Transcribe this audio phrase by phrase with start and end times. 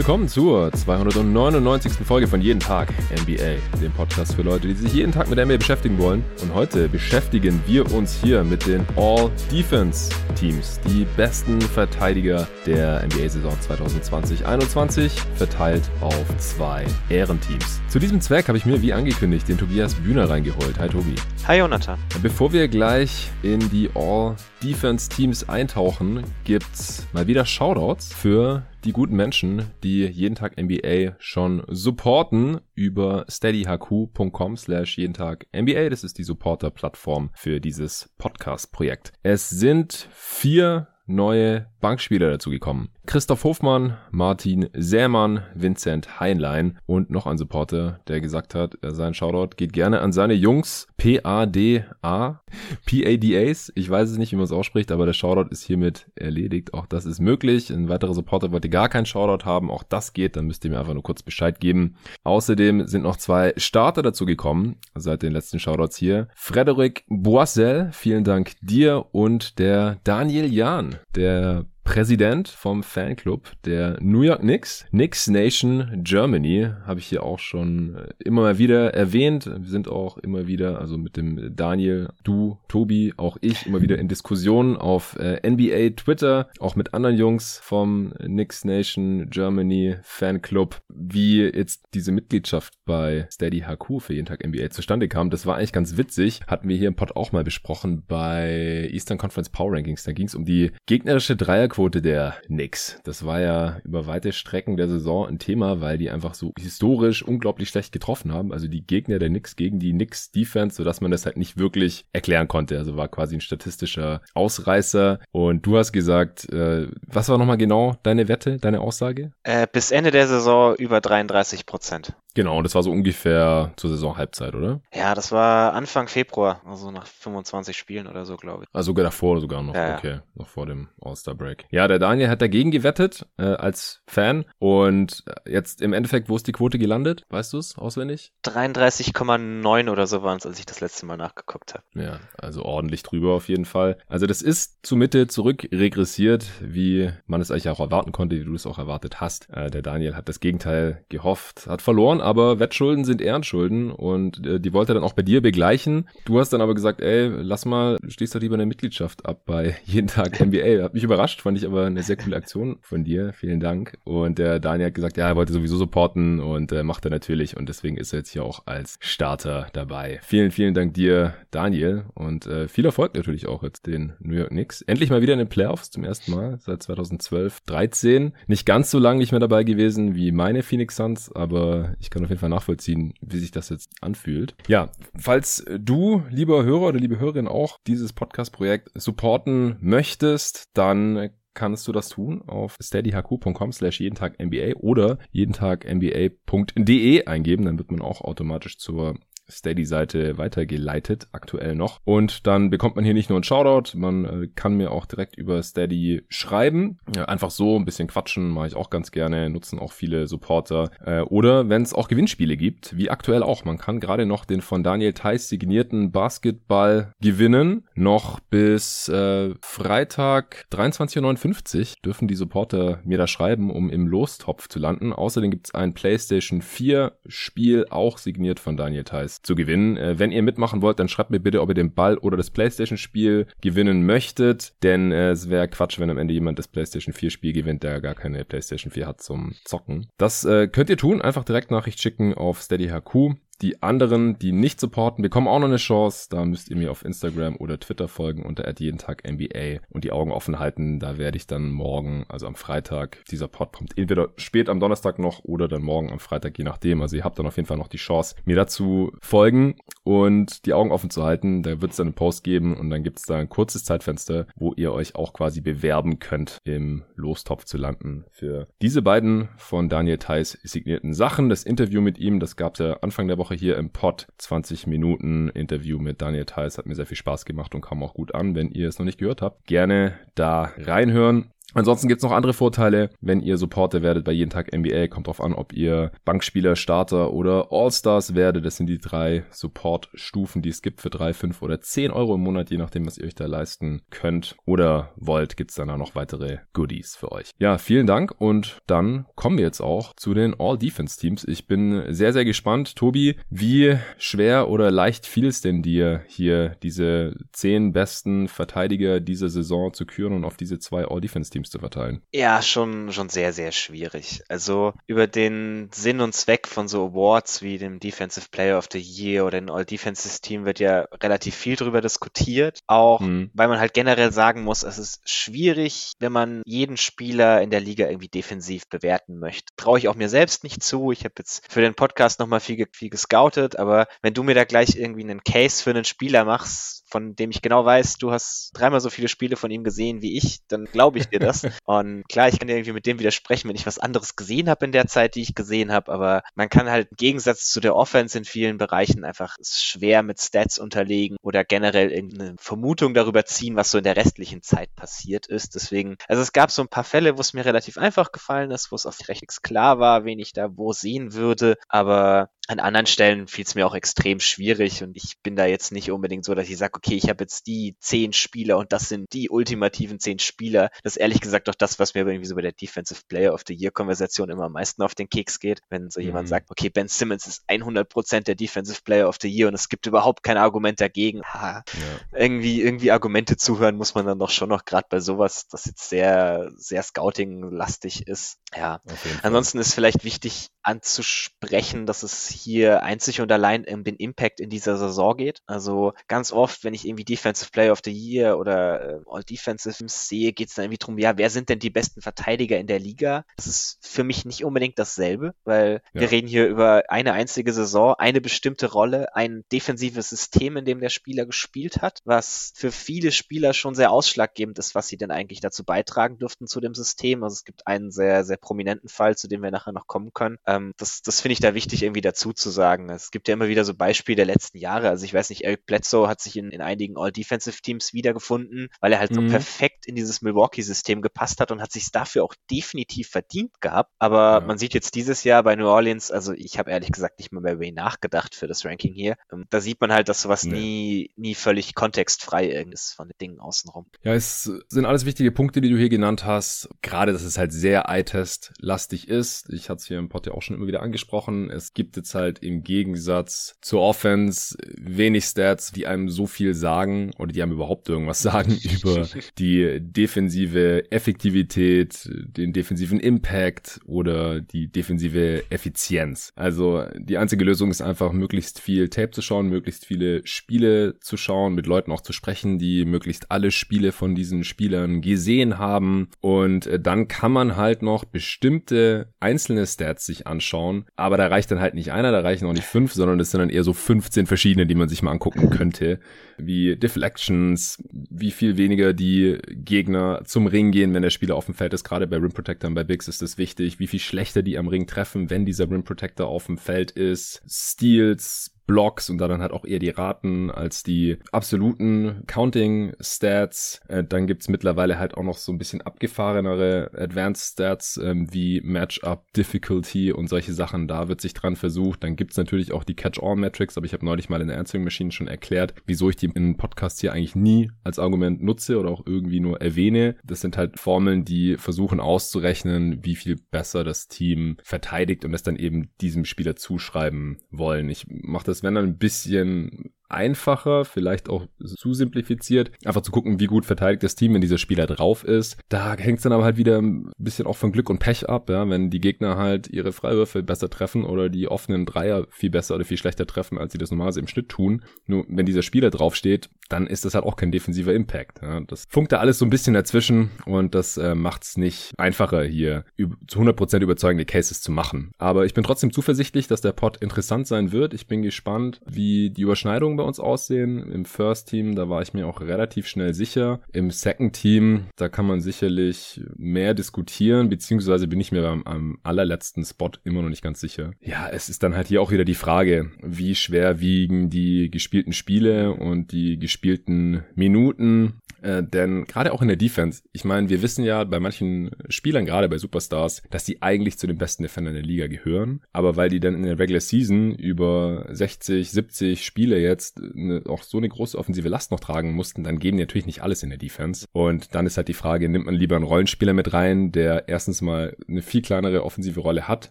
[0.00, 1.92] Willkommen zur 299.
[2.06, 5.58] Folge von Jeden Tag NBA, dem Podcast für Leute, die sich jeden Tag mit NBA
[5.58, 6.24] beschäftigen wollen.
[6.40, 15.10] Und heute beschäftigen wir uns hier mit den All-Defense-Teams, die besten Verteidiger der NBA-Saison 2020-21,
[15.34, 17.82] verteilt auf zwei Ehrenteams.
[17.90, 20.78] Zu diesem Zweck habe ich mir, wie angekündigt, den Tobias Bühner reingeholt.
[20.78, 21.16] Hi Tobi.
[21.48, 21.98] Hi Jonathan.
[22.22, 29.64] Bevor wir gleich in die All-Defense-Teams eintauchen, gibt's mal wieder Shoutouts für die guten Menschen,
[29.82, 35.88] die jeden Tag NBA schon supporten über steadyhq.com slash jeden Tag NBA.
[35.88, 39.14] Das ist die Supporter-Plattform für dieses Podcast-Projekt.
[39.24, 42.90] Es sind vier neue Bankspieler dazugekommen.
[43.10, 49.56] Christoph Hofmann, Martin Sämann, Vincent Heinlein und noch ein Supporter, der gesagt hat, sein Shoutout
[49.56, 52.40] geht gerne an seine Jungs P-A-D-A,
[52.86, 53.72] P-A-D-As.
[53.74, 56.72] Ich weiß es nicht, wie man es ausspricht, aber der Shoutout ist hiermit erledigt.
[56.72, 57.70] Auch das ist möglich.
[57.70, 59.72] Ein weiterer Supporter wollte gar keinen Shoutout haben.
[59.72, 60.36] Auch das geht.
[60.36, 61.96] Dann müsst ihr mir einfach nur kurz Bescheid geben.
[62.22, 66.28] Außerdem sind noch zwei Starter dazugekommen seit den letzten Shoutouts hier.
[66.36, 74.22] Frederik Boissel, vielen Dank dir und der Daniel Jahn, der Präsident vom Fanclub der New
[74.22, 79.46] York Knicks, Knicks Nation Germany, habe ich hier auch schon äh, immer mal wieder erwähnt.
[79.46, 83.98] Wir sind auch immer wieder, also mit dem Daniel, du, Tobi, auch ich, immer wieder
[83.98, 90.80] in Diskussionen auf äh, NBA Twitter, auch mit anderen Jungs vom Knicks Nation Germany Fanclub,
[90.88, 95.30] wie jetzt diese Mitgliedschaft bei Steady HQ für jeden Tag NBA zustande kam.
[95.30, 96.42] Das war eigentlich ganz witzig.
[96.46, 100.04] Hatten wir hier im Pod auch mal besprochen bei Eastern Conference Power Rankings.
[100.04, 103.00] Da ging es um die gegnerische Dreierquote Torquote der Knicks.
[103.04, 107.22] Das war ja über weite Strecken der Saison ein Thema, weil die einfach so historisch
[107.22, 108.52] unglaublich schlecht getroffen haben.
[108.52, 112.04] Also die Gegner der Knicks gegen die Knicks Defense, sodass man das halt nicht wirklich
[112.12, 112.76] erklären konnte.
[112.76, 115.20] Also war quasi ein statistischer Ausreißer.
[115.32, 119.32] Und du hast gesagt, äh, was war nochmal genau deine Wette, deine Aussage?
[119.42, 122.12] Äh, bis Ende der Saison über 33 Prozent.
[122.34, 124.80] Genau, und das war so ungefähr zur Saisonhalbzeit, oder?
[124.94, 128.68] Ja, das war Anfang Februar, also nach 25 Spielen oder so, glaube ich.
[128.72, 131.66] Also sogar davor sogar noch, ja, okay, noch vor dem All-Star-Break.
[131.70, 136.46] Ja, der Daniel hat dagegen gewettet äh, als Fan und jetzt im Endeffekt, wo ist
[136.46, 137.24] die Quote gelandet?
[137.30, 138.32] Weißt du es auswendig?
[138.44, 141.84] 33,9 oder so waren es, als ich das letzte Mal nachgeguckt habe.
[141.94, 143.98] Ja, also ordentlich drüber auf jeden Fall.
[144.08, 148.44] Also das ist zur Mitte zurück regressiert, wie man es eigentlich auch erwarten konnte, wie
[148.44, 149.48] du es auch erwartet hast.
[149.50, 154.60] Äh, der Daniel hat das Gegenteil gehofft, hat verloren aber Wettschulden sind Ehrenschulden und äh,
[154.60, 156.08] die wollte er dann auch bei dir begleichen.
[156.24, 159.76] Du hast dann aber gesagt, ey, lass mal, stehst doch lieber eine Mitgliedschaft ab bei
[159.84, 160.82] jeden Tag NBA.
[160.82, 163.32] Hat mich überrascht, fand ich aber eine sehr coole Aktion von dir.
[163.32, 163.98] Vielen Dank.
[164.04, 167.56] Und der Daniel hat gesagt, ja, er wollte sowieso supporten und äh, macht er natürlich
[167.56, 170.20] und deswegen ist er jetzt hier auch als Starter dabei.
[170.22, 174.50] Vielen, vielen Dank dir, Daniel und äh, viel Erfolg natürlich auch jetzt den New York
[174.50, 174.82] Knicks.
[174.82, 178.32] Endlich mal wieder in den Playoffs zum ersten Mal seit 2012, 13.
[178.46, 182.12] Nicht ganz so lange nicht mehr dabei gewesen wie meine Phoenix Suns, aber ich ich
[182.12, 184.56] kann auf jeden Fall nachvollziehen, wie sich das jetzt anfühlt.
[184.66, 191.86] Ja, falls du, lieber Hörer oder liebe Hörerin, auch dieses Podcast-Projekt supporten möchtest, dann kannst
[191.86, 197.78] du das tun auf steadyhq.com slash jeden Tag NBA oder jeden Tag NBA.de eingeben, dann
[197.78, 199.14] wird man auch automatisch zur
[199.50, 202.00] Steady-Seite weitergeleitet, aktuell noch.
[202.04, 205.36] Und dann bekommt man hier nicht nur einen Shoutout, man äh, kann mir auch direkt
[205.36, 206.98] über Steady schreiben.
[207.14, 210.90] Ja, einfach so ein bisschen quatschen, mache ich auch ganz gerne, nutzen auch viele Supporter.
[211.04, 213.64] Äh, oder wenn es auch Gewinnspiele gibt, wie aktuell auch.
[213.64, 217.84] Man kann gerade noch den von Daniel Theiss signierten Basketball gewinnen.
[217.94, 224.68] Noch bis äh, Freitag 23.59 Uhr dürfen die Supporter mir da schreiben, um im Lostopf
[224.68, 225.12] zu landen.
[225.12, 229.96] Außerdem gibt es ein PlayStation 4 Spiel, auch signiert von Daniel Theiss zu gewinnen.
[229.96, 232.50] Äh, wenn ihr mitmachen wollt, dann schreibt mir bitte, ob ihr den Ball oder das
[232.50, 237.52] PlayStation-Spiel gewinnen möchtet, denn äh, es wäre Quatsch, wenn am Ende jemand das PlayStation 4-Spiel
[237.52, 240.08] gewinnt, der gar keine PlayStation 4 hat zum Zocken.
[240.18, 243.36] Das äh, könnt ihr tun, einfach direkt Nachricht schicken auf SteadyHQ.
[243.62, 246.28] Die anderen, die nicht supporten, bekommen auch noch eine Chance.
[246.30, 250.12] Da müsst ihr mir auf Instagram oder Twitter folgen unter jeden Tag NBA und die
[250.12, 250.98] Augen offen halten.
[250.98, 255.18] Da werde ich dann morgen, also am Freitag, dieser Pod kommt entweder spät am Donnerstag
[255.18, 257.02] noch oder dann morgen am Freitag, je nachdem.
[257.02, 260.72] Also ihr habt dann auf jeden Fall noch die Chance, mir dazu folgen und die
[260.72, 261.62] Augen offen zu halten.
[261.62, 264.46] Da wird es dann einen Post geben und dann gibt es da ein kurzes Zeitfenster,
[264.56, 268.24] wo ihr euch auch quasi bewerben könnt, im Lostopf zu landen.
[268.30, 271.48] Für diese beiden von Daniel Theiss signierten Sachen.
[271.50, 274.28] Das Interview mit ihm, das gab es ja Anfang der Woche Woche hier im Pod.
[274.38, 278.14] 20 Minuten Interview mit Daniel Theiss hat mir sehr viel Spaß gemacht und kam auch
[278.14, 278.54] gut an.
[278.54, 281.50] Wenn ihr es noch nicht gehört habt, gerne da reinhören.
[281.74, 285.08] Ansonsten gibt's noch andere Vorteile, wenn ihr Supporter werdet bei jeden Tag NBA.
[285.08, 288.64] Kommt drauf an, ob ihr Bankspieler, Starter oder All-Stars werdet.
[288.64, 292.42] Das sind die drei Support-Stufen, die es gibt für drei, fünf oder zehn Euro im
[292.42, 296.14] Monat, je nachdem, was ihr euch da leisten könnt oder wollt, gibt's dann auch noch
[296.14, 297.50] weitere Goodies für euch.
[297.58, 301.44] Ja, vielen Dank und dann kommen wir jetzt auch zu den All-Defense-Teams.
[301.44, 302.96] Ich bin sehr, sehr gespannt.
[302.96, 309.48] Tobi, wie schwer oder leicht fiel es denn dir, hier diese zehn besten Verteidiger dieser
[309.48, 312.22] Saison zu küren und auf diese zwei All-Defense-Teams zu verteilen?
[312.32, 314.42] Ja, schon, schon sehr, sehr schwierig.
[314.48, 319.00] Also über den Sinn und Zweck von so Awards wie dem Defensive Player of the
[319.00, 322.80] Year oder den All-Defenses-Team wird ja relativ viel drüber diskutiert.
[322.86, 323.50] Auch, mhm.
[323.54, 327.80] weil man halt generell sagen muss, es ist schwierig, wenn man jeden Spieler in der
[327.80, 329.72] Liga irgendwie defensiv bewerten möchte.
[329.76, 331.12] Traue ich auch mir selbst nicht zu.
[331.12, 334.64] Ich habe jetzt für den Podcast nochmal viel, viel gescoutet, aber wenn du mir da
[334.64, 338.70] gleich irgendwie einen Case für einen Spieler machst, von dem ich genau weiß, du hast
[338.74, 341.49] dreimal so viele Spiele von ihm gesehen wie ich, dann glaube ich dir das.
[341.84, 344.92] Und klar, ich kann irgendwie mit dem widersprechen, wenn ich was anderes gesehen habe in
[344.92, 348.38] der Zeit, die ich gesehen habe, aber man kann halt im Gegensatz zu der Offense
[348.38, 353.90] in vielen Bereichen einfach schwer mit Stats unterlegen oder generell irgendeine Vermutung darüber ziehen, was
[353.90, 355.74] so in der restlichen Zeit passiert ist.
[355.74, 358.90] Deswegen, also es gab so ein paar Fälle, wo es mir relativ einfach gefallen ist,
[358.92, 363.06] wo es auch recht klar war, wen ich da wo sehen würde, aber an anderen
[363.06, 366.54] Stellen fiel es mir auch extrem schwierig und ich bin da jetzt nicht unbedingt so,
[366.54, 370.20] dass ich sage, okay, ich habe jetzt die zehn Spieler und das sind die ultimativen
[370.20, 370.90] zehn Spieler.
[371.02, 373.62] Das ist ehrlich gesagt doch das, was mir irgendwie so bei der Defensive Player of
[373.66, 376.26] the Year Konversation immer am meisten auf den Keks geht, wenn so mhm.
[376.26, 379.88] jemand sagt, okay, Ben Simmons ist 100% der Defensive Player of the Year und es
[379.88, 381.42] gibt überhaupt kein Argument dagegen.
[381.42, 382.38] Ha, ja.
[382.38, 386.08] Irgendwie, irgendwie Argumente zuhören muss man dann doch schon noch, gerade bei sowas, das jetzt
[386.08, 388.58] sehr, sehr Scouting-lastig ist.
[388.76, 389.00] Ja,
[389.42, 394.70] ansonsten ist vielleicht wichtig anzusprechen, dass es hier einzig und allein um den Impact in
[394.70, 395.62] dieser Saison geht.
[395.66, 399.96] Also ganz oft, wenn ich irgendwie Defensive Player of the Year oder äh, All Defensive
[400.06, 402.98] sehe, geht es dann irgendwie drum, ja, wer sind denn die besten Verteidiger in der
[402.98, 403.44] Liga?
[403.56, 406.20] Das ist für mich nicht unbedingt dasselbe, weil ja.
[406.20, 411.00] wir reden hier über eine einzige Saison, eine bestimmte Rolle, ein defensives System, in dem
[411.00, 415.30] der Spieler gespielt hat, was für viele Spieler schon sehr ausschlaggebend ist, was sie denn
[415.30, 417.42] eigentlich dazu beitragen dürften zu dem System.
[417.42, 420.58] Also es gibt einen sehr, sehr prominenten Fall, zu dem wir nachher noch kommen können.
[420.66, 423.08] Ähm, das das finde ich da wichtig, irgendwie dazu zu sagen.
[423.10, 425.08] Es gibt ja immer wieder so Beispiele der letzten Jahre.
[425.08, 429.18] Also ich weiß nicht, Eric Bledsoe hat sich in, in einigen All-Defensive-Teams wiedergefunden, weil er
[429.18, 429.46] halt mhm.
[429.46, 434.12] so perfekt in dieses Milwaukee-System gepasst hat und hat sich dafür auch definitiv verdient gehabt.
[434.18, 434.66] Aber ja.
[434.66, 437.62] man sieht jetzt dieses Jahr bei New Orleans, also ich habe ehrlich gesagt nicht mehr
[437.62, 439.36] bei Ray nachgedacht für das Ranking hier.
[439.52, 440.72] Ähm, da sieht man halt, dass sowas nee.
[440.72, 444.06] nie, nie völlig kontextfrei ist von den Dingen außenrum.
[444.22, 446.88] Ja, es sind alles wichtige Punkte, die du hier genannt hast.
[447.02, 449.70] Gerade, dass es halt sehr Eye-Test-lastig ist.
[449.70, 451.70] Ich hatte es hier im Pod ja auch schon immer wieder angesprochen.
[451.70, 457.32] Es gibt jetzt halt im Gegensatz zur Offense wenig Stats, die einem so viel sagen
[457.38, 459.26] oder die einem überhaupt irgendwas sagen über
[459.58, 466.52] die defensive Effektivität, den defensiven Impact oder die defensive Effizienz.
[466.56, 471.36] Also die einzige Lösung ist einfach möglichst viel Tape zu schauen, möglichst viele Spiele zu
[471.36, 476.28] schauen, mit Leuten auch zu sprechen, die möglichst alle Spiele von diesen Spielern gesehen haben
[476.40, 481.70] und äh, dann kann man halt noch bestimmte einzelne Stats sich anschauen, aber da reicht
[481.70, 483.92] dann halt nicht einer, da reichen auch nicht fünf, sondern es sind dann eher so
[483.92, 486.20] 15 verschiedene, die man sich mal angucken könnte,
[486.58, 491.74] wie Deflections, wie viel weniger die Gegner zum Ring gehen, wenn der Spieler auf dem
[491.74, 492.04] Feld ist.
[492.04, 495.06] Gerade bei Rim Protectors bei Bigs ist das wichtig, wie viel schlechter die am Ring
[495.06, 497.62] treffen, wenn dieser Rim Protector auf dem Feld ist.
[497.68, 504.00] Steals, Blocks und da dann halt auch eher die Raten als die absoluten Counting-Stats.
[504.08, 508.80] Äh, dann gibt's mittlerweile halt auch noch so ein bisschen abgefahrenere Advanced Stats ähm, wie
[508.80, 511.06] Matchup Difficulty und solche Sachen.
[511.06, 512.24] Da wird sich dran versucht.
[512.24, 515.30] Dann gibt's natürlich auch die Catch-All-Metrics, aber ich habe neulich mal in der Answering Machine
[515.30, 519.24] schon erklärt, wieso ich die in Podcast hier eigentlich nie als Argument nutze oder auch
[519.24, 520.34] irgendwie nur erwähne.
[520.42, 525.62] Das sind halt Formeln, die versuchen auszurechnen, wie viel besser das Team verteidigt und es
[525.62, 528.08] dann eben diesem Spieler zuschreiben wollen.
[528.08, 533.60] Ich mache das wenn dann ein bisschen einfacher, vielleicht auch zu simplifiziert, einfach zu gucken,
[533.60, 535.78] wie gut verteidigt das Team, wenn dieser Spieler drauf ist.
[535.88, 538.70] Da hängt es dann aber halt wieder ein bisschen auch von Glück und Pech ab,
[538.70, 542.94] ja, wenn die Gegner halt ihre Freiwürfe besser treffen oder die offenen Dreier viel besser
[542.94, 545.02] oder viel schlechter treffen, als sie das normalerweise im Schnitt tun.
[545.26, 548.60] Nur wenn dieser Spieler draufsteht, dann ist das halt auch kein defensiver Impact.
[548.62, 548.80] Ja.
[548.80, 552.62] Das funkt da alles so ein bisschen dazwischen und das äh, macht es nicht einfacher,
[552.64, 553.04] hier
[553.46, 555.32] zu 100% überzeugende Cases zu machen.
[555.38, 558.14] Aber ich bin trotzdem zuversichtlich, dass der Pod interessant sein wird.
[558.14, 561.10] Ich bin gespannt, wie die Überschneidungen bei uns aussehen.
[561.10, 563.80] Im First Team, da war ich mir auch relativ schnell sicher.
[563.92, 569.18] Im Second Team, da kann man sicherlich mehr diskutieren, beziehungsweise bin ich mir beim am
[569.22, 571.12] allerletzten Spot immer noch nicht ganz sicher.
[571.20, 575.32] Ja, es ist dann halt hier auch wieder die Frage, wie schwer wiegen die gespielten
[575.32, 580.82] Spiele und die gespielten Minuten Äh, denn gerade auch in der Defense, ich meine, wir
[580.82, 584.94] wissen ja bei manchen Spielern, gerade bei Superstars, dass die eigentlich zu den besten Defendern
[584.94, 585.80] der Liga gehören.
[585.92, 590.82] Aber weil die dann in der Regular Season über 60, 70 Spiele jetzt eine, auch
[590.82, 593.70] so eine große offensive Last noch tragen mussten, dann geben die natürlich nicht alles in
[593.70, 594.26] der Defense.
[594.32, 597.80] Und dann ist halt die Frage, nimmt man lieber einen Rollenspieler mit rein, der erstens
[597.80, 599.90] mal eine viel kleinere offensive Rolle hat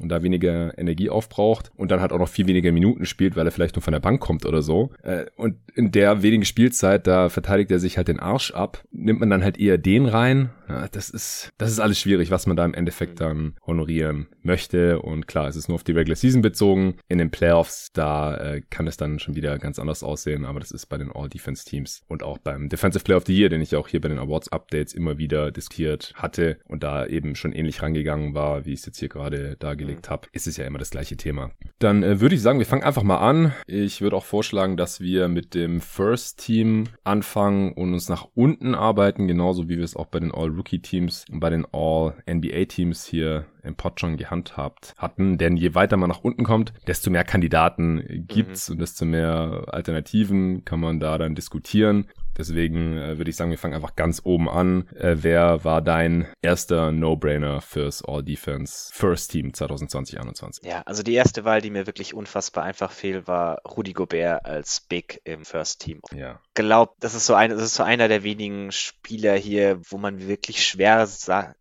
[0.00, 3.46] und da weniger Energie aufbraucht und dann halt auch noch viel weniger Minuten spielt, weil
[3.46, 4.90] er vielleicht nur von der Bank kommt oder so.
[5.02, 8.82] Äh, und in der wenigen Spielzeit, da verteidigt er sich halt den Arsch ab.
[8.90, 10.50] Nimmt man dann halt eher den rein.
[10.68, 15.00] Ja, das ist, das ist alles schwierig, was man da im Endeffekt dann honorieren möchte.
[15.00, 16.96] Und klar, es ist nur auf die Regular Season bezogen.
[17.08, 20.44] In den Playoffs, da äh, kann es dann schon wieder ganz anders aussehen.
[20.44, 23.60] Aber das ist bei den All-Defense-Teams und auch beim Defensive Player of the Year, den
[23.60, 27.82] ich auch hier bei den Awards-Updates immer wieder diskutiert hatte und da eben schon ähnlich
[27.82, 30.10] rangegangen war, wie ich es jetzt hier gerade dargelegt mhm.
[30.10, 31.50] habe, ist es ja immer das gleiche Thema.
[31.78, 33.52] Dann äh, würde ich sagen, wir fangen einfach mal an.
[33.66, 38.74] Ich würde auch vorschlagen, dass wir mit dem First Team anfangen und uns nach unten
[38.74, 43.76] arbeiten, genauso wie wir es auch bei den All-Rookie-Teams und bei den All-NBA-Teams hier im
[43.76, 45.38] Pod schon gehandhabt hatten.
[45.38, 48.74] Denn je weiter man nach unten kommt, desto mehr Kandidaten gibt's mhm.
[48.74, 52.06] und desto mehr Alternativen kann man da dann diskutieren.
[52.36, 54.88] Deswegen äh, würde ich sagen, wir fangen einfach ganz oben an.
[54.94, 60.66] Äh, wer war dein erster No-Brainer fürs All-Defense First Team 2020-21?
[60.66, 64.80] Ja, also die erste Wahl, die mir wirklich unfassbar einfach fiel, war Rudy Gobert als
[64.80, 66.00] Big im First Team.
[66.14, 66.40] Ja.
[66.54, 70.26] Glaubt, das ist so ein, das ist so einer der wenigen Spieler hier, wo man
[70.26, 70.98] wirklich schwer,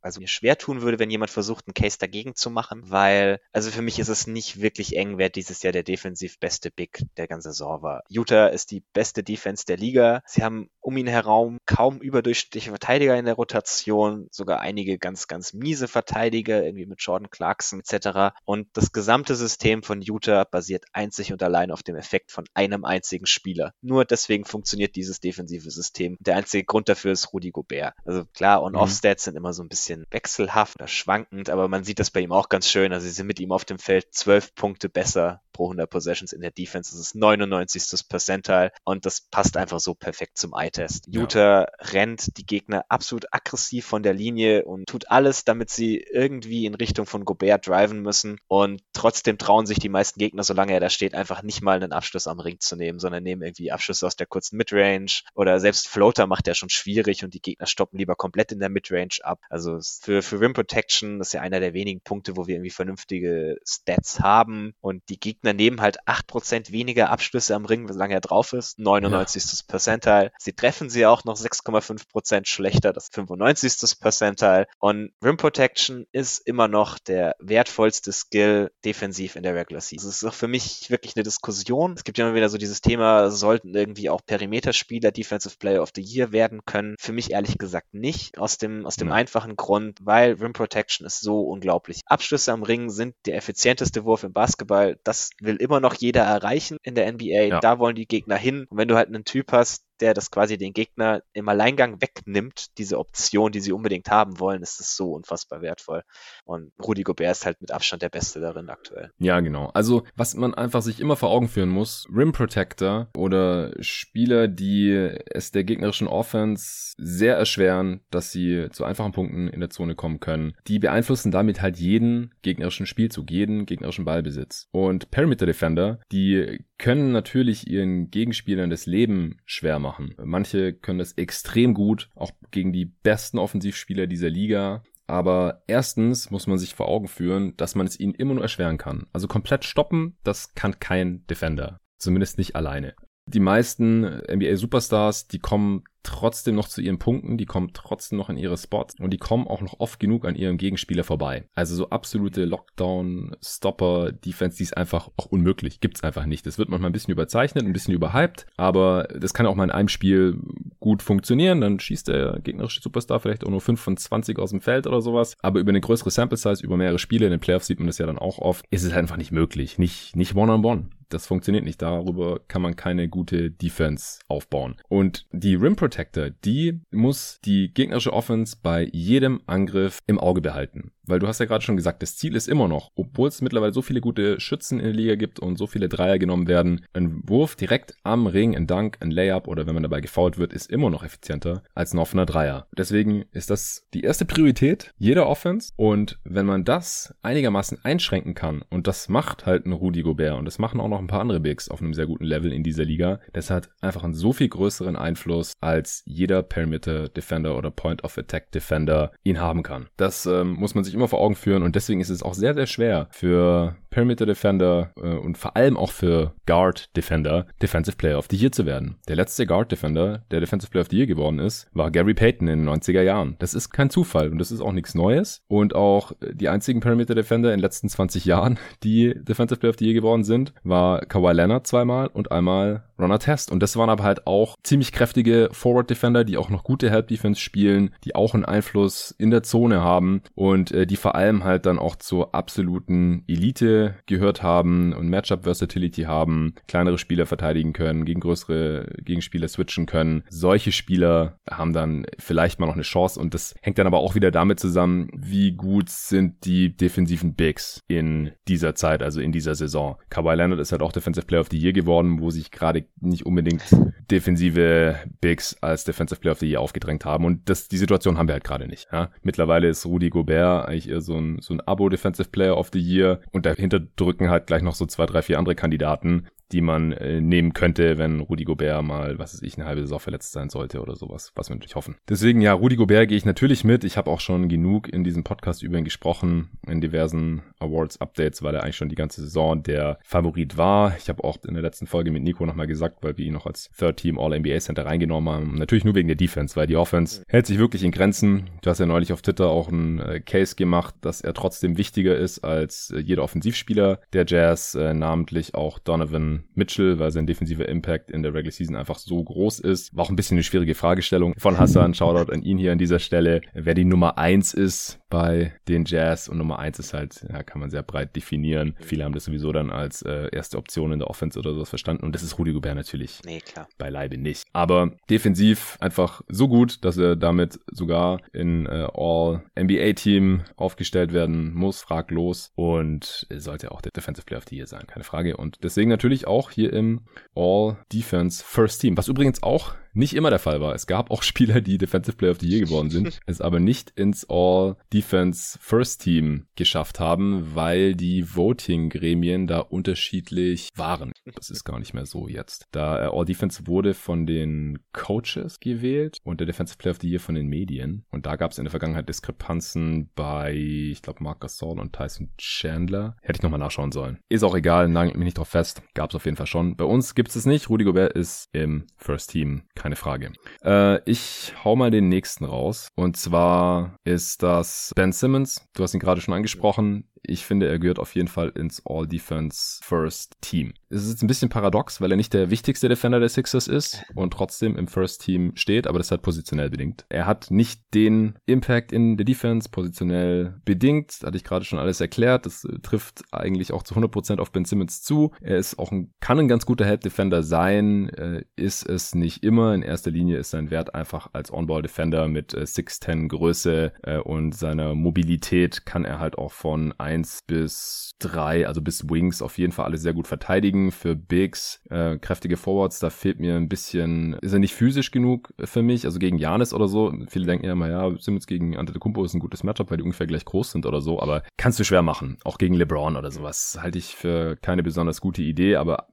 [0.01, 3.71] also mir schwer tun würde, wenn jemand versucht, einen Case dagegen zu machen, weil, also
[3.71, 7.27] für mich ist es nicht wirklich eng, wer dieses Jahr der defensiv beste Big der
[7.27, 8.03] ganzen Saison war.
[8.09, 10.21] Utah ist die beste Defense der Liga.
[10.25, 15.53] Sie haben um ihn herum kaum überdurchschnittliche Verteidiger in der Rotation, sogar einige ganz, ganz
[15.53, 18.36] miese Verteidiger, irgendwie mit Jordan Clarkson etc.
[18.46, 22.86] Und das gesamte System von Utah basiert einzig und allein auf dem Effekt von einem
[22.86, 23.74] einzigen Spieler.
[23.82, 26.17] Nur deswegen funktioniert dieses defensive System.
[26.20, 27.93] Der einzige Grund dafür ist Rudy Gobert.
[28.05, 29.32] Also klar, On-Off-Stats mhm.
[29.32, 32.50] sind immer so ein bisschen wechselhaft oder schwankend, aber man sieht das bei ihm auch
[32.50, 32.93] ganz schön.
[32.93, 36.41] Also sie sind mit ihm auf dem Feld zwölf Punkte besser pro 100 Possessions in
[36.41, 36.91] der Defense.
[36.91, 38.08] Das ist 99.
[38.10, 41.07] Percentile und das passt einfach so perfekt zum Eye-Test.
[41.07, 41.67] Utah ja.
[41.91, 46.75] rennt die Gegner absolut aggressiv von der Linie und tut alles, damit sie irgendwie in
[46.75, 50.89] Richtung von Gobert driven müssen und trotzdem trauen sich die meisten Gegner, solange er da
[50.89, 54.15] steht, einfach nicht mal einen Abschluss am Ring zu nehmen, sondern nehmen irgendwie Abschlüsse aus
[54.15, 58.15] der kurzen Midrange oder selbst Floater macht er schon schwierig und die Gegner stoppen lieber
[58.15, 59.39] komplett in der Midrange ab.
[59.50, 63.57] Also für, für Rim Protection ist ja einer der wenigen Punkte, wo wir irgendwie vernünftige
[63.65, 68.22] Stats haben und die Gegner Gegner nehmen halt 8% weniger Abschlüsse am Ring, solange er
[68.22, 68.79] drauf ist.
[68.79, 69.43] 99.
[69.43, 69.60] Ja.
[69.67, 70.31] Percentile.
[70.43, 74.00] Sie treffen sie auch noch 6,5% schlechter, das 95.
[74.00, 74.67] Percentile.
[74.79, 80.09] Und Rim Protection ist immer noch der wertvollste Skill defensiv in der Regular Season.
[80.09, 81.93] Das ist auch für mich wirklich eine Diskussion.
[81.93, 86.01] Es gibt immer wieder so dieses Thema, sollten irgendwie auch Perimeterspieler Defensive Player of the
[86.01, 86.95] Year werden können.
[87.00, 88.38] Für mich ehrlich gesagt nicht.
[88.38, 89.13] Aus dem, aus dem ja.
[89.13, 92.01] einfachen Grund, weil Rim Protection ist so unglaublich.
[92.05, 95.00] Abschlüsse am Ring sind der effizienteste Wurf im Basketball.
[95.05, 97.43] Das will immer noch jeder erreichen in der NBA.
[97.43, 97.59] Ja.
[97.62, 98.65] Da wollen die Gegner hin.
[98.69, 102.77] Und wenn du halt einen Typ hast, der das quasi den Gegner im Alleingang wegnimmt,
[102.77, 106.03] diese Option, die sie unbedingt haben wollen, ist es so unfassbar wertvoll.
[106.43, 109.12] Und Rudi Gobert ist halt mit Abstand der Beste darin aktuell.
[109.17, 109.72] Ja, genau.
[109.74, 114.91] Also, was man einfach sich immer vor Augen führen muss, Rim Protector oder Spieler, die
[114.91, 120.19] es der gegnerischen Offense sehr erschweren, dass sie zu einfachen Punkten in der Zone kommen
[120.19, 124.67] können, die beeinflussen damit halt jeden gegnerischen Spielzug, jeden gegnerischen Ballbesitz.
[124.72, 129.92] Und Perimeter Defender, die können natürlich ihren Gegenspielern das Leben schwer machen.
[130.23, 134.83] Manche können das extrem gut, auch gegen die besten Offensivspieler dieser Liga.
[135.07, 138.77] Aber erstens muss man sich vor Augen führen, dass man es ihnen immer nur erschweren
[138.77, 139.07] kann.
[139.12, 141.79] Also komplett stoppen, das kann kein Defender.
[141.97, 142.95] Zumindest nicht alleine.
[143.25, 148.29] Die meisten NBA Superstars, die kommen trotzdem noch zu ihren Punkten, die kommen trotzdem noch
[148.29, 151.48] in ihre Spots und die kommen auch noch oft genug an ihrem Gegenspieler vorbei.
[151.55, 155.79] Also so absolute Lockdown-Stopper-Defense, die ist einfach auch unmöglich.
[155.79, 156.45] Gibt's einfach nicht.
[156.45, 159.72] Das wird manchmal ein bisschen überzeichnet, ein bisschen überhyped, aber das kann auch mal in
[159.72, 160.38] einem Spiel
[160.79, 161.62] gut funktionieren.
[161.62, 165.01] Dann schießt der gegnerische Superstar vielleicht auch nur 5 von 20 aus dem Feld oder
[165.01, 165.36] sowas.
[165.41, 168.05] Aber über eine größere Sample-Size, über mehrere Spiele in den Playoffs sieht man das ja
[168.05, 169.79] dann auch oft, ist es einfach nicht möglich.
[169.79, 170.81] Nicht, nicht one-on-one.
[170.81, 171.02] -on -one.
[171.13, 171.82] Das funktioniert nicht.
[171.82, 174.75] Darüber kann man keine gute Defense aufbauen.
[174.89, 180.92] Und die Rim Protector, die muss die gegnerische Offense bei jedem Angriff im Auge behalten.
[181.05, 183.74] Weil du hast ja gerade schon gesagt, das Ziel ist immer noch, obwohl es mittlerweile
[183.74, 187.22] so viele gute Schützen in der Liga gibt und so viele Dreier genommen werden, ein
[187.27, 190.69] Wurf direkt am Ring, ein Dunk, ein Layup oder wenn man dabei gefoult wird, ist
[190.69, 192.67] immer noch effizienter als ein offener Dreier.
[192.77, 198.63] Deswegen ist das die erste Priorität jeder Offense und wenn man das einigermaßen einschränken kann
[198.69, 201.39] und das macht halt ein Rudi Gobert und das machen auch noch ein paar andere
[201.39, 204.50] Bigs auf einem sehr guten Level in dieser Liga, das hat einfach einen so viel
[204.50, 209.88] größeren Einfluss als jeder Perimeter Defender oder Point of Attack Defender ihn haben kann.
[209.98, 212.53] Das ähm, muss man sich immer vor Augen führen und deswegen ist es auch sehr,
[212.53, 218.17] sehr schwer für Perimeter Defender äh, und vor allem auch für Guard Defender Defensive Player
[218.17, 218.97] of the Year zu werden.
[219.07, 222.47] Der letzte Guard Defender, der Defensive Player of the Year geworden ist, war Gary Payton
[222.47, 223.35] in den 90er Jahren.
[223.39, 227.13] Das ist kein Zufall und das ist auch nichts Neues und auch die einzigen Perimeter
[227.13, 231.01] Defender in den letzten 20 Jahren, die Defensive Player of the Year geworden sind, war
[231.05, 233.51] Kawhi Leonard zweimal und einmal Runner Test.
[233.51, 237.07] Und das waren aber halt auch ziemlich kräftige Forward Defender, die auch noch gute Help
[237.07, 241.43] Defense spielen, die auch einen Einfluss in der Zone haben und äh, die vor allem
[241.43, 247.73] halt dann auch zur absoluten Elite gehört haben und Matchup Versatility haben, kleinere Spieler verteidigen
[247.73, 250.23] können, gegen größere Gegenspieler switchen können.
[250.29, 254.15] Solche Spieler haben dann vielleicht mal noch eine Chance und das hängt dann aber auch
[254.15, 259.55] wieder damit zusammen, wie gut sind die defensiven Bigs in dieser Zeit, also in dieser
[259.55, 259.97] Saison.
[260.09, 263.25] Kawhi Leonard ist halt auch Defensive Player of the Year geworden, wo sich gerade nicht
[263.25, 263.63] unbedingt
[264.09, 267.25] defensive Bigs als Defensive Player of the Year aufgedrängt haben.
[267.25, 268.88] Und das, die Situation haben wir halt gerade nicht.
[268.91, 269.12] Ja?
[269.21, 273.21] Mittlerweile ist Rudy Gobert eigentlich eher so ein, so ein Abo-Defensive Player of the Year
[273.31, 277.19] und dahinter drücken halt gleich noch so zwei, drei, vier andere Kandidaten, die man äh,
[277.19, 280.81] nehmen könnte, wenn Rudi Gobert mal, was weiß ich, eine halbe Saison verletzt sein sollte
[280.81, 281.95] oder sowas, was wir natürlich hoffen.
[282.07, 283.83] Deswegen, ja, Rudi Gobert gehe ich natürlich mit.
[283.83, 286.51] Ich habe auch schon genug in diesem Podcast über ihn gesprochen.
[286.67, 290.95] In diversen Awards-Updates war der eigentlich schon die ganze Saison der Favorit war.
[290.98, 293.48] Ich habe auch in der letzten Folge mit Nico nochmal gesagt, weil wir ihn noch
[293.48, 295.55] als Third Team All-NBA Center reingenommen haben.
[295.55, 298.50] Natürlich nur wegen der Defense, weil die Offense hält sich wirklich in Grenzen.
[298.62, 302.15] Du hast ja neulich auf Twitter auch einen äh, Case gemacht, dass er trotzdem wichtiger
[302.15, 307.67] ist als äh, jeder Offensivspieler der Jazz, äh, namentlich auch Donovan Mitchell, weil sein defensiver
[307.67, 309.95] Impact in der Regular Season einfach so groß ist.
[309.95, 311.93] War auch ein bisschen eine schwierige Fragestellung von Hassan.
[311.93, 313.41] Shoutout an ihn hier an dieser Stelle.
[313.53, 317.62] Wer die Nummer eins ist bei den Jazz und Nummer eins ist halt, ja, kann
[317.62, 318.75] man sehr breit definieren.
[318.79, 322.03] Viele haben das sowieso dann als äh, erste Option in der Offense oder sowas verstanden
[322.03, 323.67] und das ist Rudy Gobert natürlich nee, klar.
[323.77, 324.43] beileibe nicht.
[324.53, 331.79] Aber defensiv einfach so gut, dass er damit sogar in äh, All-NBA-Team aufgestellt werden muss,
[331.82, 335.38] fraglos und sollte auch der Defensive Player of the Year sein, keine Frage.
[335.38, 337.01] Und deswegen natürlich auch hier im
[337.36, 340.75] All-Defense First Team, was übrigens auch nicht immer der Fall war.
[340.75, 343.91] Es gab auch Spieler, die Defensive Player of the Year geworden sind, es aber nicht
[343.91, 351.12] ins All-Defense First Team geschafft haben, weil die Voting-Gremien da unterschiedlich waren.
[351.36, 352.67] Das ist gar nicht mehr so jetzt.
[352.71, 357.19] Da äh, All-Defense wurde von den Coaches gewählt und der Defensive Player of the Year
[357.19, 358.06] von den Medien.
[358.12, 362.29] Und da gab es in der Vergangenheit Diskrepanzen bei, ich glaube, Mark Gasol und Tyson
[362.38, 363.15] Chandler.
[363.21, 364.19] Hätte ich nochmal nachschauen sollen.
[364.29, 365.82] Ist auch egal, nagelt mich nicht drauf fest.
[365.93, 366.75] Gab es auf jeden Fall schon.
[366.75, 367.69] Bei uns gibt es nicht.
[367.69, 370.32] Rudy Gobert ist im First Team keine Frage.
[370.63, 372.88] Äh, ich hau mal den nächsten raus.
[372.96, 375.67] Und zwar ist das Ben Simmons.
[375.76, 379.79] Du hast ihn gerade schon angesprochen ich finde, er gehört auf jeden Fall ins All-Defense
[379.81, 380.73] First Team.
[380.89, 384.03] Es ist jetzt ein bisschen paradox, weil er nicht der wichtigste Defender der Sixers ist
[384.13, 387.05] und trotzdem im First Team steht, aber das hat positionell bedingt.
[387.09, 392.01] Er hat nicht den Impact in der Defense positionell bedingt, hatte ich gerade schon alles
[392.01, 392.45] erklärt.
[392.45, 395.31] Das äh, trifft eigentlich auch zu 100% auf Ben Simmons zu.
[395.41, 399.43] Er ist auch ein, kann ein ganz guter Head Defender sein, äh, ist es nicht
[399.43, 399.73] immer.
[399.73, 404.17] In erster Linie ist sein Wert einfach als On-Ball Defender mit äh, 6'10 Größe äh,
[404.17, 409.41] und seiner Mobilität kann er halt auch von 1 1 bis 3, also bis Wings
[409.41, 410.91] auf jeden Fall alle sehr gut verteidigen.
[410.91, 415.54] Für Bigs, äh, kräftige Forwards, da fehlt mir ein bisschen, ist er nicht physisch genug
[415.63, 417.13] für mich, also gegen Janis oder so.
[417.28, 420.28] Viele denken ja immer, ja, Simmons gegen Antetokounmpo ist ein gutes Matchup, weil die ungefähr
[420.28, 422.38] gleich groß sind oder so, aber kannst du schwer machen.
[422.43, 426.08] Auch gegen LeBron oder sowas halte ich für keine besonders gute Idee, aber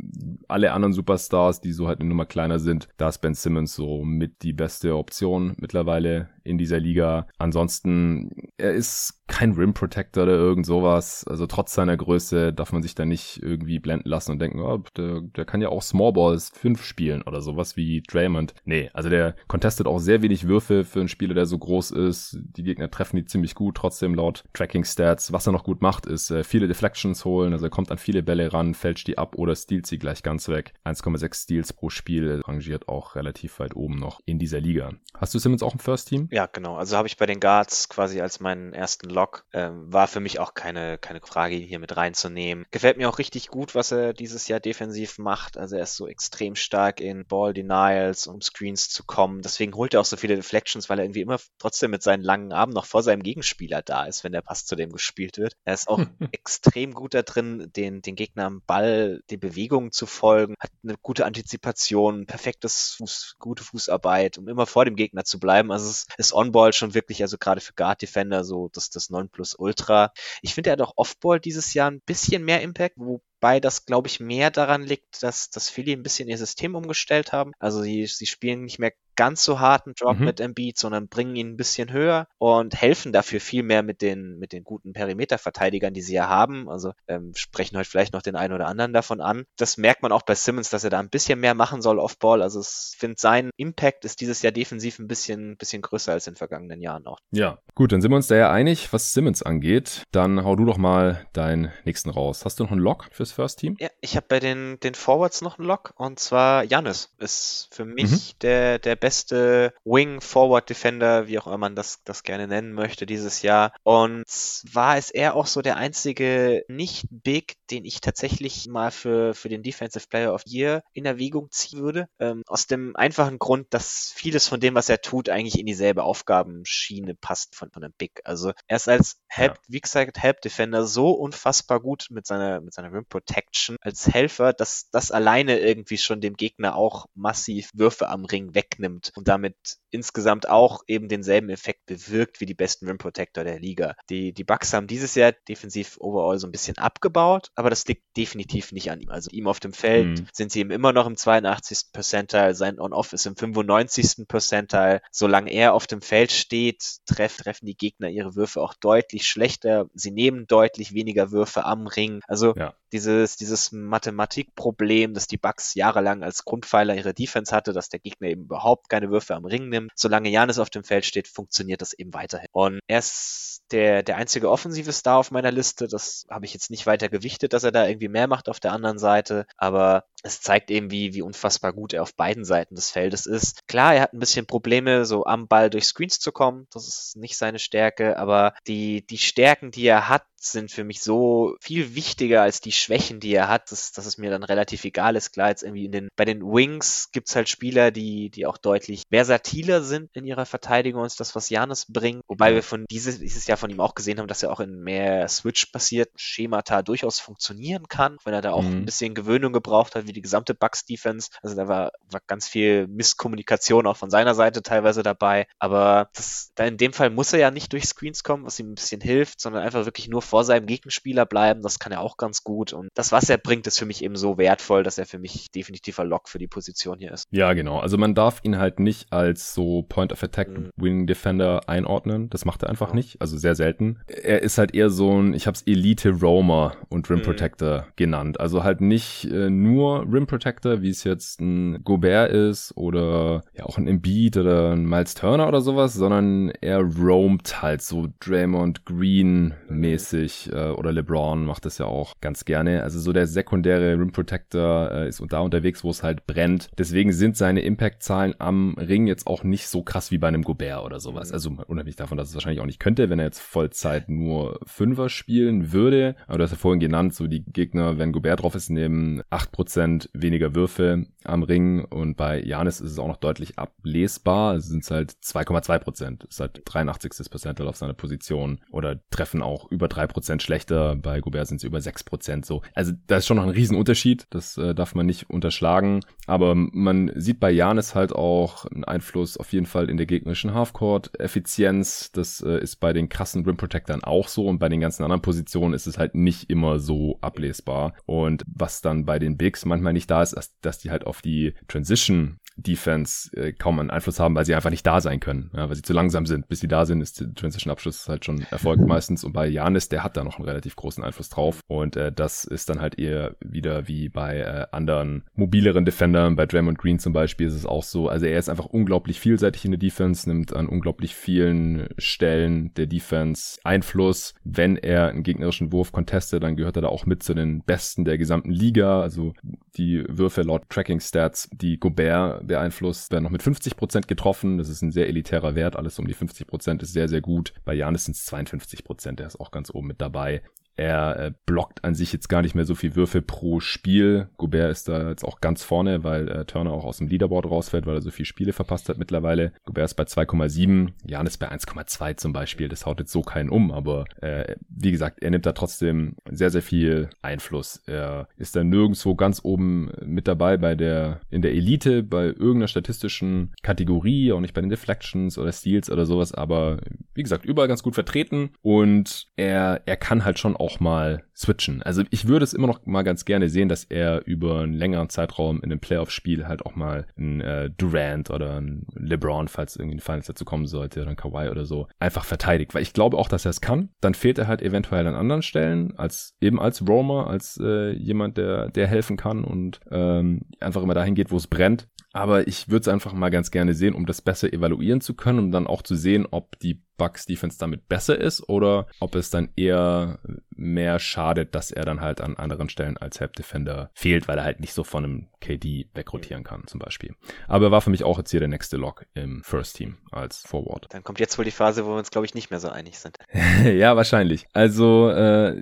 [0.48, 4.04] alle anderen Superstars, die so halt eine Nummer kleiner sind, da ist Ben Simmons so
[4.04, 7.26] mit die beste Option mittlerweile in dieser Liga.
[7.38, 11.24] Ansonsten, er ist kein Rim Protector oder irgend sowas.
[11.26, 14.82] Also trotz seiner Größe darf man sich da nicht irgendwie blenden lassen und denken, oh,
[14.96, 18.54] der, der kann ja auch Small Balls 5 spielen oder sowas wie Draymond.
[18.64, 22.38] Nee, also der contestet auch sehr wenig Würfe für einen Spieler, der so groß ist.
[22.40, 25.32] Die Gegner treffen die ziemlich gut, trotzdem laut Tracking Stats.
[25.32, 27.52] Was er noch gut macht, ist äh, viele Deflections holen.
[27.52, 30.48] Also er kommt an viele Bälle ran, fälscht die ab oder stiehlt sie gleich ganz
[30.48, 30.74] weg.
[30.84, 34.92] 1,6 Steals pro Spiel rangiert auch relativ weit oben noch in dieser Liga.
[35.14, 36.28] Hast du Simmons auch im First Team?
[36.32, 36.76] Ja, genau.
[36.76, 39.44] Also habe ich bei den Guards quasi als meinen ersten Lock Lock.
[39.52, 42.64] Ähm, war für mich auch keine, keine Frage, ihn hier mit reinzunehmen.
[42.70, 45.58] Gefällt mir auch richtig gut, was er dieses Jahr defensiv macht.
[45.58, 49.42] Also er ist so extrem stark in Ball Denials, um Screens zu kommen.
[49.42, 52.52] Deswegen holt er auch so viele Deflections, weil er irgendwie immer trotzdem mit seinen langen
[52.52, 55.52] Armen noch vor seinem Gegenspieler da ist, wenn der Pass zu dem gespielt wird.
[55.64, 56.00] Er ist auch
[56.32, 60.94] extrem gut da drin, den, den Gegner am Ball, die Bewegungen zu folgen, hat eine
[61.02, 65.70] gute Antizipation, perfektes Fuß, gute Fußarbeit, um immer vor dem Gegner zu bleiben.
[65.70, 69.54] Also es ist On-Ball schon wirklich, also gerade für Guard-Defender, so das, das 9 plus
[69.54, 70.12] Ultra.
[70.42, 73.86] Ich finde, er hat auch Off-Ball dieses Jahr ein bisschen mehr Impact, wo Wobei das,
[73.86, 77.52] glaube ich, mehr daran liegt, dass, dass Philly ein bisschen ihr System umgestellt haben.
[77.58, 80.26] Also sie, sie spielen nicht mehr ganz so harten Drop mhm.
[80.26, 84.38] mit Embiid, sondern bringen ihn ein bisschen höher und helfen dafür viel mehr mit den,
[84.38, 86.68] mit den guten Perimeterverteidigern, die sie ja haben.
[86.68, 89.44] Also ähm, sprechen heute vielleicht noch den einen oder anderen davon an.
[89.56, 92.18] Das merkt man auch bei Simmons, dass er da ein bisschen mehr machen soll auf
[92.18, 92.42] Ball.
[92.42, 96.32] Also ich finde, sein Impact ist dieses Jahr defensiv ein bisschen, bisschen größer als in
[96.32, 97.18] den vergangenen Jahren auch.
[97.30, 100.04] Ja, gut, dann sind wir uns da ja einig, was Simmons angeht.
[100.12, 102.44] Dann hau du doch mal deinen nächsten raus.
[102.44, 103.76] Hast du noch einen Lock fürs First Team?
[103.78, 107.84] Ja, ich habe bei den, den Forwards noch einen Lock und zwar Janis ist für
[107.84, 108.38] mich mhm.
[108.42, 113.06] der, der beste Wing Forward Defender, wie auch immer man das, das gerne nennen möchte,
[113.06, 113.72] dieses Jahr.
[113.84, 119.48] Und zwar ist er auch so der einzige nicht-Big, den ich tatsächlich mal für, für
[119.48, 122.08] den Defensive Player of the Year in Erwägung ziehen würde.
[122.18, 126.02] Ähm, aus dem einfachen Grund, dass vieles von dem, was er tut, eigentlich in dieselbe
[126.02, 128.20] Aufgabenschiene passt von, von einem Big.
[128.24, 129.62] Also er ist als Help, ja.
[129.68, 134.52] wie gesagt, Help Defender so unfassbar gut mit seiner, mit seiner Rim Protection als Helfer,
[134.52, 139.28] dass das alleine irgendwie schon dem Gegner auch massiv Würfe am Ring wegnimmt nimmt und
[139.28, 139.56] damit
[139.90, 143.94] insgesamt auch eben denselben Effekt bewirkt wie die besten Rim Protector der Liga.
[144.08, 148.04] Die, die Bucks haben dieses Jahr defensiv overall so ein bisschen abgebaut, aber das liegt
[148.16, 149.10] definitiv nicht an ihm.
[149.10, 150.26] Also ihm auf dem Feld mhm.
[150.32, 151.92] sind sie ihm immer noch im 82.
[151.92, 154.26] Percentile, sein On-Off ist im 95.
[154.28, 155.00] Percentile.
[155.10, 159.88] Solange er auf dem Feld steht, treff, treffen die Gegner ihre Würfe auch deutlich schlechter.
[159.94, 162.20] Sie nehmen deutlich weniger Würfe am Ring.
[162.26, 162.74] Also ja.
[162.92, 168.28] dieses, dieses Mathematikproblem, das die Bucks jahrelang als Grundpfeiler ihrer Defense hatte, dass der Gegner
[168.28, 169.90] eben überhaupt keine Würfe am Ring nimmt.
[169.94, 172.48] Solange Janis auf dem Feld steht, funktioniert das eben weiterhin.
[172.52, 175.86] Und er ist der, der einzige offensive Star auf meiner Liste.
[175.88, 178.72] Das habe ich jetzt nicht weiter gewichtet, dass er da irgendwie mehr macht auf der
[178.72, 179.46] anderen Seite.
[179.56, 183.66] Aber es zeigt eben, wie, wie unfassbar gut er auf beiden Seiten des Feldes ist.
[183.68, 186.66] Klar, er hat ein bisschen Probleme, so am Ball durch Screens zu kommen.
[186.72, 191.02] Das ist nicht seine Stärke, aber die, die Stärken, die er hat, sind für mich
[191.02, 194.84] so viel wichtiger als die Schwächen, die er hat, dass, dass es mir dann relativ
[194.84, 195.32] egal ist.
[195.32, 199.04] Klar, jetzt irgendwie in den, bei den Wings gibt's halt Spieler, die, die auch deutlich
[199.10, 202.22] versatiler sind in ihrer Verteidigung als das, was Janis bringt.
[202.26, 204.80] Wobei wir von dieses, dieses Jahr von ihm auch gesehen haben, dass er auch in
[204.80, 208.78] mehr Switch-basierten Schemata durchaus funktionieren kann, wenn er da auch mhm.
[208.78, 211.30] ein bisschen Gewöhnung gebraucht hat, wie die gesamte Bucks-Defense.
[211.42, 215.46] Also da war, war ganz viel Misskommunikation auch von seiner Seite teilweise dabei.
[215.58, 218.72] Aber das, da in dem Fall muss er ja nicht durch Screens kommen, was ihm
[218.72, 221.60] ein bisschen hilft, sondern einfach wirklich nur vor seinem Gegenspieler bleiben.
[221.60, 222.72] Das kann er auch ganz gut.
[222.72, 225.50] Und das, was er bringt, ist für mich eben so wertvoll, dass er für mich
[225.50, 227.26] definitiver Lock für die Position hier ist.
[227.32, 227.80] Ja, genau.
[227.80, 230.70] Also man darf ihn halt nicht als so Point of Attack mhm.
[230.76, 232.30] Wing Defender einordnen.
[232.30, 232.96] Das macht er einfach mhm.
[232.96, 233.20] nicht.
[233.20, 234.00] Also sehr selten.
[234.06, 237.24] Er ist halt eher so ein, ich habe es Elite Roamer und Rim mhm.
[237.24, 238.38] Protector genannt.
[238.38, 243.64] Also halt nicht äh, nur Rim Protector, wie es jetzt ein Gobert ist oder ja
[243.64, 248.86] auch ein Embiid oder ein Miles Turner oder sowas, sondern er roamt halt so Draymond
[248.86, 252.82] Green mäßig mäßig äh, oder LeBron macht das ja auch ganz gerne.
[252.82, 256.70] Also so der sekundäre Rim Protector äh, ist da unterwegs, wo es halt brennt.
[256.78, 260.84] Deswegen sind seine Impact-Zahlen am Ring jetzt auch nicht so krass wie bei einem Gobert
[260.84, 261.28] oder sowas.
[261.28, 261.34] Mhm.
[261.34, 265.08] Also unabhängig davon, dass es wahrscheinlich auch nicht könnte, wenn er jetzt Vollzeit nur Fünfer
[265.08, 266.16] spielen würde.
[266.26, 269.52] Aber du hast ja vorhin genannt, so die Gegner, wenn Gobert drauf ist, nehmen acht
[269.52, 274.54] Prozent weniger Würfe am Ring und bei Janis ist es auch noch deutlich ablesbar.
[274.54, 276.24] Es sind halt 2,2 Prozent.
[276.24, 277.30] ist halt 83.
[277.30, 280.96] Percentile auf seiner Position oder treffen auch über drei Prozent schlechter.
[280.96, 282.62] Bei Gobert sind sie über sechs Prozent so.
[282.74, 284.26] Also da ist schon noch ein Riesenunterschied.
[284.30, 286.00] Das äh, darf man nicht unterschlagen.
[286.26, 290.54] Aber man sieht bei Janis halt auch einen Einfluss auf jeden Fall in der gegnerischen
[290.54, 292.12] Halfcourt-Effizienz.
[292.12, 294.46] Das äh, ist bei den krassen Rim Protectern auch so.
[294.46, 297.94] Und bei den ganzen anderen Positionen ist es halt nicht immer so ablesbar.
[298.06, 301.22] Und was dann bei den Bigs manchmal nicht da ist, ist dass die halt auf
[301.22, 305.50] die Transition Defense äh, kaum einen Einfluss haben, weil sie einfach nicht da sein können,
[305.54, 306.48] ja, weil sie zu langsam sind.
[306.48, 309.24] Bis sie da sind, ist der Transition-Abschluss halt schon erfolgt meistens.
[309.24, 311.60] Und bei Janis, der hat da noch einen relativ großen Einfluss drauf.
[311.66, 316.36] Und äh, das ist dann halt eher wieder wie bei äh, anderen mobileren Defendern.
[316.36, 318.08] Bei Draymond Green zum Beispiel ist es auch so.
[318.08, 322.86] Also er ist einfach unglaublich vielseitig in der Defense, nimmt an unglaublich vielen Stellen der
[322.86, 324.34] Defense Einfluss.
[324.44, 328.04] Wenn er einen gegnerischen Wurf contestet, dann gehört er da auch mit zu den Besten
[328.04, 329.00] der gesamten Liga.
[329.00, 329.32] Also
[329.76, 334.58] die Würfe laut Tracking Stats, die Gobert beeinflusst, werden noch mit 50 Prozent getroffen.
[334.58, 335.76] Das ist ein sehr elitärer Wert.
[335.76, 337.54] Alles um die 50 Prozent ist sehr, sehr gut.
[337.64, 338.84] Bei Janis sind es 52%.
[338.84, 339.20] Prozent.
[339.20, 340.42] Der ist auch ganz oben mit dabei.
[340.80, 344.30] Er äh, blockt an sich jetzt gar nicht mehr so viel Würfe pro Spiel.
[344.38, 347.84] Gobert ist da jetzt auch ganz vorne, weil äh, Turner auch aus dem Leaderboard rausfällt,
[347.84, 349.52] weil er so viele Spiele verpasst hat mittlerweile.
[349.66, 352.70] Gobert ist bei 2,7, Janis bei 1,2 zum Beispiel.
[352.70, 356.48] Das haut jetzt so keinen um, aber äh, wie gesagt, er nimmt da trotzdem sehr,
[356.48, 357.82] sehr viel Einfluss.
[357.84, 362.68] Er ist da nirgendwo ganz oben mit dabei bei der, in der Elite, bei irgendeiner
[362.68, 366.78] statistischen Kategorie, auch nicht bei den Deflections oder Steals oder sowas, aber
[367.12, 371.82] wie gesagt, überall ganz gut vertreten und er, er kann halt schon auch mal switchen.
[371.82, 375.08] Also ich würde es immer noch mal ganz gerne sehen, dass er über einen längeren
[375.08, 379.96] Zeitraum in einem Playoff-Spiel halt auch mal ein äh, Durant oder ein LeBron, falls irgendwie
[379.96, 382.74] ein Finals dazu kommen sollte, oder ein Kawhi oder so, einfach verteidigt.
[382.74, 383.88] Weil ich glaube auch, dass er es kann.
[384.00, 388.36] Dann fehlt er halt eventuell an anderen Stellen, als eben als Roamer, als äh, jemand,
[388.36, 391.88] der, der helfen kann und ähm, einfach immer dahin geht, wo es brennt.
[392.12, 395.38] Aber ich würde es einfach mal ganz gerne sehen, um das besser evaluieren zu können,
[395.38, 399.30] um dann auch zu sehen, ob die Bucks Defense damit besser ist oder ob es
[399.30, 400.18] dann eher
[400.50, 404.44] mehr schadet, dass er dann halt an anderen Stellen als Help Defender fehlt, weil er
[404.44, 407.14] halt nicht so von einem KD wegrotieren kann zum Beispiel.
[407.48, 410.42] Aber er war für mich auch jetzt hier der nächste Lock im First Team als
[410.46, 410.88] Forward.
[410.90, 412.98] Dann kommt jetzt wohl die Phase, wo wir uns glaube ich nicht mehr so einig
[412.98, 413.16] sind.
[413.64, 414.46] ja, wahrscheinlich.
[414.52, 415.56] Also äh,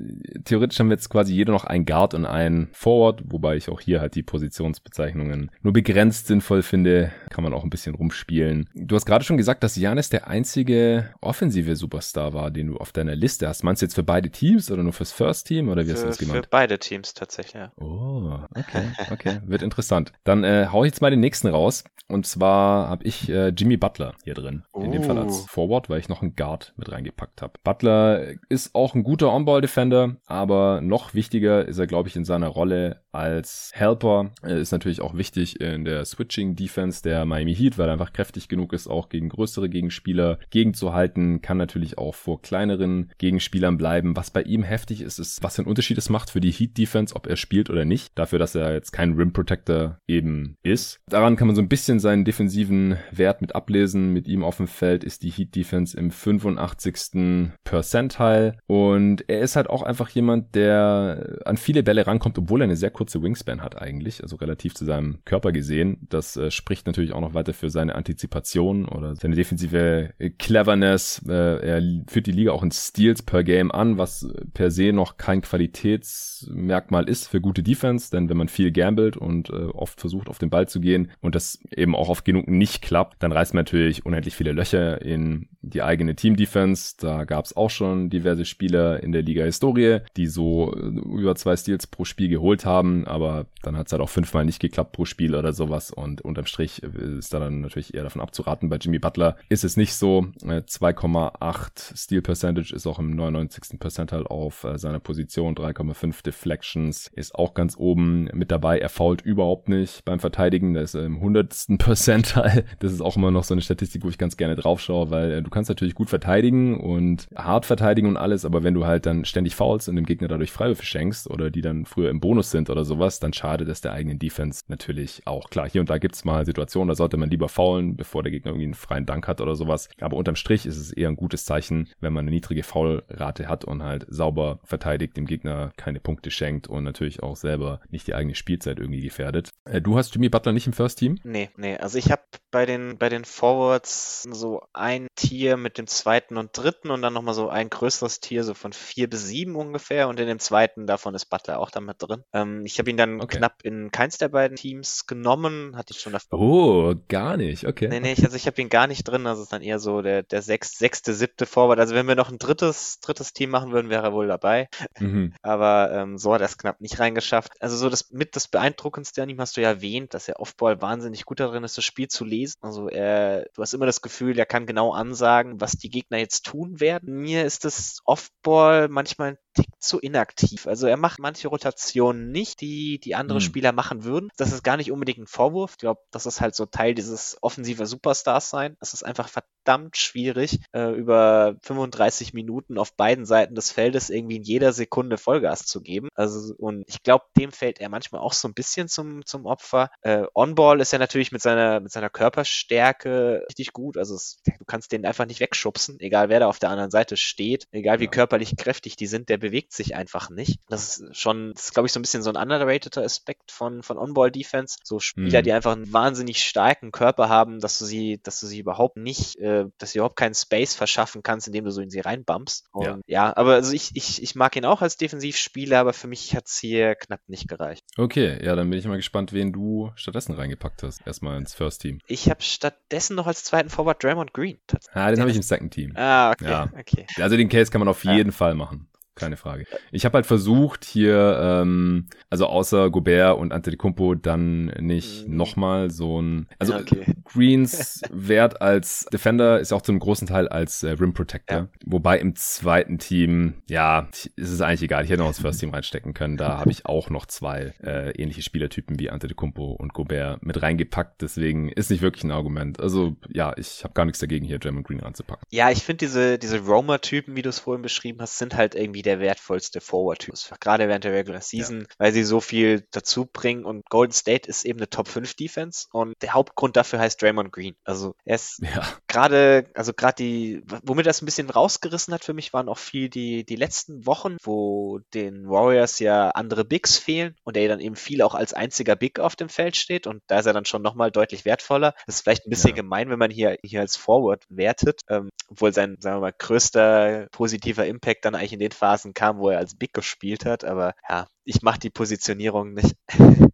[0.44, 3.80] theoretisch haben wir jetzt quasi jeder noch ein Guard und ein Forward, wobei ich auch
[3.80, 7.10] hier halt die Positionsbezeichnungen nur begrenzt sinnvoll finde.
[7.30, 8.68] Kann man auch ein bisschen rumspielen.
[8.74, 12.92] Du hast gerade schon gesagt, dass Janis der einzige offensive Superstar war, den du auf
[12.92, 13.64] deiner Liste hast.
[13.64, 16.06] Meinst du jetzt für beide Teams oder nur fürs First Team oder wie hast du
[16.06, 16.44] das gemeint?
[16.44, 17.72] Für beide Teams tatsächlich, ja.
[17.76, 19.38] Oh, okay, okay.
[19.46, 20.12] Wird interessant.
[20.24, 21.84] Dann äh, hau ich jetzt mal den nächsten raus.
[22.10, 24.62] Und zwar habe ich äh, Jimmy Butler hier drin.
[24.74, 25.46] In dem Fall als oh.
[25.48, 27.52] Forward, weil ich noch einen Guard mit reingepackt habe.
[27.62, 32.48] Butler ist auch ein guter On-Ball-Defender, aber noch wichtiger ist er, glaube ich, in seiner
[32.48, 34.30] Rolle als Helper.
[34.40, 38.48] Er ist natürlich auch wichtig in der Switching-Defense der Miami Heat, weil er einfach kräftig
[38.48, 44.16] genug ist, auch gegen größere Gegenspieler gegenzuhalten, kann natürlich auch vor kleineren Gegenspielern bleiben.
[44.16, 47.26] Was bei ihm heftig ist, ist, was einen Unterschied es macht für die Heat-Defense, ob
[47.26, 48.12] er spielt oder nicht.
[48.14, 51.00] Dafür, dass er jetzt kein Rim Protector eben ist.
[51.08, 54.12] Daran kann man so ein bisschen seinen defensiven Wert mit ablesen.
[54.12, 57.52] Mit ihm auf dem Feld ist die Heat Defense im 85.
[57.64, 62.64] Percentile und er ist halt auch einfach jemand, der an viele Bälle rankommt, obwohl er
[62.64, 66.06] eine sehr kurze Wingspan hat eigentlich, also relativ zu seinem Körper gesehen.
[66.08, 71.22] Das äh, spricht natürlich auch noch weiter für seine Antizipation oder seine defensive Cleverness.
[71.28, 75.16] Äh, er führt die Liga auch in Steals per Game an, was per se noch
[75.16, 80.28] kein Qualitätsmerkmal ist für gute Defense, denn wenn man viel gambelt und äh, oft versucht
[80.28, 83.54] auf den Ball zu gehen und das eben auch oft genug nicht klappt, dann reißt
[83.54, 86.94] man natürlich unendlich viele Löcher in die eigene Team-Defense.
[86.98, 91.56] Da gab es auch schon diverse Spieler in der Liga-Historie, die so äh, über zwei
[91.56, 95.04] Steals pro Spiel geholt haben, aber dann hat es halt auch fünfmal nicht geklappt pro
[95.04, 98.68] Spiel oder sowas und unterm Strich ist da dann natürlich eher davon abzuraten.
[98.68, 100.26] Bei Jimmy Butler ist es nicht so.
[100.42, 103.78] 2,8 Steal Percentage ist auch im 99.
[103.78, 105.54] Percentile auf äh, seiner Position.
[105.54, 108.78] 3,5 Deflections ist auch ganz oben mit dabei.
[108.78, 110.74] Er fault überhaupt nicht beim Verteidigen.
[110.74, 111.78] Das ist im 100.
[111.78, 112.64] Percentile.
[112.78, 115.32] Das ist auch immer noch so eine Statistik, wo ich ganz gerne drauf schaue, weil
[115.32, 119.06] äh, du kannst natürlich gut verteidigen und hart verteidigen und alles, aber wenn du halt
[119.06, 122.50] dann ständig faulst und dem Gegner dadurch Freiwürfe schenkst oder die dann früher im Bonus
[122.50, 125.50] sind oder sowas, dann schadet es der eigenen Defense natürlich auch.
[125.50, 128.50] Klar, hier und da gibt's mal Situationen, da sollte man lieber faulen, bevor der Gegner
[128.50, 129.88] irgendwie einen freien Dank hat oder sowas.
[130.00, 133.64] Aber unterm Strich ist es eher ein gutes Zeichen, wenn man eine niedrige Foulrate hat
[133.64, 138.14] und halt sauber verteidigt, dem Gegner keine Punkte schenkt und natürlich auch selber nicht die
[138.14, 139.50] eigene Spielzeit irgendwie gefährdet.
[139.64, 141.18] Äh, du hast Jimmy Butler nicht im First Team?
[141.24, 141.76] Nee, nee.
[141.76, 146.56] Also ich habe bei den, bei den Forwards so ein Tier mit dem zweiten und
[146.56, 150.08] dritten und dann nochmal so ein größeres Tier, so von vier bis sieben ungefähr.
[150.08, 152.24] Und in dem zweiten davon ist Butler auch damit drin.
[152.32, 153.38] Ähm, ich habe ihn dann okay.
[153.38, 155.76] knapp in keins der beiden Teams genommen.
[155.88, 156.38] Hatte ich schon davor.
[156.38, 157.64] Oh, gar nicht.
[157.66, 157.88] Okay.
[157.88, 159.26] Nee, nee, ich, also ich habe ihn gar nicht drin.
[159.26, 161.80] Also ist dann eher so der, der sechs, sechste, siebte Forward.
[161.80, 164.68] Also wenn wir noch ein drittes, drittes Team machen würden, wäre er wohl dabei.
[164.98, 165.32] Mhm.
[165.40, 167.52] Aber ähm, so hat er es knapp nicht reingeschafft.
[167.60, 170.82] Also so das mit das Beeindruckendste an ihm hast du ja erwähnt, dass er Offball
[170.82, 172.58] wahnsinnig gut darin ist, das Spiel zu lesen.
[172.60, 176.44] Also er, du hast immer das Gefühl, er kann genau ansagen, was die Gegner jetzt
[176.44, 177.14] tun werden.
[177.14, 180.68] Mir ist das Offball manchmal ein Tick zu inaktiv.
[180.68, 183.42] Also er macht manche Rotationen nicht, die die andere mhm.
[183.42, 184.30] Spieler machen würden.
[184.36, 185.72] Das ist gar nicht unbedingt ein Vorwurf.
[185.72, 188.76] Ich glaube, das ist halt so Teil dieses offensive Superstars sein.
[188.80, 194.36] Es ist einfach verdammt schwierig, äh, über 35 Minuten auf beiden Seiten des Feldes irgendwie
[194.36, 196.08] in jeder Sekunde Vollgas zu geben.
[196.14, 199.90] Also und ich glaube, dem fällt er manchmal auch so ein bisschen zum, zum Opfer.
[200.02, 203.96] Äh, On-Ball ist ja natürlich mit seiner, mit seiner Körperstärke richtig gut.
[203.96, 207.16] Also es, du kannst den einfach nicht wegschubsen, egal wer da auf der anderen Seite
[207.16, 208.10] steht, egal wie ja.
[208.10, 210.60] körperlich kräftig die sind, der bewegt sich einfach nicht.
[210.68, 213.82] Das ist schon, das ist, glaube ich, so ein bisschen so ein underrateder Aspekt von,
[213.82, 214.76] von On-Ball-Defense.
[214.82, 215.44] So Spieler, mhm.
[215.44, 219.36] die einfach einen wahnsinnig starken Körper haben, dass du sie, dass du sie überhaupt nicht,
[219.36, 222.66] äh, dass du überhaupt keinen Space verschaffen kannst, indem du so in sie reinbumpst.
[222.72, 226.08] Und ja, ja aber also ich, ich, ich mag ihn auch als Defensivspieler, aber für
[226.08, 227.84] mich hat es hier knapp nicht gereicht.
[227.96, 231.06] Okay, ja, dann bin ich mal gespannt, wen du stattdessen reingepackt hast.
[231.06, 232.00] Erstmal ins First Team.
[232.06, 234.58] Ich habe stattdessen noch als zweiten Forward Draymond Green.
[234.92, 235.92] Ah, den habe ich im Second Team.
[235.96, 236.68] Ah, okay, ja.
[236.78, 237.06] okay.
[237.16, 238.36] Also den Case kann man auf jeden ja.
[238.36, 239.66] Fall machen keine Frage.
[239.92, 245.36] Ich habe halt versucht, hier, ähm, also außer Gobert und Antetokounmpo dann nicht mhm.
[245.36, 247.04] nochmal so ein, also okay.
[247.24, 251.58] Greens Wert als Defender ist auch zu einem großen Teil als äh, Rim Protector.
[251.58, 251.68] Ja.
[251.84, 255.04] Wobei im zweiten Team, ja, ist es eigentlich egal.
[255.04, 256.36] Ich hätte noch das First Team reinstecken können.
[256.36, 261.22] Da habe ich auch noch zwei äh, ähnliche Spielertypen wie Antetokounmpo und Gobert mit reingepackt.
[261.22, 262.80] Deswegen ist nicht wirklich ein Argument.
[262.80, 265.44] Also ja, ich habe gar nichts dagegen, hier Draymond Green anzupacken.
[265.50, 269.02] Ja, ich finde diese, diese Roamer-Typen, wie du es vorhin beschrieben hast, sind halt irgendwie
[269.08, 270.34] der wertvollste Forward-Typ.
[270.60, 271.86] Gerade während der Regular Season, ja.
[271.96, 275.86] weil sie so viel dazu bringen und Golden State ist eben eine Top 5 Defense
[275.92, 277.74] und der Hauptgrund dafür heißt Draymond Green.
[277.84, 278.86] Also er ist ja.
[279.06, 283.08] gerade, also gerade die, womit das ein bisschen rausgerissen hat für mich, waren auch viel
[283.08, 287.96] die, die letzten Wochen, wo den Warriors ja andere Bigs fehlen und er dann eben
[287.96, 290.82] viel auch als einziger Big auf dem Feld steht und da ist er dann schon
[290.82, 291.94] nochmal deutlich wertvoller.
[292.04, 292.76] Das ist vielleicht ein bisschen ja.
[292.76, 297.28] gemein, wenn man hier, hier als Forward wertet, ähm, obwohl sein, sagen wir mal, größter
[297.32, 300.64] positiver Impact dann eigentlich in den Phasen Phasen kam, wo er als Big gespielt hat,
[300.64, 302.94] aber ja, ich mache die Positionierung nicht.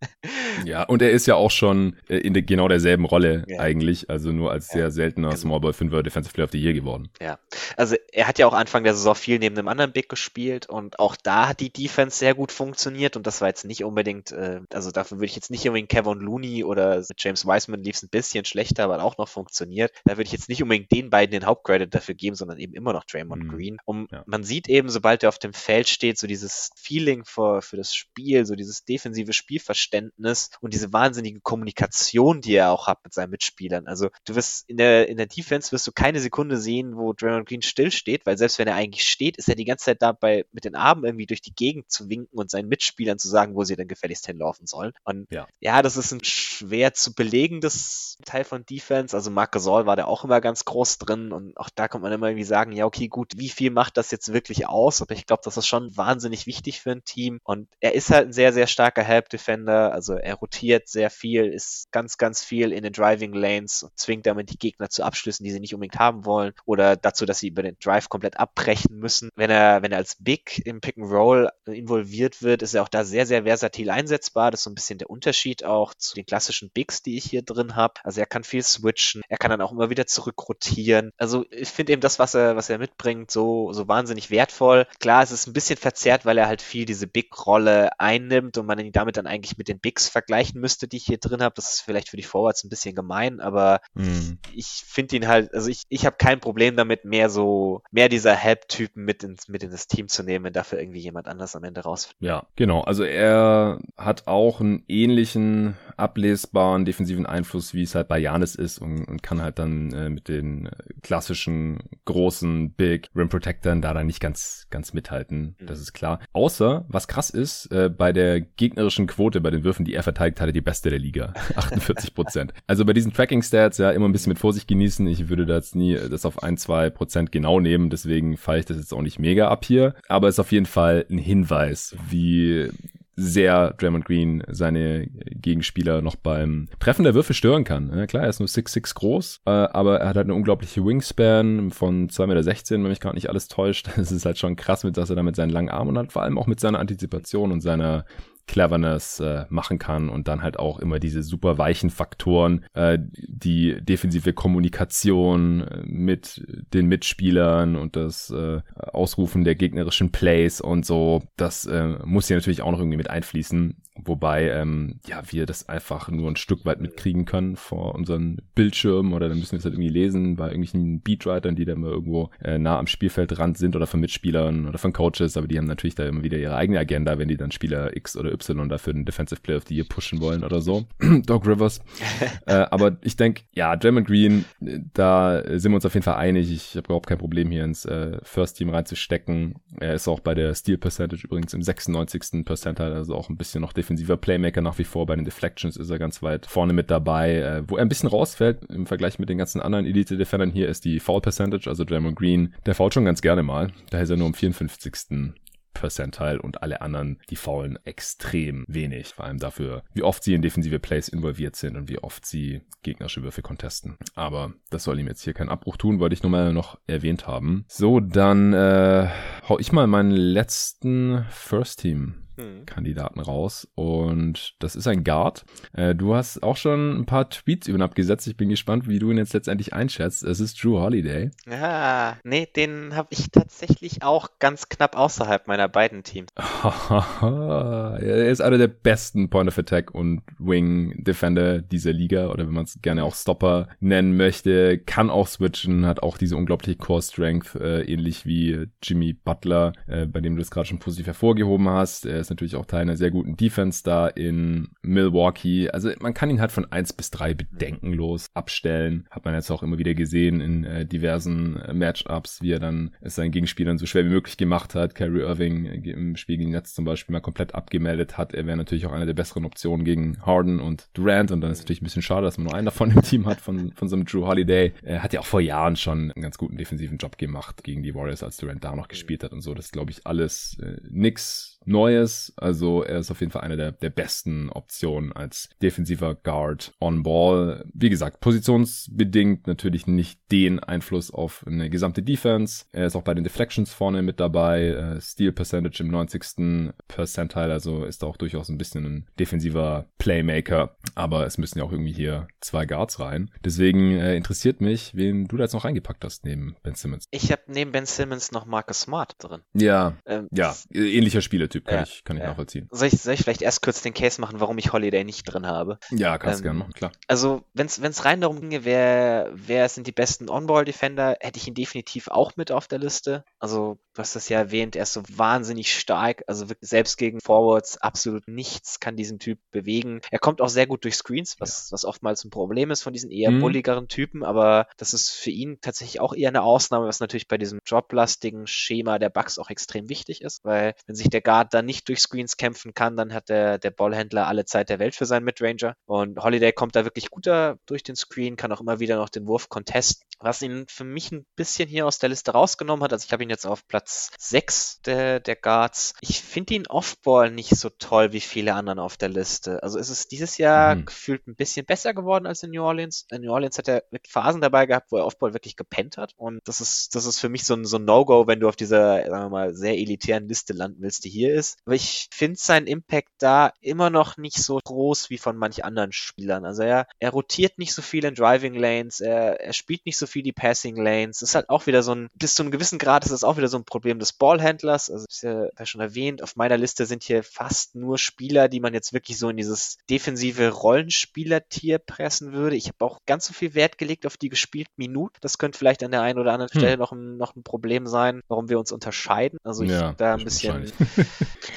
[0.64, 3.60] ja, und er ist ja auch schon äh, in de, genau derselben Rolle ja.
[3.60, 5.40] eigentlich, also nur als ja, sehr seltener genau.
[5.40, 7.08] Small Ball 5er Defensive Player of the Year geworden.
[7.20, 7.38] Ja,
[7.76, 10.98] also er hat ja auch Anfang der Saison viel neben einem anderen Big gespielt und
[10.98, 14.60] auch da hat die Defense sehr gut funktioniert und das war jetzt nicht unbedingt, äh,
[14.72, 18.08] also dafür würde ich jetzt nicht unbedingt Kevin Looney oder James Wiseman lief es ein
[18.08, 19.92] bisschen schlechter, aber auch noch funktioniert.
[20.04, 22.92] Da würde ich jetzt nicht unbedingt den beiden den Hauptcredit dafür geben, sondern eben immer
[22.92, 23.48] noch Draymond mhm.
[23.48, 23.76] Green.
[23.84, 24.24] Und ja.
[24.26, 27.83] man sieht eben, sobald er auf dem Feld steht, so dieses Feeling für, für das
[27.92, 33.30] Spiel, so dieses defensive Spielverständnis und diese wahnsinnige Kommunikation, die er auch hat mit seinen
[33.30, 33.88] Mitspielern.
[33.88, 37.48] Also du wirst in der, in der Defense wirst du keine Sekunde sehen, wo Draymond
[37.48, 40.44] Green still steht, weil selbst wenn er eigentlich steht, ist er die ganze Zeit dabei,
[40.52, 43.64] mit den Armen irgendwie durch die Gegend zu winken und seinen Mitspielern zu sagen, wo
[43.64, 44.92] sie denn gefälligst hinlaufen sollen.
[45.04, 49.16] Und ja, ja das ist ein schwer zu belegendes Teil von Defense.
[49.16, 52.12] Also Marc Gasol war da auch immer ganz groß drin und auch da kommt man
[52.12, 55.02] immer irgendwie sagen, ja, okay, gut, wie viel macht das jetzt wirklich aus?
[55.02, 57.40] Aber ich glaube, das ist schon wahnsinnig wichtig für ein Team.
[57.44, 59.92] Und er ist halt ein sehr, sehr starker Help Defender.
[59.92, 64.26] Also er rotiert sehr viel, ist ganz, ganz viel in den Driving Lanes und zwingt
[64.26, 67.48] damit die Gegner zu Abschlüssen, die sie nicht unbedingt haben wollen oder dazu, dass sie
[67.48, 69.30] über den Drive komplett abbrechen müssen.
[69.36, 72.88] Wenn er, wenn er als Big im Pick and Roll involviert wird, ist er auch
[72.88, 74.50] da sehr, sehr versatil einsetzbar.
[74.50, 77.42] Das ist so ein bisschen der Unterschied auch zu den klassischen Bigs, die ich hier
[77.42, 77.94] drin habe.
[78.04, 81.10] Also er kann viel switchen, er kann dann auch immer wieder zurückrotieren.
[81.16, 84.86] Also ich finde eben das, was er, was er mitbringt, so, so wahnsinnig wertvoll.
[85.00, 88.78] Klar, es ist ein bisschen verzerrt, weil er halt viel diese Big-Rolle einnimmt und man
[88.78, 91.54] ihn damit dann eigentlich mit den Bigs vergleichen müsste, die ich hier drin habe.
[91.54, 94.38] Das ist vielleicht für die Forwards ein bisschen gemein, aber mhm.
[94.54, 98.34] ich finde ihn halt, also ich, ich habe kein Problem damit, mehr so, mehr dieser
[98.34, 101.64] Help-Typen mit ins, mit in das Team zu nehmen, wenn dafür irgendwie jemand anders am
[101.64, 102.16] Ende rausfällt.
[102.20, 102.82] Ja, genau.
[102.82, 108.78] Also er hat auch einen ähnlichen ablesbaren defensiven Einfluss, wie es halt bei Janis ist
[108.78, 110.70] und, und kann halt dann äh, mit den
[111.02, 115.56] klassischen großen Big Rim Protectoren da dann nicht ganz, ganz mithalten.
[115.58, 115.66] Mhm.
[115.66, 116.20] Das ist klar.
[116.32, 120.40] Außer, was krass ist, äh, bei der gegnerischen Quote bei den Würfen, die er verteidigt
[120.40, 121.32] hatte, die beste der Liga.
[121.56, 122.52] 48 Prozent.
[122.66, 125.06] also bei diesen Tracking Stats ja immer ein bisschen mit Vorsicht genießen.
[125.06, 127.90] Ich würde da jetzt nie das auf ein, zwei Prozent genau nehmen.
[127.90, 129.94] Deswegen fahre ich das jetzt auch nicht mega ab hier.
[130.08, 132.70] Aber es ist auf jeden Fall ein Hinweis, wie
[133.16, 137.92] sehr Draymond Green seine Gegenspieler noch beim Treffen der Würfe stören kann.
[137.96, 141.70] Ja, klar, er ist nur 6'6 groß, äh, aber er hat halt eine unglaubliche Wingspan
[141.70, 143.88] von 2,16 Meter, wenn mich gerade nicht alles täuscht.
[144.04, 146.12] Das ist halt schon krass, mit dass er da mit seinen langen Armen und halt
[146.12, 148.04] vor allem auch mit seiner Antizipation und seiner
[148.46, 153.80] Cleverness äh, machen kann und dann halt auch immer diese super weichen Faktoren, äh, die
[153.80, 161.22] defensive Kommunikation äh, mit den Mitspielern und das äh, Ausrufen der gegnerischen Plays und so,
[161.36, 163.76] das äh, muss hier natürlich auch noch irgendwie mit einfließen.
[163.96, 169.12] Wobei, ähm, ja, wir das einfach nur ein Stück weit mitkriegen können vor unseren Bildschirmen
[169.12, 172.30] oder dann müssen wir es halt irgendwie lesen bei irgendwelchen Beatwritern, die da immer irgendwo
[172.42, 175.94] äh, nah am Spielfeldrand sind oder von Mitspielern oder von Coaches, aber die haben natürlich
[175.94, 179.04] da immer wieder ihre eigene Agenda, wenn die dann Spieler X oder Y dafür den
[179.04, 180.86] Defensive Player of the Year pushen wollen oder so.
[181.26, 181.80] Doc Rivers.
[182.46, 186.52] äh, aber ich denke, ja, Draymond Green, da sind wir uns auf jeden Fall einig.
[186.52, 189.56] Ich habe überhaupt kein Problem hier ins äh, First Team reinzustecken.
[189.80, 192.44] Er ist auch bei der Steal Percentage übrigens im 96.
[192.44, 195.06] Percentile, also auch ein bisschen noch defensiver Playmaker nach wie vor.
[195.06, 197.36] Bei den Deflections ist er ganz weit vorne mit dabei.
[197.36, 200.84] Äh, wo er ein bisschen rausfällt im Vergleich mit den ganzen anderen Elite-Defendern hier ist
[200.84, 202.54] die Foul Percentage, also Draymond Green.
[202.66, 203.70] Der fault schon ganz gerne mal.
[203.90, 205.34] Da ist er nur im 54.
[205.74, 209.08] Percentile und alle anderen, die faulen extrem wenig.
[209.08, 212.62] Vor allem dafür, wie oft sie in defensive Plays involviert sind und wie oft sie
[212.82, 213.98] gegnerische Würfe contesten.
[214.14, 217.26] Aber das soll ihm jetzt hier keinen Abbruch tun, wollte ich nur mal noch erwähnt
[217.26, 217.64] haben.
[217.68, 219.08] So, dann äh,
[219.48, 222.66] hau ich mal meinen letzten First Team hm.
[222.66, 223.68] Kandidaten raus.
[223.74, 225.44] Und das ist ein Guard.
[225.72, 228.26] Äh, du hast auch schon ein paar Tweets über ihn abgesetzt.
[228.26, 230.22] Ich bin gespannt, wie du ihn jetzt letztendlich einschätzt.
[230.24, 231.30] Es ist Drew Holiday.
[231.46, 236.30] Ja, nee, den habe ich tatsächlich auch ganz knapp außerhalb meiner beiden Teams.
[236.36, 242.54] er ist einer der besten Point of Attack und Wing Defender dieser Liga oder wenn
[242.54, 244.78] man es gerne auch Stopper nennen möchte.
[244.78, 250.06] Kann auch switchen, hat auch diese unglaubliche Core Strength, äh, ähnlich wie Jimmy Butler, äh,
[250.06, 252.06] bei dem du es gerade schon positiv hervorgehoben hast.
[252.06, 255.70] Er ist natürlich auch Teil einer sehr guten Defense da in Milwaukee.
[255.70, 259.06] Also man kann ihn halt von eins bis drei bedenkenlos abstellen.
[259.10, 262.90] Hat man jetzt auch immer wieder gesehen in äh, diversen äh, Matchups, wie er dann
[263.00, 264.94] es seinen Gegenspielern so schwer wie möglich gemacht hat.
[264.94, 268.34] Kyrie Irving äh, im Spiel gegen Netz zum Beispiel mal komplett abgemeldet hat.
[268.34, 271.30] Er wäre natürlich auch eine der besseren Optionen gegen Harden und Durant.
[271.30, 273.26] Und dann ist es natürlich ein bisschen schade, dass man nur einen davon im Team
[273.26, 274.72] hat, von, von so einem Drew Holiday.
[274.82, 277.94] Er hat ja auch vor Jahren schon einen ganz guten defensiven Job gemacht gegen die
[277.94, 279.54] Warriors, als Durant da noch gespielt hat und so.
[279.54, 282.32] Das glaube ich, alles äh, nix Neues.
[282.36, 287.02] Also er ist auf jeden Fall eine der, der besten Optionen als defensiver Guard on
[287.02, 287.64] Ball.
[287.72, 292.64] Wie gesagt, positionsbedingt natürlich nicht den Einfluss auf eine gesamte Defense.
[292.72, 294.68] Er ist auch bei den Deflections vorne mit dabei.
[294.68, 296.72] Äh, Steal Percentage im 90.
[296.88, 300.76] Percentile, also ist auch durchaus ein bisschen ein defensiver Playmaker.
[300.94, 303.30] Aber es müssen ja auch irgendwie hier zwei Guards rein.
[303.44, 307.06] Deswegen äh, interessiert mich, wen du da jetzt noch reingepackt hast neben Ben Simmons.
[307.10, 309.40] Ich habe neben Ben Simmons noch Marcus Smart drin.
[309.54, 312.30] Ja, ähm, ja, ähnlicher Spieler Typ, kann ja, ich, kann ich ja.
[312.30, 312.68] nachvollziehen.
[312.72, 315.46] Soll ich, soll ich vielleicht erst kurz den Case machen, warum ich Holiday nicht drin
[315.46, 315.78] habe?
[315.92, 316.90] Ja, kannst ähm, gerne machen, klar.
[317.06, 321.54] Also, wenn es rein darum ginge, wer, wer sind die besten On-Ball-Defender, hätte ich ihn
[321.54, 323.24] definitiv auch mit auf der Liste.
[323.38, 327.20] Also, du hast das ja erwähnt, er ist so wahnsinnig stark, also wirklich selbst gegen
[327.20, 330.00] Forwards absolut nichts kann diesen Typ bewegen.
[330.10, 333.10] Er kommt auch sehr gut durch Screens, was, was oftmals ein Problem ist von diesen
[333.10, 333.40] eher mhm.
[333.40, 337.38] bulligeren Typen, aber das ist für ihn tatsächlich auch eher eine Ausnahme, was natürlich bei
[337.38, 341.62] diesem droplastigen Schema der Bugs auch extrem wichtig ist, weil wenn sich der Guard da
[341.62, 345.06] nicht durch Screens kämpfen kann, dann hat der, der Ballhändler alle Zeit der Welt für
[345.06, 345.76] seinen Midranger.
[345.86, 349.26] Und Holiday kommt da wirklich guter durch den Screen, kann auch immer wieder noch den
[349.26, 350.04] Wurf contesten.
[350.18, 353.22] Was ihn für mich ein bisschen hier aus der Liste rausgenommen hat, also ich habe
[353.22, 355.94] ihn jetzt auf Platz 6 der, der Guards.
[356.00, 359.62] Ich finde ihn Offball nicht so toll wie viele anderen auf der Liste.
[359.62, 360.86] Also ist es dieses Jahr mhm.
[360.86, 363.06] gefühlt ein bisschen besser geworden als in New Orleans.
[363.10, 366.14] In New Orleans hat er Phasen dabei gehabt, wo er Offball wirklich gepennt hat.
[366.16, 368.56] Und das ist, das ist für mich so ein, so ein No-Go, wenn du auf
[368.56, 371.58] dieser, sagen wir mal, sehr elitären Liste landen willst, die hier ist.
[371.64, 375.92] Aber ich finde seinen Impact da immer noch nicht so groß wie von manch anderen
[375.92, 376.44] Spielern.
[376.44, 380.06] Also er, er rotiert nicht so viel in Driving Lanes, er, er spielt nicht so
[380.06, 381.20] viel die Passing Lanes.
[381.20, 383.36] Das ist halt auch wieder so ein, bis zu einem gewissen Grad ist das auch
[383.36, 384.88] wieder so ein Problem des Ballhändlers.
[384.88, 388.60] Also ich habe ja schon erwähnt, auf meiner Liste sind hier fast nur Spieler, die
[388.60, 392.54] man jetzt wirklich so in dieses defensive Rollenspielertier pressen würde.
[392.54, 395.16] Ich habe auch ganz so viel Wert gelegt auf die gespielten Minuten.
[395.22, 396.60] Das könnte vielleicht an der einen oder anderen hm.
[396.60, 399.40] Stelle noch ein, noch ein Problem sein, warum wir uns unterscheiden.
[399.42, 400.72] Also ich ja, da ein bisschen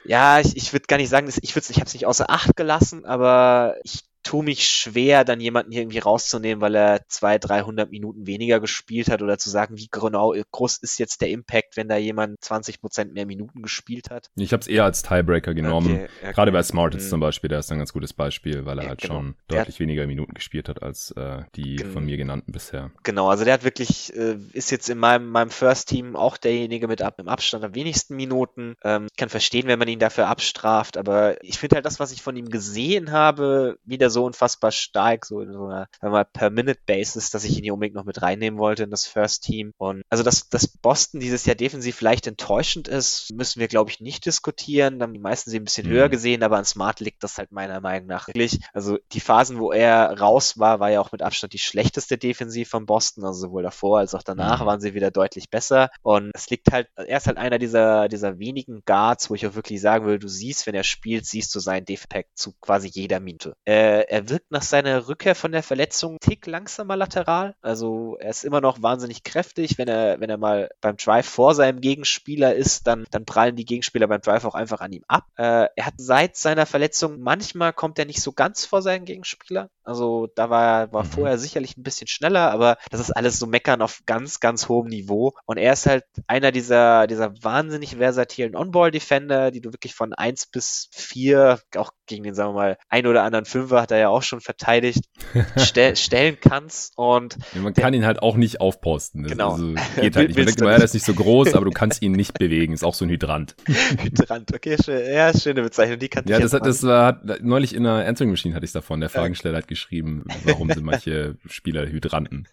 [0.03, 3.05] ja, ich, ich würde gar nicht sagen, ich, ich habe es nicht außer Acht gelassen,
[3.05, 8.27] aber ich tue mich schwer, dann jemanden hier irgendwie rauszunehmen, weil er zwei, 300 Minuten
[8.27, 11.95] weniger gespielt hat oder zu sagen, wie genau groß ist jetzt der Impact, wenn da
[11.95, 14.29] jemand 20 Prozent mehr Minuten gespielt hat.
[14.35, 15.93] Ich habe es eher als Tiebreaker genommen.
[15.93, 16.33] Okay, okay.
[16.33, 17.09] Gerade bei Smart jetzt mhm.
[17.09, 19.13] zum Beispiel, der ist ein ganz gutes Beispiel, weil er ja, halt genau.
[19.13, 22.91] schon deutlich hat, weniger Minuten gespielt hat als äh, die von mir genannten bisher.
[23.03, 26.89] Genau, also der hat wirklich, äh, ist jetzt in meinem, meinem First Team auch derjenige
[26.89, 28.75] mit ab, im Abstand am wenigsten Minuten.
[28.83, 32.11] Ähm, ich kann verstehen, wenn man ihn dafür abstraft, aber ich finde halt das, was
[32.11, 36.25] ich von ihm gesehen habe, wieder so so unfassbar stark, so in so einer, mal,
[36.25, 39.43] per Minute Basis, dass ich ihn hier unbedingt noch mit reinnehmen wollte in das First
[39.43, 39.73] Team.
[39.77, 43.99] Und also, dass, dass Boston dieses Jahr defensiv vielleicht enttäuschend ist, müssen wir, glaube ich,
[43.99, 44.97] nicht diskutieren.
[44.97, 45.91] Da haben die meisten sie ein bisschen mhm.
[45.91, 48.59] höher gesehen, aber an Smart liegt das halt meiner Meinung nach wirklich.
[48.73, 52.69] Also die Phasen, wo er raus war, war ja auch mit Abstand die schlechteste Defensiv
[52.69, 53.23] von Boston.
[53.23, 54.65] Also sowohl davor als auch danach mhm.
[54.65, 55.89] waren sie wieder deutlich besser.
[56.01, 59.53] Und es liegt halt, er ist halt einer dieser, dieser wenigen Guards, wo ich auch
[59.53, 63.19] wirklich sagen will, du siehst, wenn er spielt, siehst du seinen Defekt zu quasi jeder
[63.19, 63.55] Minute.
[63.65, 67.55] Äh, er wirkt nach seiner Rückkehr von der Verletzung einen Tick langsamer lateral.
[67.61, 69.77] Also er ist immer noch wahnsinnig kräftig.
[69.77, 73.65] Wenn er, wenn er mal beim Drive vor seinem Gegenspieler ist, dann, dann prallen die
[73.65, 75.25] Gegenspieler beim Drive auch einfach an ihm ab.
[75.35, 79.69] Äh, er hat seit seiner Verletzung, manchmal kommt er nicht so ganz vor seinen Gegenspieler.
[79.83, 81.09] Also da war, war mhm.
[81.09, 84.87] vorher sicherlich ein bisschen schneller, aber das ist alles so meckern auf ganz, ganz hohem
[84.87, 85.33] Niveau.
[85.45, 90.47] Und er ist halt einer dieser, dieser wahnsinnig versatilen On-Ball-Defender, die du wirklich von 1
[90.47, 94.09] bis 4 auch gegen den, sagen wir mal, ein oder anderen Fünfer hat er ja
[94.09, 95.05] auch schon verteidigt,
[95.57, 99.23] stell, stellen kannst und ja, man kann ihn halt auch nicht aufposten.
[99.23, 99.53] Das genau.
[99.53, 100.37] Also, geht halt nicht.
[100.37, 102.73] Man denkt immer, ja, der ist nicht so groß, aber du kannst ihn nicht bewegen.
[102.73, 103.55] Ist auch so ein Hydrant.
[104.01, 105.13] Hydrant, okay, schön.
[105.13, 105.99] Ja, schöne Bezeichnung.
[105.99, 108.71] Die kann ja, das, hat, das war, hat, neulich in einer Answering Machine hatte ich
[108.71, 108.99] davon.
[108.99, 112.47] Der Fragensteller hat geschrieben, warum sind manche Spieler Hydranten.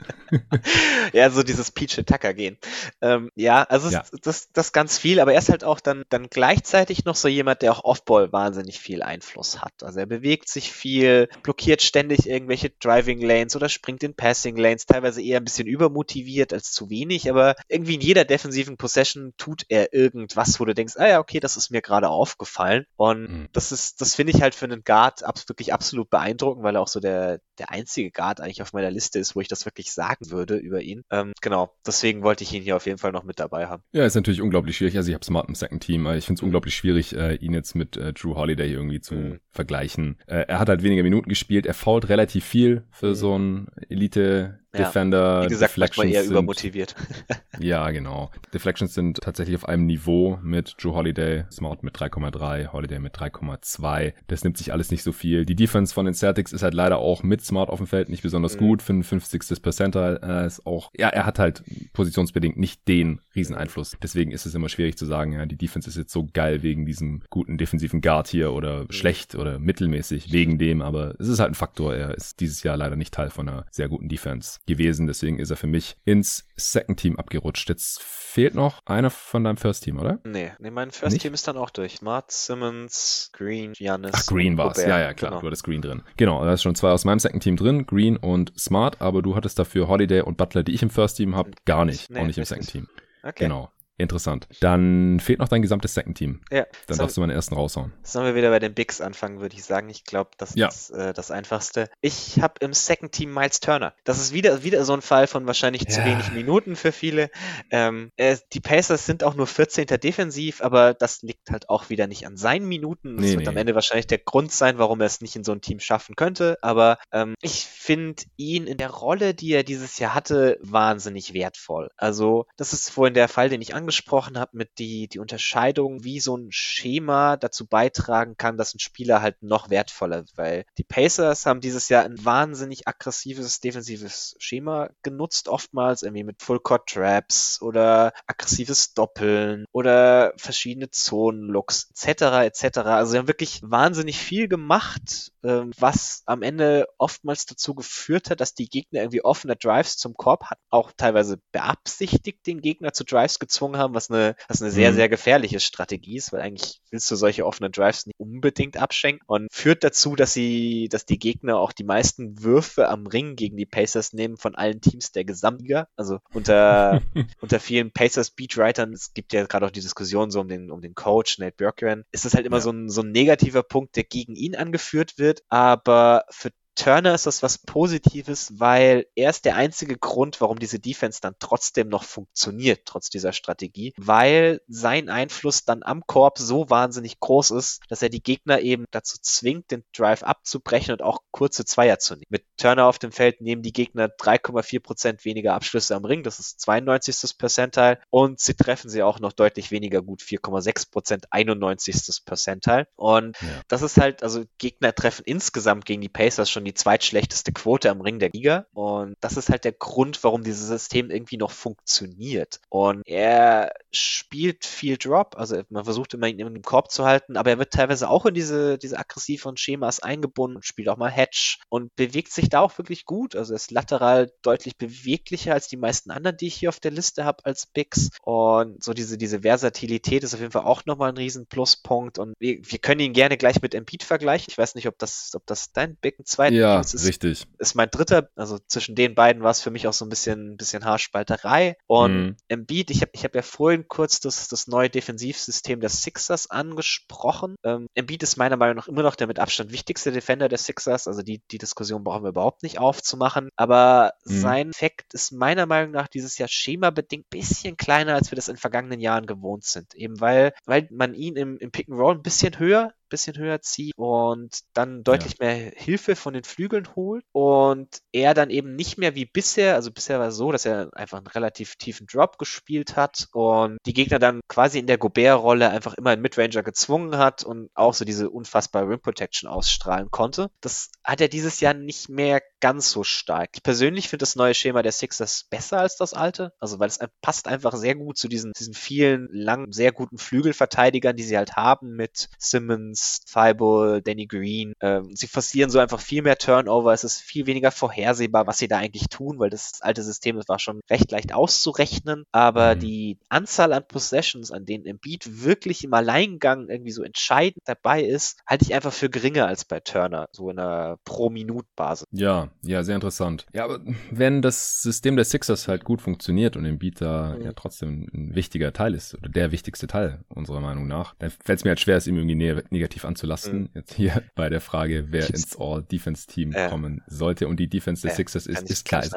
[1.12, 2.58] ja, so dieses Peach Attacker gehen.
[3.00, 4.02] Ähm, ja, also ja.
[4.22, 7.62] Das, das ganz viel, aber er ist halt auch dann, dann gleichzeitig noch so jemand,
[7.62, 9.82] der auch Offball wahnsinnig viel Einfluss hat.
[9.82, 14.86] Also er bewegt sich viel, blockiert ständig irgendwelche Driving Lanes oder springt in Passing Lanes,
[14.86, 19.64] teilweise eher ein bisschen übermotiviert als zu wenig, aber irgendwie in jeder defensiven Possession tut
[19.68, 22.86] er irgendwas, wo du denkst, ah ja, okay, das ist mir gerade aufgefallen.
[22.96, 23.48] Und mhm.
[23.52, 26.88] das ist, das finde ich halt für einen Guard wirklich absolut beeindruckend, weil er auch
[26.88, 30.30] so der, der einzige Guard eigentlich auf meiner Liste ist, wo ich das wirklich sagen
[30.30, 31.02] würde über ihn.
[31.10, 33.82] Ähm, genau, deswegen wollte ich ihn hier auf jeden Fall noch mit dabei haben.
[33.92, 34.96] Ja, ist natürlich unglaublich schwierig.
[34.96, 37.74] Also ich habe Smart im Second Team, ich finde es unglaublich schwierig, äh, ihn jetzt
[37.74, 39.40] mit äh, Drew Holiday irgendwie zu mhm.
[39.50, 40.18] vergleichen.
[40.26, 44.58] Äh, er hat halt weniger Minuten gespielt, er fault relativ viel für so einen Elite
[44.78, 45.40] Defender.
[45.40, 46.94] Ja, wie gesagt, manchmal eher sind, übermotiviert.
[47.58, 48.30] ja, genau.
[48.52, 54.12] Deflections sind tatsächlich auf einem Niveau mit Drew Holiday, Smart mit 3,3, Holiday mit 3,2.
[54.26, 55.44] Das nimmt sich alles nicht so viel.
[55.44, 58.22] Die Defense von den Celtics ist halt leider auch mit Smart auf dem Feld nicht
[58.22, 58.60] besonders mhm.
[58.60, 58.82] gut.
[58.82, 59.62] 55.
[59.62, 61.62] Percentile äh, ist auch, ja, er hat halt
[61.92, 63.96] positionsbedingt nicht den Rieseneinfluss.
[64.02, 66.86] Deswegen ist es immer schwierig zu sagen, ja, die Defense ist jetzt so geil wegen
[66.86, 68.92] diesem guten defensiven Guard hier oder mhm.
[68.92, 71.94] schlecht oder mittelmäßig wegen dem, aber es ist halt ein Faktor.
[71.94, 75.06] Er ist dieses Jahr leider nicht Teil von einer sehr guten Defense gewesen.
[75.06, 77.68] Deswegen ist er für mich ins Second Team abgerutscht.
[77.68, 80.18] Jetzt fehlt noch einer von deinem First Team, oder?
[80.24, 81.22] Nee, nee mein First Nicht?
[81.22, 82.02] Team ist dann auch durch.
[82.02, 84.12] Mart Simmons, Green, Giannis.
[84.14, 84.82] Ach, Green war's.
[84.82, 85.30] Ja, ja, klar.
[85.30, 85.40] Genau.
[85.40, 86.02] Du hattest Green drin.
[86.16, 89.36] Genau, da ist schon zwei aus meinem Second Team drin, Green und Smart, aber du
[89.36, 92.10] hattest dafür Holiday und Butler, die ich im First Team habe, gar nicht.
[92.10, 92.88] Nee, auch nicht im Second Team.
[93.22, 93.44] Okay.
[93.44, 93.70] Genau.
[93.96, 94.48] Interessant.
[94.60, 96.40] Dann fehlt noch dein gesamtes Second Team.
[96.50, 96.66] Ja.
[96.88, 97.92] Dann darfst du meinen ersten raushauen.
[98.02, 99.88] Sollen wir wieder bei den Bigs anfangen, würde ich sagen.
[99.88, 100.66] Ich glaube, das ja.
[100.66, 101.88] ist äh, das Einfachste.
[102.00, 103.94] Ich habe im Second Team Miles Turner.
[104.02, 105.90] Das ist wieder, wieder so ein Fall von wahrscheinlich ja.
[105.90, 107.30] zu wenig Minuten für viele.
[107.70, 109.86] Ähm, äh, die Pacers sind auch nur 14.
[109.86, 113.16] defensiv, aber das liegt halt auch wieder nicht an seinen Minuten.
[113.16, 113.48] Das nee, wird nee.
[113.48, 116.16] am Ende wahrscheinlich der Grund sein, warum er es nicht in so ein Team schaffen
[116.16, 116.58] könnte.
[116.62, 121.90] Aber ähm, ich finde ihn in der Rolle, die er dieses Jahr hatte, wahnsinnig wertvoll.
[121.96, 126.04] Also, das ist vorhin der Fall, den ich angesprochen angesprochen habe mit die, die Unterscheidung,
[126.04, 130.36] wie so ein Schema dazu beitragen kann, dass ein Spieler halt noch wertvoller wird.
[130.36, 136.42] Weil die Pacers haben dieses Jahr ein wahnsinnig aggressives defensives Schema genutzt, oftmals irgendwie mit
[136.42, 142.22] Full Court Traps oder aggressives Doppeln oder verschiedene Zonen-Looks etc.
[142.46, 142.78] etc.
[142.78, 148.40] Also sie haben wirklich wahnsinnig viel gemacht, ähm, was am Ende oftmals dazu geführt hat,
[148.40, 153.04] dass die Gegner irgendwie offene Drives zum Korb hatten, auch teilweise beabsichtigt den Gegner zu
[153.04, 154.96] Drives gezwungen haben, was eine, was eine sehr, mhm.
[154.96, 159.48] sehr gefährliche Strategie ist, weil eigentlich willst du solche offenen Drives nicht unbedingt abschenken und
[159.52, 163.66] führt dazu, dass sie, dass die Gegner auch die meisten Würfe am Ring gegen die
[163.66, 165.88] Pacers nehmen von allen Teams der Gesamtliga.
[165.96, 167.02] Also unter,
[167.40, 170.80] unter vielen Pacers Beatwritern, es gibt ja gerade auch die Diskussion so um den, um
[170.80, 172.62] den Coach, Nate Björkgren, ist das halt immer ja.
[172.62, 177.26] so ein, so ein negativer Punkt, der gegen ihn angeführt wird, aber für Turner ist
[177.26, 182.02] das was Positives, weil er ist der einzige Grund, warum diese Defense dann trotzdem noch
[182.02, 188.02] funktioniert, trotz dieser Strategie, weil sein Einfluss dann am Korb so wahnsinnig groß ist, dass
[188.02, 192.26] er die Gegner eben dazu zwingt, den Drive abzubrechen und auch kurze Zweier zu nehmen.
[192.28, 196.40] Mit Turner auf dem Feld nehmen die Gegner 3,4 Prozent weniger Abschlüsse am Ring, das
[196.40, 197.38] ist 92.
[197.38, 202.24] Percentile und sie treffen sie auch noch deutlich weniger gut, 4,6%, Prozent, 91.
[202.24, 203.48] Percentile und ja.
[203.68, 207.90] das ist halt, also Gegner treffen insgesamt gegen die Pacers schon schon die zweitschlechteste Quote
[207.90, 208.66] am Ring der Liga.
[208.72, 212.60] Und das ist halt der Grund, warum dieses System irgendwie noch funktioniert.
[212.70, 217.50] Und er spielt viel Drop, also man versucht immer ihn im Korb zu halten, aber
[217.50, 221.56] er wird teilweise auch in diese, diese aggressiven Schemas eingebunden und spielt auch mal Hedge
[221.68, 223.36] und bewegt sich da auch wirklich gut.
[223.36, 227.24] Also ist lateral deutlich beweglicher als die meisten anderen, die ich hier auf der Liste
[227.24, 228.10] habe als Bigs.
[228.22, 232.18] Und so diese, diese Versatilität ist auf jeden Fall auch nochmal ein riesen Pluspunkt.
[232.18, 234.46] Und wir, wir können ihn gerne gleich mit Embiid vergleichen.
[234.50, 237.46] Ich weiß nicht, ob das, ob das dein Big ein zweiter ja, ist, richtig.
[237.58, 240.56] Ist mein dritter, also zwischen den beiden war es für mich auch so ein bisschen,
[240.56, 241.76] bisschen Haarspalterei.
[241.86, 242.36] Und mhm.
[242.48, 247.56] Embiid, ich habe ich hab ja vorhin kurz das, das neue Defensivsystem der Sixers angesprochen.
[247.64, 251.08] Ähm, Embiid ist meiner Meinung nach immer noch der mit Abstand wichtigste Defender der Sixers.
[251.08, 253.48] Also die, die Diskussion brauchen wir überhaupt nicht aufzumachen.
[253.56, 254.40] Aber mhm.
[254.40, 258.56] sein Effekt ist meiner Meinung nach dieses Jahr schemabedingt bisschen kleiner, als wir das in
[258.56, 259.94] vergangenen Jahren gewohnt sind.
[259.94, 263.60] Eben weil, weil man ihn im, im Pick and Roll ein bisschen höher bisschen höher
[263.60, 265.46] zieht und dann deutlich ja.
[265.46, 269.92] mehr Hilfe von den Flügeln holt und er dann eben nicht mehr wie bisher, also
[269.92, 273.94] bisher war es so, dass er einfach einen relativ tiefen Drop gespielt hat und die
[273.94, 278.04] Gegner dann quasi in der Gobert-Rolle einfach immer einen Midranger gezwungen hat und auch so
[278.04, 280.50] diese unfassbare Rim Protection ausstrahlen konnte.
[280.60, 283.50] Das hat er dieses Jahr nicht mehr ganz so stark.
[283.52, 286.98] Ich persönlich finde das neue Schema der Sixers besser als das alte, also weil es
[287.20, 291.56] passt einfach sehr gut zu diesen, diesen vielen langen, sehr guten Flügelverteidigern, die sie halt
[291.56, 294.72] haben mit Simmons, Thibault, Danny Green.
[294.80, 298.68] Ähm, sie forcieren so einfach viel mehr Turnover, es ist viel weniger vorhersehbar, was sie
[298.68, 302.80] da eigentlich tun, weil das alte System, das war schon recht leicht auszurechnen, aber mhm.
[302.80, 308.38] die Anzahl an Possessions, an denen Embiid wirklich im Alleingang irgendwie so entscheidend dabei ist,
[308.46, 312.06] halte ich einfach für geringer als bei Turner, so in einer Pro-Minut-Basis.
[312.10, 313.46] Ja, ja, sehr interessant.
[313.52, 313.80] Ja, aber
[314.10, 317.44] wenn das System der Sixers halt gut funktioniert und Embiid da mhm.
[317.44, 321.58] ja trotzdem ein wichtiger Teil ist, oder der wichtigste Teil unserer Meinung nach, dann fällt
[321.58, 323.62] es mir halt schwer, es ihm irgendwie ne negativ anzulasten.
[323.62, 323.68] Mhm.
[323.74, 327.48] Jetzt hier bei der Frage, wer ins All-Defense-Team äh, kommen sollte.
[327.48, 329.02] Und die Defense der äh, Sixers ist, ist klar.
[329.02, 329.14] Ist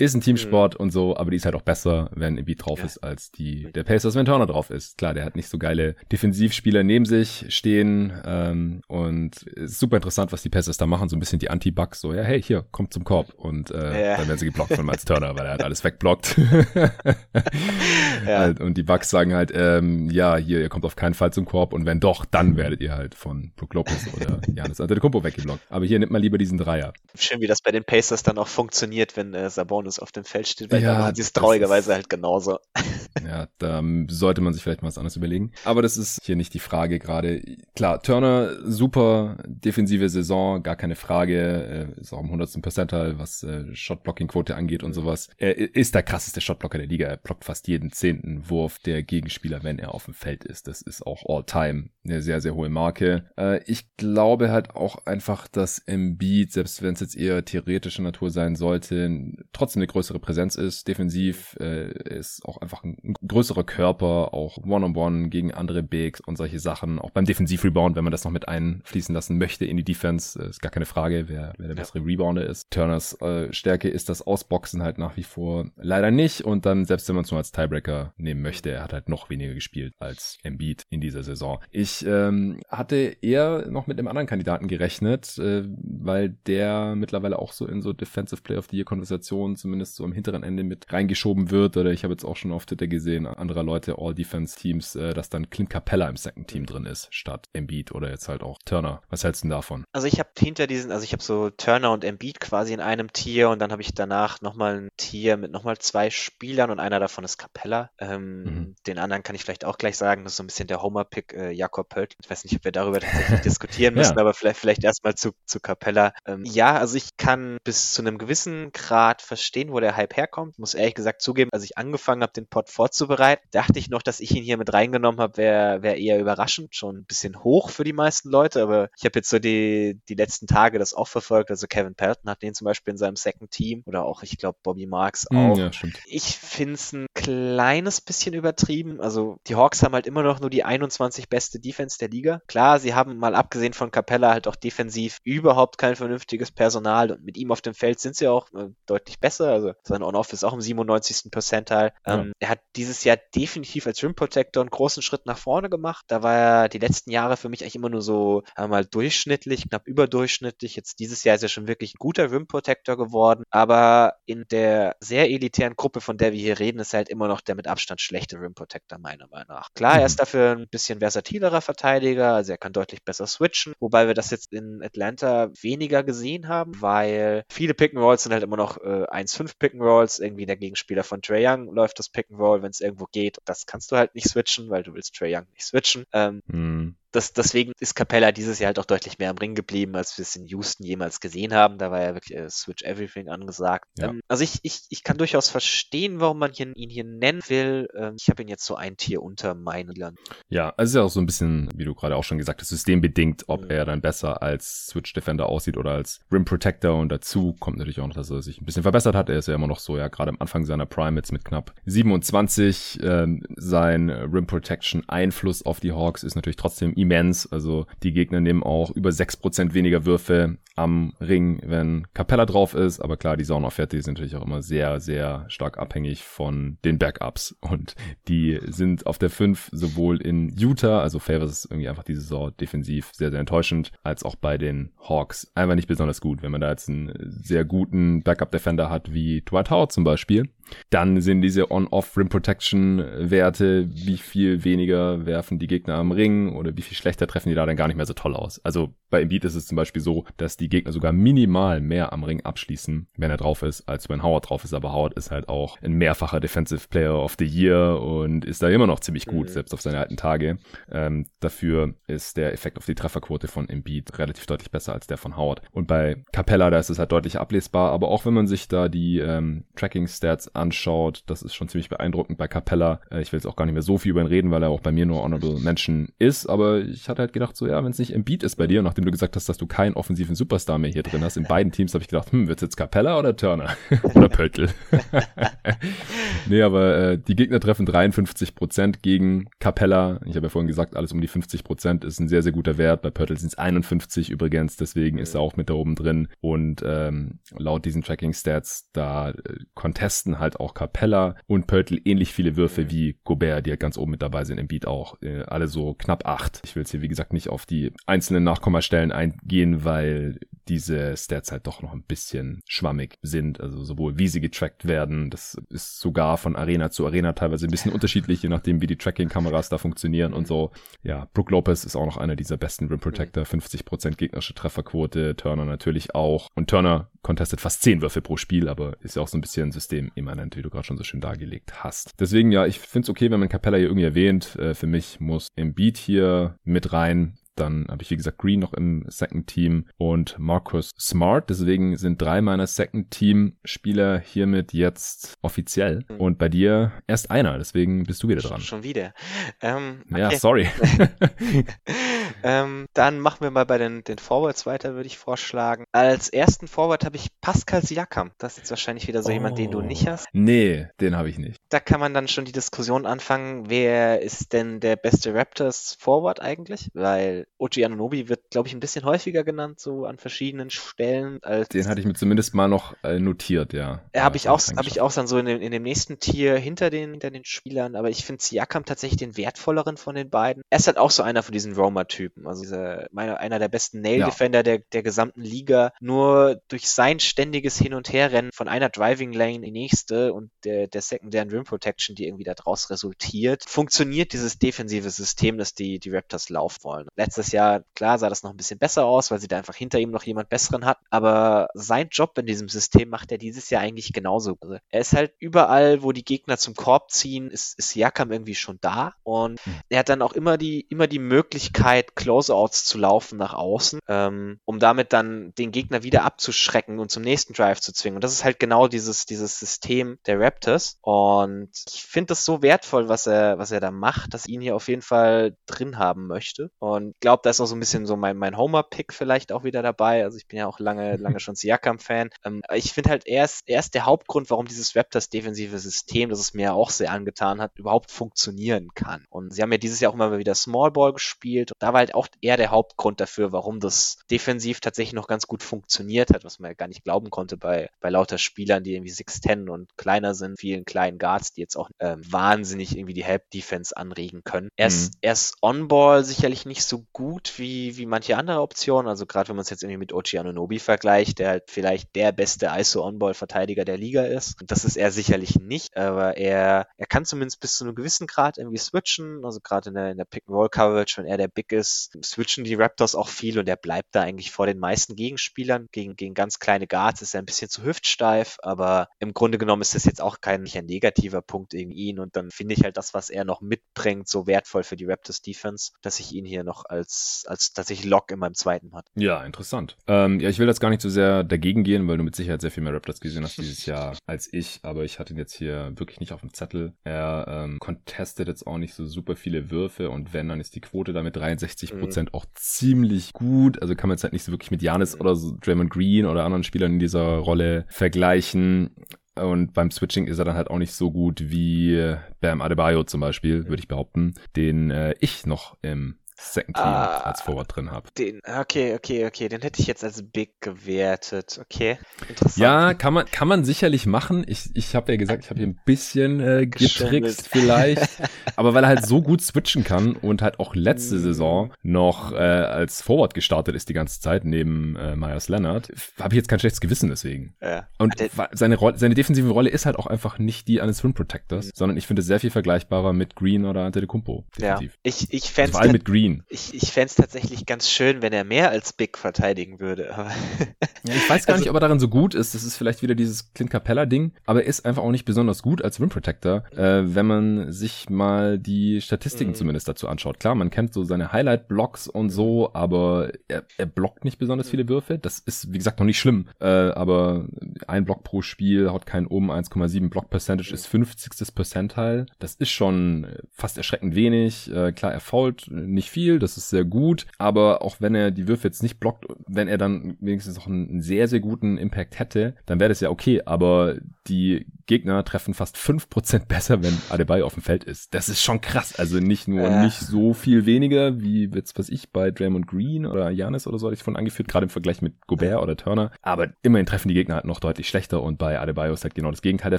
[0.00, 0.84] ein Teamsport mhm.
[0.84, 2.86] und so, aber die ist halt auch besser, wenn Embiid drauf ja.
[2.86, 4.98] ist, als die der Pacers, wenn Turner drauf ist.
[4.98, 10.32] Klar, der hat nicht so geile Defensivspieler neben sich stehen ähm, und ist super interessant,
[10.32, 12.92] was die Pacers da machen, so ein bisschen die Anti-Bugs, so, ja, hey, hier, kommt
[12.92, 14.16] zum Korb und äh, ja.
[14.16, 16.36] dann werden sie geblockt von Miles Turner, weil er hat alles wegblockt.
[16.74, 18.38] ja.
[18.38, 21.44] Halt, und die Bugs sagen halt, ähm, ja, hier, ihr kommt auf keinen Fall zum
[21.44, 25.60] Korb und wenn doch, dann werdet ihr halt von Brook Lopez oder Janis Antetokounmpo weggeblockt.
[25.68, 26.92] Aber hier nimmt man lieber diesen Dreier.
[27.14, 30.48] Schön, wie das bei den Pacers dann auch funktioniert, wenn äh, Sabonis auf dem Feld
[30.48, 32.58] steht, weil ja, sie es traurigerweise halt genauso.
[33.26, 35.50] Ja, da sollte man sich vielleicht mal was anderes überlegen.
[35.64, 37.42] Aber das ist hier nicht die Frage gerade.
[37.74, 41.92] Klar, Turner, super defensive Saison, gar keine Frage.
[42.00, 42.62] Ist auch im 100.
[42.62, 45.28] Percentile, was äh, Shotblocking-Quote angeht und sowas.
[45.38, 47.08] Er ist der krasseste Shotblocker der Liga.
[47.08, 50.68] Er blockt fast jeden zehnten Wurf der Gegenspieler, wenn er auf dem Feld ist.
[50.68, 53.24] Das ist auch all-time eine sehr, sehr hohe Marke.
[53.36, 58.30] Äh, ich glaube halt auch einfach, dass Embiid, selbst wenn es jetzt eher theoretischer Natur
[58.30, 60.86] sein sollte, trotzdem eine größere Präsenz ist.
[60.88, 66.58] Defensiv äh, ist auch einfach ein größerer Körper, auch One-on-One gegen andere Bigs und solche
[66.58, 66.98] Sachen.
[66.98, 70.60] Auch beim Defensiv-Rebound, wenn man das noch mit einfließen lassen möchte in die Defense, ist
[70.60, 72.70] gar keine Frage, wer, wer der bessere Rebounder ist.
[72.70, 76.42] Turners äh, Stärke ist das Ausboxen halt nach wie vor leider nicht.
[76.42, 79.30] Und dann, selbst wenn man es nur als Tiebreaker nehmen möchte, er hat halt noch
[79.30, 81.58] weniger gespielt als Embiid in dieser Saison.
[81.70, 87.52] Ich ähm, hatte eher noch mit einem anderen Kandidaten gerechnet, äh, weil der mittlerweile auch
[87.52, 90.92] so in so Defensive Player of the Year Konversationen zumindest so am hinteren Ende mit
[90.92, 91.76] reingeschoben wird.
[91.76, 95.48] Oder ich habe jetzt auch schon auf Twitter gesehen, anderer Leute, All-Defense-Teams, äh, dass dann
[95.48, 99.00] Clint Capella im Second Team drin ist, statt Embiid oder jetzt halt auch Turner.
[99.10, 99.84] Was hältst du denn davon?
[99.92, 103.12] Also ich habe hinter diesen, also ich habe so Turner und Embiid quasi in einem
[103.12, 106.98] Tier und dann habe ich danach nochmal ein Tier mit nochmal zwei Spielern und einer
[106.98, 107.90] davon ist Capella.
[107.98, 108.74] Ähm, mhm.
[108.88, 111.32] Den anderen kann ich vielleicht auch gleich sagen, das ist so ein bisschen der Homer-Pick
[111.32, 112.16] äh, Jakob Pölt.
[112.20, 114.20] Ich weiß nicht, ob wir darüber tatsächlich diskutieren müssen, ja.
[114.20, 116.12] aber vielleicht, vielleicht erstmal zu, zu Capella.
[116.26, 120.58] Ähm, ja, also ich kann bis zu einem gewissen Grad verstehen, wo der Hype herkommt.
[120.58, 123.46] Muss ehrlich gesagt zugeben, als ich angefangen habe, den Pod vorzubereiten.
[123.50, 126.74] Dachte ich noch, dass ich ihn hier mit reingenommen habe, wäre wär eher überraschend.
[126.74, 130.14] Schon ein bisschen hoch für die meisten Leute, aber ich habe jetzt so die, die
[130.14, 131.50] letzten Tage das auch verfolgt.
[131.50, 134.58] Also Kevin Pelton hat den zum Beispiel in seinem Second Team oder auch, ich glaube,
[134.62, 135.58] Bobby Marks hm, auch.
[135.58, 135.70] Ja,
[136.06, 139.00] ich finde es ein kleines bisschen übertrieben.
[139.00, 142.40] Also die Hawks haben halt immer noch nur die 21 beste Defense der Liga.
[142.46, 147.24] Klar, sie haben mal abgesehen von Capella halt auch defensiv überhaupt kein vernünftiges Personal und
[147.24, 149.39] mit ihm auf dem Feld sind sie auch äh, deutlich besser.
[149.48, 151.30] Also sein On-Off ist auch im 97.
[151.30, 151.92] Percentile.
[152.06, 152.20] Ja.
[152.20, 156.04] Ähm, er hat dieses Jahr definitiv als Rim Protector einen großen Schritt nach vorne gemacht.
[156.08, 159.86] Da war er die letzten Jahre für mich eigentlich immer nur so einmal durchschnittlich, knapp
[159.86, 160.76] überdurchschnittlich.
[160.76, 163.44] Jetzt dieses Jahr ist er schon wirklich ein guter Rim Protector geworden.
[163.50, 167.28] Aber in der sehr elitären Gruppe, von der wir hier reden, ist er halt immer
[167.28, 169.68] noch der mit Abstand schlechte Rim Protector, meiner Meinung nach.
[169.74, 170.22] Klar, er ist mhm.
[170.22, 174.52] dafür ein bisschen versatilerer Verteidiger, also er kann deutlich besser switchen, wobei wir das jetzt
[174.52, 179.04] in Atlanta weniger gesehen haben, weil viele Pick and Rolls sind halt immer noch äh,
[179.30, 180.18] 1-5 Pick and Rolls.
[180.18, 183.38] Irgendwie der Gegenspieler von Trey Young läuft das Pick and Roll, wenn es irgendwo geht.
[183.44, 186.04] Das kannst du halt nicht switchen, weil du willst Trey Young nicht switchen.
[186.12, 189.96] Ähm, mm das, deswegen ist Capella dieses Jahr halt auch deutlich mehr am Ring geblieben,
[189.96, 191.78] als wir es in Houston jemals gesehen haben.
[191.78, 193.86] Da war ja wirklich äh, Switch Everything angesagt.
[193.98, 194.10] Ja.
[194.10, 197.88] Ähm, also ich, ich, ich kann durchaus verstehen, warum man hier, ihn hier nennen will.
[197.96, 200.18] Ähm, ich habe ihn jetzt so ein Tier unter meinen Land.
[200.48, 202.68] Ja, also ist ja auch so ein bisschen, wie du gerade auch schon gesagt hast,
[202.68, 203.70] systembedingt, ob mhm.
[203.70, 206.96] er dann besser als Switch Defender aussieht oder als Rim Protector.
[206.96, 209.28] Und dazu kommt natürlich auch noch, dass er sich ein bisschen verbessert hat.
[209.28, 211.74] Er ist ja immer noch so, ja, gerade am Anfang seiner Prime jetzt mit knapp
[211.86, 213.00] 27.
[213.02, 217.50] Ähm, sein Rim Protection Einfluss auf die Hawks ist natürlich trotzdem immens.
[217.50, 223.00] Also die Gegner nehmen auch über 6% weniger Würfe am Ring, wenn Capella drauf ist.
[223.00, 227.56] Aber klar, die Saunaufwerte sind natürlich auch immer sehr, sehr stark abhängig von den Backups.
[227.60, 227.94] Und
[228.28, 232.52] die sind auf der 5 sowohl in Utah, also Favors ist irgendwie einfach diese Saison
[232.58, 236.42] defensiv sehr, sehr enttäuschend, als auch bei den Hawks einfach nicht besonders gut.
[236.42, 240.48] Wenn man da jetzt einen sehr guten Backup-Defender hat, wie Dwight Howard zum Beispiel,
[240.90, 246.96] dann sind diese On-Off-Rim-Protection-Werte, wie viel weniger werfen die Gegner am Ring oder wie viel
[246.96, 248.64] schlechter treffen die da dann gar nicht mehr so toll aus.
[248.64, 252.24] Also bei Embiid ist es zum Beispiel so, dass die Gegner sogar minimal mehr am
[252.24, 254.72] Ring abschließen, wenn er drauf ist, als wenn Howard drauf ist.
[254.72, 258.68] Aber Howard ist halt auch ein mehrfacher Defensive Player of the Year und ist da
[258.68, 259.52] immer noch ziemlich gut, mhm.
[259.52, 260.58] selbst auf seine alten Tage.
[260.90, 265.18] Ähm, dafür ist der Effekt auf die Trefferquote von Embiid relativ deutlich besser als der
[265.18, 265.62] von Howard.
[265.72, 267.90] Und bei Capella, da ist es halt deutlich ablesbar.
[267.90, 272.38] Aber auch wenn man sich da die ähm, Tracking-Stats anschaut, das ist schon ziemlich beeindruckend
[272.38, 273.00] bei Capella.
[273.10, 274.70] Äh, ich will jetzt auch gar nicht mehr so viel über ihn reden, weil er
[274.70, 276.46] auch bei mir nur Honorable Mention ist.
[276.46, 279.04] Aber ich hatte halt gedacht, so ja, wenn es nicht Embiid ist bei dir, nachdem
[279.04, 281.94] du gesagt hast, dass du keinen offensiven Superstar mehr hier drin hast, in beiden Teams
[281.94, 283.70] habe ich gedacht, hm, wird's jetzt Capella oder Turner?
[284.14, 284.68] oder Pöltl?
[286.48, 290.20] nee, aber äh, die Gegner treffen 53% gegen Capella.
[290.26, 293.02] Ich habe ja vorhin gesagt, alles um die 50% ist ein sehr, sehr guter Wert.
[293.02, 296.28] Bei Pöltl sind es 51 übrigens, deswegen ist er auch mit da oben drin.
[296.40, 299.34] Und ähm, laut diesen Tracking-Stats, da äh,
[299.74, 304.12] contesten halt auch Capella und Pöltl ähnlich viele Würfe wie Gobert, die halt ganz oben
[304.12, 305.20] mit dabei sind im Beat auch.
[305.22, 306.60] Äh, alle so knapp acht.
[306.64, 310.38] Ich will jetzt hier, wie gesagt, nicht auf die einzelnen Nachkommastellen eingehen, weil
[310.70, 313.60] diese Stats halt doch noch ein bisschen schwammig sind.
[313.60, 317.72] Also sowohl wie sie getrackt werden, das ist sogar von Arena zu Arena teilweise ein
[317.72, 320.70] bisschen unterschiedlich, je nachdem, wie die Tracking-Kameras da funktionieren und so.
[321.02, 325.64] Ja, Brook Lopez ist auch noch einer dieser besten Rim Protector, 50% gegnerische Trefferquote, Turner
[325.64, 326.48] natürlich auch.
[326.54, 329.72] Und Turner contestet fast 10 Würfe pro Spiel, aber ist ja auch so ein bisschen
[329.72, 332.12] systemimmanent, wie du gerade schon so schön dargelegt hast.
[332.20, 334.56] Deswegen, ja, ich finde es okay, wenn man Capella hier irgendwie erwähnt.
[334.56, 337.34] Äh, für mich muss im Beat hier mit rein.
[337.56, 341.50] Dann habe ich, wie gesagt, Green noch im Second Team und Marcus Smart.
[341.50, 346.04] Deswegen sind drei meiner Second Team Spieler hiermit jetzt offiziell.
[346.08, 346.16] Mhm.
[346.16, 347.58] Und bei dir erst einer.
[347.58, 348.60] Deswegen bist du wieder dran.
[348.60, 349.12] Schon wieder.
[349.60, 350.20] Ähm, okay.
[350.20, 350.68] Ja, sorry.
[352.42, 355.84] ähm, dann machen wir mal bei den, den Forwards weiter, würde ich vorschlagen.
[355.92, 358.30] Als ersten Forward habe ich Pascal Siakam.
[358.38, 359.32] Das ist jetzt wahrscheinlich wieder so oh.
[359.32, 360.26] jemand, den du nicht hast.
[360.32, 361.58] Nee, den habe ich nicht.
[361.68, 366.40] Da kann man dann schon die Diskussion anfangen, wer ist denn der beste Raptors Forward
[366.40, 366.90] eigentlich?
[366.94, 371.38] Weil OG Anunobi wird, glaube ich, ein bisschen häufiger genannt, so an verschiedenen Stellen.
[371.42, 374.02] Als den hatte ich mir zumindest mal noch äh, notiert, ja.
[374.14, 376.56] Ja, habe ich auch, habe ich auch dann so in dem, in dem nächsten Tier
[376.56, 377.96] hinter den, hinter den Spielern.
[377.96, 380.62] Aber ich finde Siakam tatsächlich den wertvolleren von den beiden.
[380.70, 382.46] Er ist halt auch so einer von diesen Roma-Typen.
[382.46, 384.62] Also dieser, meine, einer der besten Nail-Defender ja.
[384.62, 385.92] der, der gesamten Liga.
[386.00, 390.50] Nur durch sein ständiges Hin- und Herrennen von einer Driving Lane in die nächste und
[390.64, 395.98] der, der sekundären Rim Protection, die irgendwie daraus resultiert, funktioniert dieses defensive System, das die,
[395.98, 397.08] die Raptors laufen wollen.
[397.30, 400.00] Letztes Jahr, klar, sah das noch ein bisschen besser aus, weil sie da einfach hinter
[400.00, 400.98] ihm noch jemand Besseren hat.
[401.10, 404.56] Aber sein Job in diesem System macht er dieses Jahr eigentlich genauso.
[404.60, 408.56] Also er ist halt überall, wo die Gegner zum Korb ziehen, ist, ist Jakam irgendwie
[408.56, 409.14] schon da.
[409.22, 409.74] Und hm.
[409.90, 414.58] er hat dann auch immer die, immer die Möglichkeit, Closeouts zu laufen nach außen, ähm,
[414.64, 418.16] um damit dann den Gegner wieder abzuschrecken und zum nächsten Drive zu zwingen.
[418.16, 420.98] Und das ist halt genau dieses, dieses System der Raptors.
[421.00, 424.60] Und ich finde das so wertvoll, was er, was er da macht, dass ich ihn
[424.60, 426.72] hier auf jeden Fall drin haben möchte.
[426.80, 429.82] Und glaube, da ist auch so ein bisschen so mein, mein Homer-Pick vielleicht auch wieder
[429.82, 430.24] dabei.
[430.24, 432.30] Also ich bin ja auch lange, lange schon Siakam-Fan.
[432.44, 436.40] Ähm, ich finde halt, er ist, er ist der Hauptgrund, warum dieses Raptors-defensive System, das
[436.40, 439.24] es mir auch sehr angetan hat, überhaupt funktionieren kann.
[439.30, 441.72] Und sie haben ja dieses Jahr auch immer wieder Small Ball gespielt.
[441.72, 445.46] Und da war halt auch eher der Hauptgrund dafür, warum das defensiv tatsächlich noch ganz
[445.46, 448.94] gut funktioniert hat, was man ja gar nicht glauben konnte bei, bei lauter Spielern, die
[448.94, 453.24] irgendwie 6'10 und kleiner sind, vielen kleinen Guards, die jetzt auch ähm, wahnsinnig irgendwie die
[453.24, 454.70] Help-Defense anregen können.
[454.76, 455.18] Er ist, mhm.
[455.22, 459.08] er ist On-Ball sicherlich nicht so gut wie, wie manche andere Optionen.
[459.08, 462.32] Also gerade wenn man es jetzt irgendwie mit Ochi Anunobi vergleicht, der halt vielleicht der
[462.32, 464.56] beste ISO-On-Ball-Verteidiger der Liga ist.
[464.64, 468.58] Das ist er sicherlich nicht, aber er, er kann zumindest bis zu einem gewissen Grad
[468.58, 469.44] irgendwie switchen.
[469.44, 473.14] Also gerade in der, in der Pick-and-Roll-Coverage, wenn er der Big ist, switchen die Raptors
[473.14, 475.88] auch viel und er bleibt da eigentlich vor den meisten Gegenspielern.
[475.92, 479.82] Gegen, gegen ganz kleine Guards ist er ein bisschen zu hüftsteif, aber im Grunde genommen
[479.82, 482.84] ist das jetzt auch kein, nicht ein negativer Punkt gegen ihn und dann finde ich
[482.84, 486.44] halt das, was er noch mitbringt, so wertvoll für die Raptors Defense, dass ich ihn
[486.44, 486.99] hier noch als,
[487.46, 489.06] als tatsächlich Lock in meinem zweiten hat.
[489.14, 489.96] Ja, interessant.
[490.06, 492.60] Ähm, ja, ich will jetzt gar nicht so sehr dagegen gehen, weil du mit Sicherheit
[492.60, 495.54] sehr viel mehr Raptors gesehen hast dieses Jahr als ich, aber ich hatte ihn jetzt
[495.54, 496.92] hier wirklich nicht auf dem Zettel.
[497.04, 500.80] Er ähm, contestet jetzt auch nicht so super viele Würfe und wenn, dann ist die
[500.80, 502.34] Quote da mit 63 Prozent mhm.
[502.34, 503.80] auch ziemlich gut.
[503.80, 505.20] Also kann man jetzt halt nicht so wirklich mit Janis mhm.
[505.20, 508.90] oder so Draymond Green oder anderen Spielern in dieser Rolle vergleichen.
[509.36, 513.20] Und beim Switching ist er dann halt auch nicht so gut wie Bam Adebayo zum
[513.20, 517.90] Beispiel, würde ich behaupten, den äh, ich noch im Second Team ah, als Forward drin
[517.90, 518.08] habe.
[518.16, 521.60] Den, okay, okay, okay, den hätte ich jetzt als Big gewertet.
[521.62, 522.56] Okay, interessant.
[522.56, 524.44] Ja, kann man, kann man sicherlich machen.
[524.46, 528.08] Ich, ich habe ja gesagt, ich habe hier ein bisschen äh, getrickst vielleicht.
[528.56, 531.22] aber weil er halt so gut switchen kann und halt auch letzte mhm.
[531.22, 536.34] Saison noch äh, als Forward gestartet ist die ganze Zeit neben äh, Myers Leonard, habe
[536.34, 537.54] ich jetzt kein schlechtes Gewissen deswegen.
[537.60, 537.86] Ja.
[537.98, 538.14] Und
[538.52, 541.70] seine, Rolle, seine defensive Rolle ist halt auch einfach nicht die eines Rim Protectors, mhm.
[541.74, 544.46] sondern ich finde es sehr viel vergleichbarer mit Green oder Antetokounmpo.
[544.56, 544.92] Defensiv.
[544.92, 546.29] Ja, ich, ich fände also mit Green.
[546.48, 550.04] Ich, ich fände es tatsächlich ganz schön, wenn er mehr als Big verteidigen würde.
[551.04, 552.54] ja, ich weiß gar also, nicht, ob er darin so gut ist.
[552.54, 555.82] Das ist vielleicht wieder dieses Clint Capella-Ding, aber er ist einfach auch nicht besonders gut
[555.82, 559.56] als Rim Protector, äh, wenn man sich mal die Statistiken mhm.
[559.56, 560.40] zumindest dazu anschaut.
[560.40, 564.70] Klar, man kennt so seine Highlight-Blocks und so, aber er, er blockt nicht besonders mhm.
[564.70, 565.18] viele Würfe.
[565.18, 566.48] Das ist, wie gesagt, noch nicht schlimm.
[566.60, 567.46] Äh, aber
[567.86, 569.50] ein Block pro Spiel haut keinen um.
[569.50, 571.54] 1,7 Block Percentage ist 50.
[571.54, 572.26] Percentile.
[572.38, 574.70] Das ist schon fast erschreckend wenig.
[574.72, 576.19] Äh, klar, er fault nicht viel.
[576.38, 577.26] Das ist sehr gut.
[577.38, 581.00] Aber auch wenn er die Würfe jetzt nicht blockt, wenn er dann wenigstens noch einen
[581.00, 583.42] sehr, sehr guten Impact hätte, dann wäre das ja okay.
[583.44, 583.96] Aber
[584.26, 588.14] die Gegner treffen fast 5% besser, wenn Adebayo auf dem Feld ist.
[588.14, 588.98] Das ist schon krass.
[588.98, 589.84] Also nicht nur äh.
[589.84, 593.86] nicht so viel weniger, wie jetzt, was ich, bei Draymond Green oder Janis oder so
[593.86, 596.10] hatte ich von angeführt, gerade im Vergleich mit Gobert oder Turner.
[596.22, 599.30] Aber immerhin treffen die Gegner halt noch deutlich schlechter und bei Adebayo ist halt genau
[599.30, 599.78] das Gegenteil der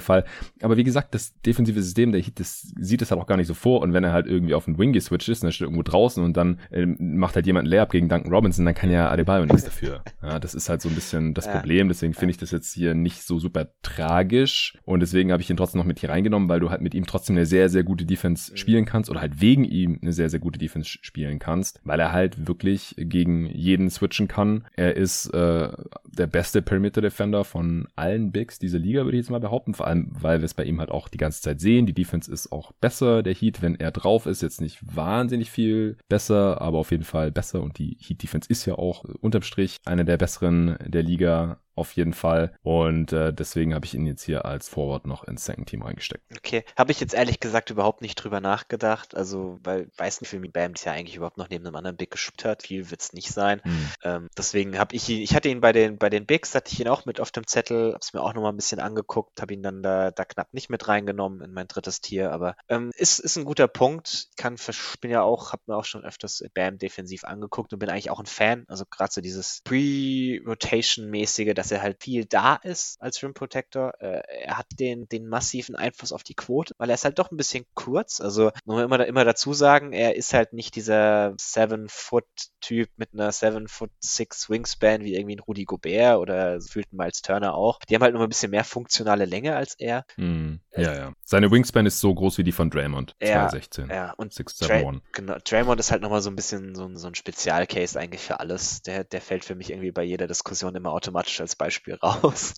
[0.00, 0.24] Fall.
[0.62, 3.46] Aber wie gesagt, das defensive System der Heat, das sieht es halt auch gar nicht
[3.46, 3.80] so vor.
[3.80, 6.22] Und wenn er halt irgendwie auf den Wing geswitcht ist, und er steht irgendwo draußen
[6.22, 9.44] und dann äh, macht halt jemand ein Layup gegen Duncan Robinson, dann kann ja Adebayo
[9.46, 10.02] nichts dafür.
[10.22, 11.88] Ja, das ist halt so ein bisschen das Problem.
[11.88, 14.78] Deswegen finde ich das jetzt hier nicht so super tragisch.
[14.84, 17.06] Und deswegen habe ich ihn trotzdem noch mit hier reingenommen, weil du halt mit ihm
[17.06, 18.56] trotzdem eine sehr, sehr gute Defense mhm.
[18.56, 22.12] spielen kannst oder halt wegen ihm eine sehr, sehr gute Defense spielen kannst, weil er
[22.12, 24.64] halt wirklich gegen jeden switchen kann.
[24.74, 25.68] Er ist äh,
[26.06, 29.74] der beste Perimeter Defender von allen Bigs dieser Liga, würde ich jetzt mal behaupten.
[29.74, 31.86] Vor allem, weil wir es bei ihm halt auch die ganze Zeit sehen.
[31.86, 33.22] Die Defense ist auch besser.
[33.22, 37.30] Der Heat, wenn er drauf ist, jetzt nicht wahnsinnig viel besser, aber auf jeden Fall
[37.30, 37.62] besser.
[37.62, 41.92] Und die Heat Defense ist ja auch unterm Strich eine der besseren der Liga auf
[41.92, 42.54] jeden Fall.
[42.62, 46.24] Und äh, deswegen habe ich ihn jetzt hier als Forward noch ins Second Team reingesteckt.
[46.36, 49.16] Okay, habe ich jetzt ehrlich gesagt überhaupt nicht drüber nachgedacht.
[49.16, 52.10] Also, weil weiß nicht, wie mich Bam ja eigentlich überhaupt noch neben einem anderen Big
[52.10, 52.62] gespielt hat.
[52.62, 53.60] Viel wird es nicht sein.
[53.62, 53.88] Hm.
[54.04, 56.80] Ähm, deswegen habe ich ihn, ich hatte ihn bei den bei den Bigs, hatte ich
[56.80, 59.54] ihn auch mit auf dem Zettel, habe es mir auch nochmal ein bisschen angeguckt, habe
[59.54, 62.32] ihn dann da, da knapp nicht mit reingenommen in mein drittes Tier.
[62.32, 64.28] Aber ähm, ist, ist ein guter Punkt.
[64.30, 64.56] Ich kann
[65.00, 68.20] bin ja auch, habe mir auch schon öfters Bam defensiv angeguckt und bin eigentlich auch
[68.20, 68.64] ein Fan.
[68.68, 73.94] Also gerade so dieses Pre-Rotation-mäßige, dass er halt viel da ist als Rim Protector.
[74.00, 77.30] Äh, er hat den, den massiven Einfluss auf die Quote, weil er ist halt doch
[77.30, 78.20] ein bisschen kurz.
[78.20, 83.30] Also muss man immer, immer dazu sagen, er ist halt nicht dieser Seven-Foot-Typ mit einer
[83.30, 87.78] Seven-Foot-Six Wingspan wie irgendwie ein Rudi Gobert oder fühlt Miles Turner auch.
[87.88, 90.04] Die haben halt noch ein bisschen mehr funktionale Länge als er.
[90.16, 91.12] Mm, ja, ja.
[91.24, 93.14] Seine Wingspan ist so groß wie die von Draymond.
[93.20, 93.90] Ja, 2016.
[93.90, 97.98] Ja, und Dray genau, Draymond ist halt nochmal so ein bisschen so, so ein Spezialcase
[98.00, 98.82] eigentlich für alles.
[98.82, 102.54] Der, der fällt für mich irgendwie bei jeder Diskussion immer automatisch als Beispiel raus.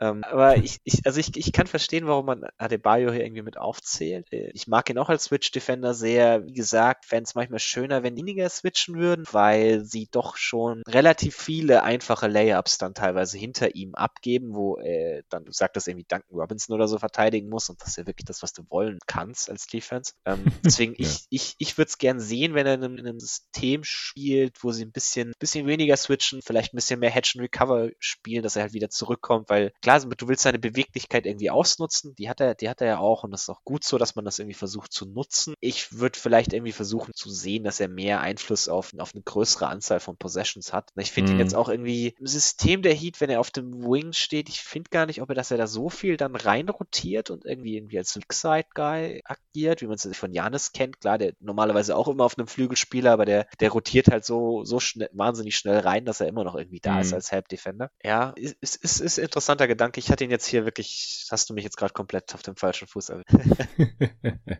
[0.00, 3.56] ähm, aber ich, ich, also ich, ich kann verstehen, warum man Adebayo hier irgendwie mit
[3.56, 4.30] aufzählt.
[4.32, 6.44] Äh, ich mag ihn auch als Switch-Defender sehr.
[6.46, 11.36] Wie gesagt, fände es manchmal schöner, wenn weniger switchen würden, weil sie doch schon relativ
[11.36, 16.36] viele einfache Layups dann teilweise hinter ihm abgeben, wo äh, dann, du sagtest irgendwie Duncan
[16.36, 19.50] Robinson oder so verteidigen muss und das ist ja wirklich das, was du wollen kannst
[19.50, 20.12] als Defense.
[20.26, 21.08] Ähm, deswegen, ja.
[21.08, 24.64] ich, ich, ich würde es gern sehen, wenn er in einem, in einem, System spielt,
[24.64, 28.42] wo sie ein bisschen, bisschen weniger switchen, vielleicht ein bisschen mehr Hedge and Recover spielen,
[28.42, 32.40] dass er halt wieder zurückkommt, weil klar, du willst seine Beweglichkeit irgendwie ausnutzen, die hat
[32.40, 34.40] er, die hat er ja auch und das ist auch gut so, dass man das
[34.40, 35.54] irgendwie versucht zu nutzen.
[35.60, 39.68] Ich würde vielleicht irgendwie versuchen zu sehen, dass er mehr Einfluss auf, auf eine größere
[39.68, 40.90] Anzahl von Possessions hat.
[40.96, 41.38] Ich finde mhm.
[41.38, 44.60] ihn jetzt auch irgendwie im System der Heat, wenn er auf dem Wing steht, ich
[44.60, 47.98] finde gar nicht, ob er, dass er da so viel dann reinrotiert und irgendwie irgendwie
[47.98, 51.00] als Weakside-Guy agiert, wie man es von Janis kennt.
[51.00, 54.80] Klar, der normalerweise auch immer auf einem Flügelspieler, aber der, der rotiert halt so, so
[54.80, 57.00] schnell, wahnsinnig schnell rein, dass er immer noch irgendwie da mhm.
[57.00, 57.90] ist als Help Defender.
[58.02, 60.00] Ja, ist, ist, ist, ist interessanter Gedanke.
[60.00, 62.88] Ich hatte ihn jetzt hier wirklich, hast du mich jetzt gerade komplett auf dem falschen
[62.88, 63.12] Fuß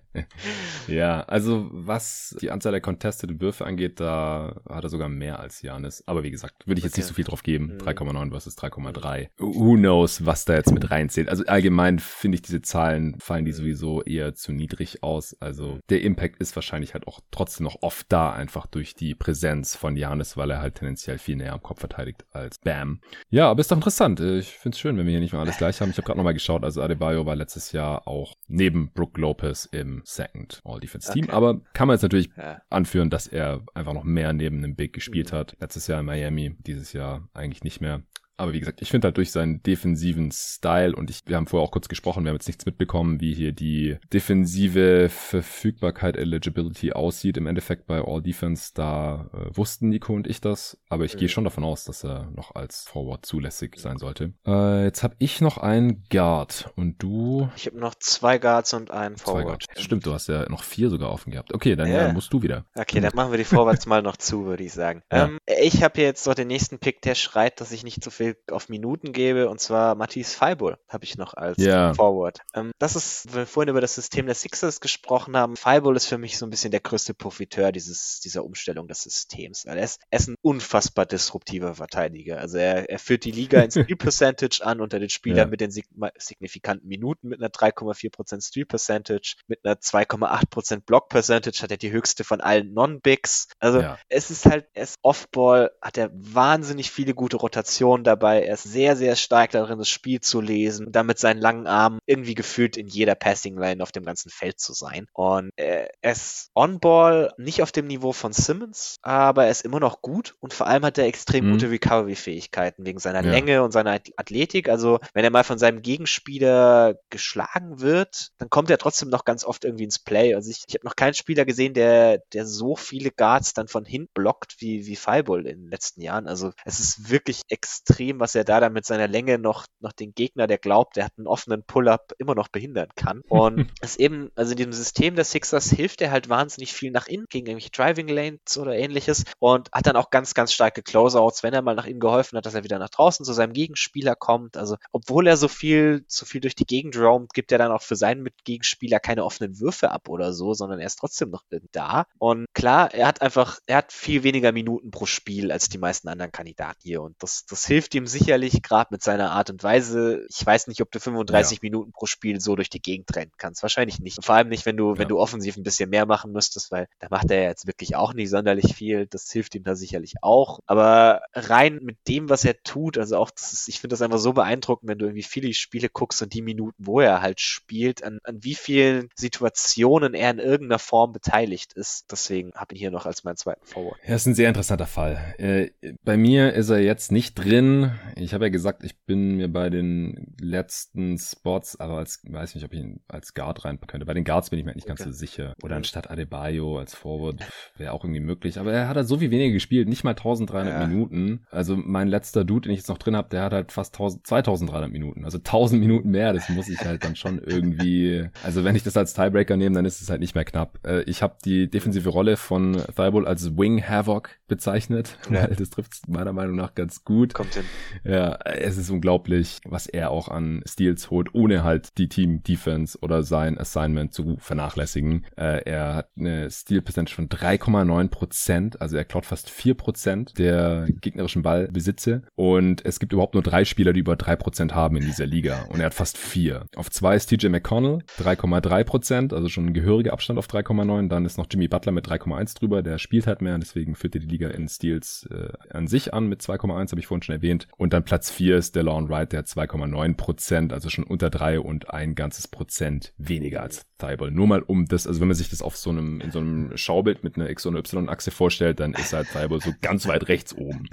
[0.86, 5.62] ja, also was die Anzahl der contested Würfe angeht, da hat er sogar mehr als
[5.62, 6.02] Janis.
[6.06, 7.00] Aber wie gesagt, würde ich jetzt okay.
[7.00, 7.78] nicht so viel drauf geben.
[7.78, 8.30] 3,9 mhm.
[8.30, 9.28] versus 3,3.
[9.38, 11.28] Who knows, was da jetzt mit reinzählt.
[11.28, 15.36] Also allgemein finde ich diese Zahlen, fallen die sowieso eher zu niedrig aus.
[15.40, 19.76] Also der Impact ist wahrscheinlich halt auch trotzdem noch oft da, einfach durch die Präsenz
[19.76, 23.00] von Janis, weil er halt tendenziell viel näher am Kopf verteidigt als Bam.
[23.30, 24.20] Ja, aber ist doch interessant.
[24.20, 25.90] Ich finde es schön, wenn wir hier nicht mehr alles gleich haben.
[25.90, 26.64] Ich habe gerade nochmal geschaut.
[26.64, 31.24] Also Adebayo war letztes Jahr auch neben Brook Lopez im Second All-Defense-Team.
[31.26, 31.32] Okay.
[31.34, 32.60] Aber kann man jetzt natürlich ja.
[32.70, 35.36] anführen, dass er einfach noch mehr neben einem Big gespielt mhm.
[35.36, 35.56] hat.
[35.60, 38.02] Letztes Jahr in Miami, dieses Jahr eigentlich nicht mehr.
[38.36, 41.66] Aber wie gesagt, ich finde halt durch seinen defensiven Style und ich, wir haben vorher
[41.66, 47.36] auch kurz gesprochen, wir haben jetzt nichts mitbekommen, wie hier die defensive Verfügbarkeit, Eligibility aussieht.
[47.36, 51.18] Im Endeffekt bei All Defense, da äh, wussten Nico und ich das, aber ich mhm.
[51.18, 54.32] gehe schon davon aus, dass er noch als Forward zulässig sein sollte.
[54.46, 57.48] Äh, jetzt habe ich noch einen Guard und du.
[57.56, 59.64] Ich habe noch zwei Guards und einen Forward.
[59.76, 61.54] Stimmt, du hast ja noch vier sogar offen gehabt.
[61.54, 62.12] Okay, dann yeah.
[62.12, 62.66] musst du wieder.
[62.74, 65.02] Okay, dann machen wir die Forwards mal noch zu, würde ich sagen.
[65.16, 65.26] Ja.
[65.26, 68.25] Ähm, ich habe jetzt noch den nächsten Pick, der schreit, dass ich nicht so viel
[68.50, 71.94] auf Minuten gebe, und zwar Matthias Feibull habe ich noch als yeah.
[71.94, 72.40] Forward.
[72.54, 76.06] Ähm, das ist, wenn wir vorhin über das System der Sixers gesprochen haben, Feibull ist
[76.06, 79.64] für mich so ein bisschen der größte Profiteur dieses, dieser Umstellung des Systems.
[79.66, 82.38] Weil er ist, er ist ein unfassbar disruptiver Verteidiger.
[82.38, 85.46] Also er, er führt die Liga in Steal Percentage an unter den Spielern ja.
[85.46, 91.70] mit den signifikanten Minuten mit einer 3,4% Steal Percentage, mit einer 2,8% Block Percentage hat
[91.70, 93.48] er die höchste von allen Non-Bigs.
[93.58, 93.98] Also ja.
[94.08, 98.15] es ist halt, er ist Offball, hat er wahnsinnig viele gute Rotationen dabei.
[98.22, 102.34] Er ist sehr, sehr stark darin, das Spiel zu lesen damit seinen langen Arm irgendwie
[102.34, 105.06] gefühlt in jeder Passing Line auf dem ganzen Feld zu sein.
[105.12, 109.78] Und äh, er ist On-Ball nicht auf dem Niveau von Simmons, aber er ist immer
[109.78, 111.52] noch gut und vor allem hat er extrem mhm.
[111.52, 113.30] gute Recovery-Fähigkeiten wegen seiner ja.
[113.30, 114.70] Länge und seiner Athletik.
[114.70, 119.44] Also wenn er mal von seinem Gegenspieler geschlagen wird, dann kommt er trotzdem noch ganz
[119.44, 120.34] oft irgendwie ins Play.
[120.34, 123.84] Also ich, ich habe noch keinen Spieler gesehen, der, der so viele Guards dann von
[123.84, 126.26] hinten blockt wie, wie Fireball in den letzten Jahren.
[126.26, 130.14] Also es ist wirklich extrem, was er da dann mit seiner Länge noch, noch den
[130.14, 133.22] Gegner, der glaubt, der hat einen offenen Pull-up, immer noch behindern kann.
[133.28, 137.08] Und es eben, also in diesem System der Sixers hilft er halt wahnsinnig viel nach
[137.08, 141.42] innen gegen irgendwelche Driving Lanes oder ähnliches und hat dann auch ganz, ganz starke Closeouts,
[141.42, 144.14] wenn er mal nach innen geholfen hat, dass er wieder nach draußen zu seinem Gegenspieler
[144.14, 144.56] kommt.
[144.56, 147.82] Also obwohl er so viel, so viel durch die Gegend roamt, gibt er dann auch
[147.82, 151.42] für seinen Mitgegenspieler keine offenen Würfe ab oder so, sondern er ist trotzdem noch
[151.72, 152.06] da.
[152.18, 156.08] Und klar, er hat einfach, er hat viel weniger Minuten pro Spiel als die meisten
[156.08, 157.02] anderen Kandidaten hier.
[157.02, 160.26] Und das, das hilft ihm sicherlich gerade mit seiner Art und Weise.
[160.30, 161.60] Ich weiß nicht, ob du 35 ja.
[161.62, 163.62] Minuten pro Spiel so durch die Gegend rennen kannst.
[163.62, 164.18] Wahrscheinlich nicht.
[164.18, 164.98] Und vor allem nicht, wenn du, ja.
[164.98, 168.14] wenn du offensiv ein bisschen mehr machen müsstest, weil da macht er jetzt wirklich auch
[168.14, 169.06] nicht sonderlich viel.
[169.06, 170.60] Das hilft ihm da sicherlich auch.
[170.66, 174.18] Aber rein mit dem, was er tut, also auch, das ist, ich finde das einfach
[174.18, 178.02] so beeindruckend, wenn du irgendwie viele Spiele guckst und die Minuten, wo er halt spielt,
[178.04, 182.06] an, an wie vielen Situationen er in irgendeiner Form beteiligt ist.
[182.10, 183.98] Deswegen habe ich ihn hier noch als meinen zweiten Forward.
[184.06, 185.34] Ja, ist ein sehr interessanter Fall.
[185.38, 185.70] Äh,
[186.04, 187.75] bei mir ist er jetzt nicht drin.
[188.16, 192.64] Ich habe ja gesagt, ich bin mir bei den letzten Spots, aber als, weiß nicht,
[192.64, 194.06] ob ich ihn als Guard reinpacken könnte.
[194.06, 194.96] Bei den Guards bin ich mir nicht okay.
[194.96, 195.54] ganz so sicher.
[195.62, 197.40] Oder anstatt Adebayo als Forward
[197.76, 198.58] wäre auch irgendwie möglich.
[198.58, 200.86] Aber er hat halt so viel weniger gespielt, nicht mal 1300 ja.
[200.86, 201.44] Minuten.
[201.50, 204.26] Also mein letzter Dude, den ich jetzt noch drin habe, der hat halt fast 1000,
[204.26, 205.24] 2300 Minuten.
[205.24, 206.32] Also 1000 Minuten mehr.
[206.32, 209.84] Das muss ich halt dann schon irgendwie, also wenn ich das als Tiebreaker nehme, dann
[209.84, 210.78] ist es halt nicht mehr knapp.
[210.86, 215.18] Äh, ich habe die defensive Rolle von Thibault als Wing Havoc bezeichnet.
[215.30, 215.46] Ja.
[215.46, 217.34] Das trifft meiner Meinung nach ganz gut.
[217.34, 217.64] Kommt hin.
[218.04, 222.98] Ja, es ist unglaublich, was er auch an Steals holt, ohne halt die Team Defense
[223.00, 225.24] oder sein Assignment zu vernachlässigen.
[225.36, 230.38] Äh, er hat eine Steal Percentage von 3,9 Prozent, also er klaut fast 4 Prozent
[230.38, 234.96] der gegnerischen Ballbesitze und es gibt überhaupt nur drei Spieler, die über 3 Prozent haben
[234.96, 236.66] in dieser Liga und er hat fast vier.
[236.76, 241.08] Auf zwei ist TJ McConnell, 3,3 Prozent, also schon ein gehöriger Abstand auf 3,9.
[241.08, 244.20] Dann ist noch Jimmy Butler mit 3,1 drüber, der spielt halt mehr, deswegen führt er
[244.20, 247.55] die Liga in Steals äh, an sich an mit 2,1, habe ich vorhin schon erwähnt.
[247.76, 251.60] Und dann Platz 4 ist DeLon Wright, der hat 2,9 Prozent, also schon unter 3
[251.60, 254.32] und ein ganzes Prozent weniger als Thibault.
[254.32, 256.76] Nur mal um das, also wenn man sich das auf so einem, in so einem
[256.76, 260.54] Schaubild mit einer X- und Y-Achse vorstellt, dann ist halt Thibault so ganz weit rechts
[260.54, 260.88] oben.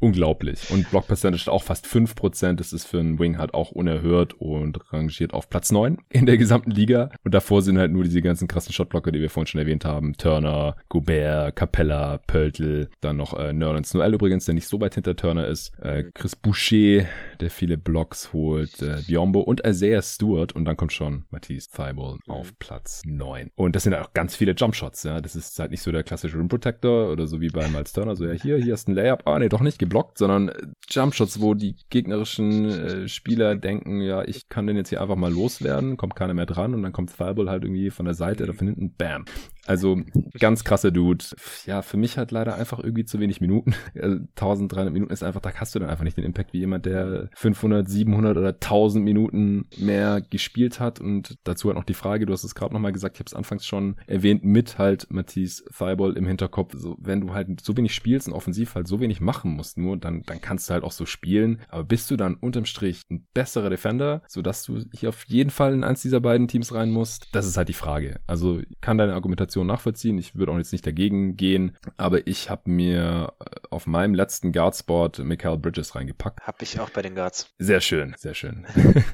[0.00, 0.70] Unglaublich.
[0.70, 2.54] Und Block Percentage auch fast 5%.
[2.54, 6.36] Das ist für einen Wing halt auch unerhört und rangiert auf Platz 9 in der
[6.36, 7.10] gesamten Liga.
[7.24, 10.16] Und davor sind halt nur diese ganzen krassen Shotblocker, die wir vorhin schon erwähnt haben.
[10.16, 15.16] Turner, Gobert, Capella, Pöltl, dann noch äh, Nerlens Noel übrigens, der nicht so weit hinter
[15.16, 15.72] Turner ist.
[15.80, 17.06] Äh, Chris Boucher,
[17.40, 18.80] der viele Blocks holt.
[18.82, 20.52] Äh, Biombo und Isaiah Stewart.
[20.52, 23.50] Und dann kommt schon Matisse Thibault auf Platz 9.
[23.54, 25.20] Und das sind auch ganz viele Jumpshots, ja.
[25.20, 28.16] Das ist halt nicht so der klassische Rim Protector oder so wie bei Miles Turner,
[28.16, 30.54] so ja, hier, hier ist ein Layup, ah nee, doch nicht geblockt, sondern äh,
[30.88, 35.32] Jumpshots, wo die gegnerischen äh, Spieler denken, ja, ich kann den jetzt hier einfach mal
[35.32, 38.54] loswerden, kommt keiner mehr dran und dann kommt Thibault halt irgendwie von der Seite oder
[38.54, 39.24] von hinten, bam.
[39.66, 40.00] Also
[40.38, 41.24] ganz krasser Dude.
[41.66, 43.74] Ja, für mich halt leider einfach irgendwie zu wenig Minuten.
[43.94, 46.86] 1300 also, Minuten ist einfach, da hast du dann einfach nicht den Impact wie jemand,
[46.86, 51.94] der nochmal 500, 700 oder 1000 Minuten mehr gespielt hat und dazu halt noch die
[51.94, 55.06] Frage, du hast es gerade nochmal gesagt, ich habe es anfangs schon erwähnt, mit halt
[55.10, 59.00] Matisse Thibault im Hinterkopf, so, wenn du halt so wenig spielst und offensiv halt so
[59.00, 62.16] wenig machen musst nur, dann, dann kannst du halt auch so spielen, aber bist du
[62.16, 66.20] dann unterm Strich ein besserer Defender, sodass du hier auf jeden Fall in eins dieser
[66.20, 67.28] beiden Teams rein musst?
[67.32, 68.20] Das ist halt die Frage.
[68.26, 72.70] Also kann deine Argumentation nachvollziehen, ich würde auch jetzt nicht dagegen gehen, aber ich habe
[72.70, 73.32] mir
[73.70, 76.40] auf meinem letzten Guardspot Michael Bridges reingepackt.
[76.46, 77.54] Hab ich auch bei den Guards.
[77.58, 78.66] Sehr schön, sehr schön.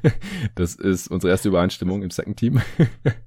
[0.55, 2.61] das ist unsere erste Übereinstimmung im Second Team.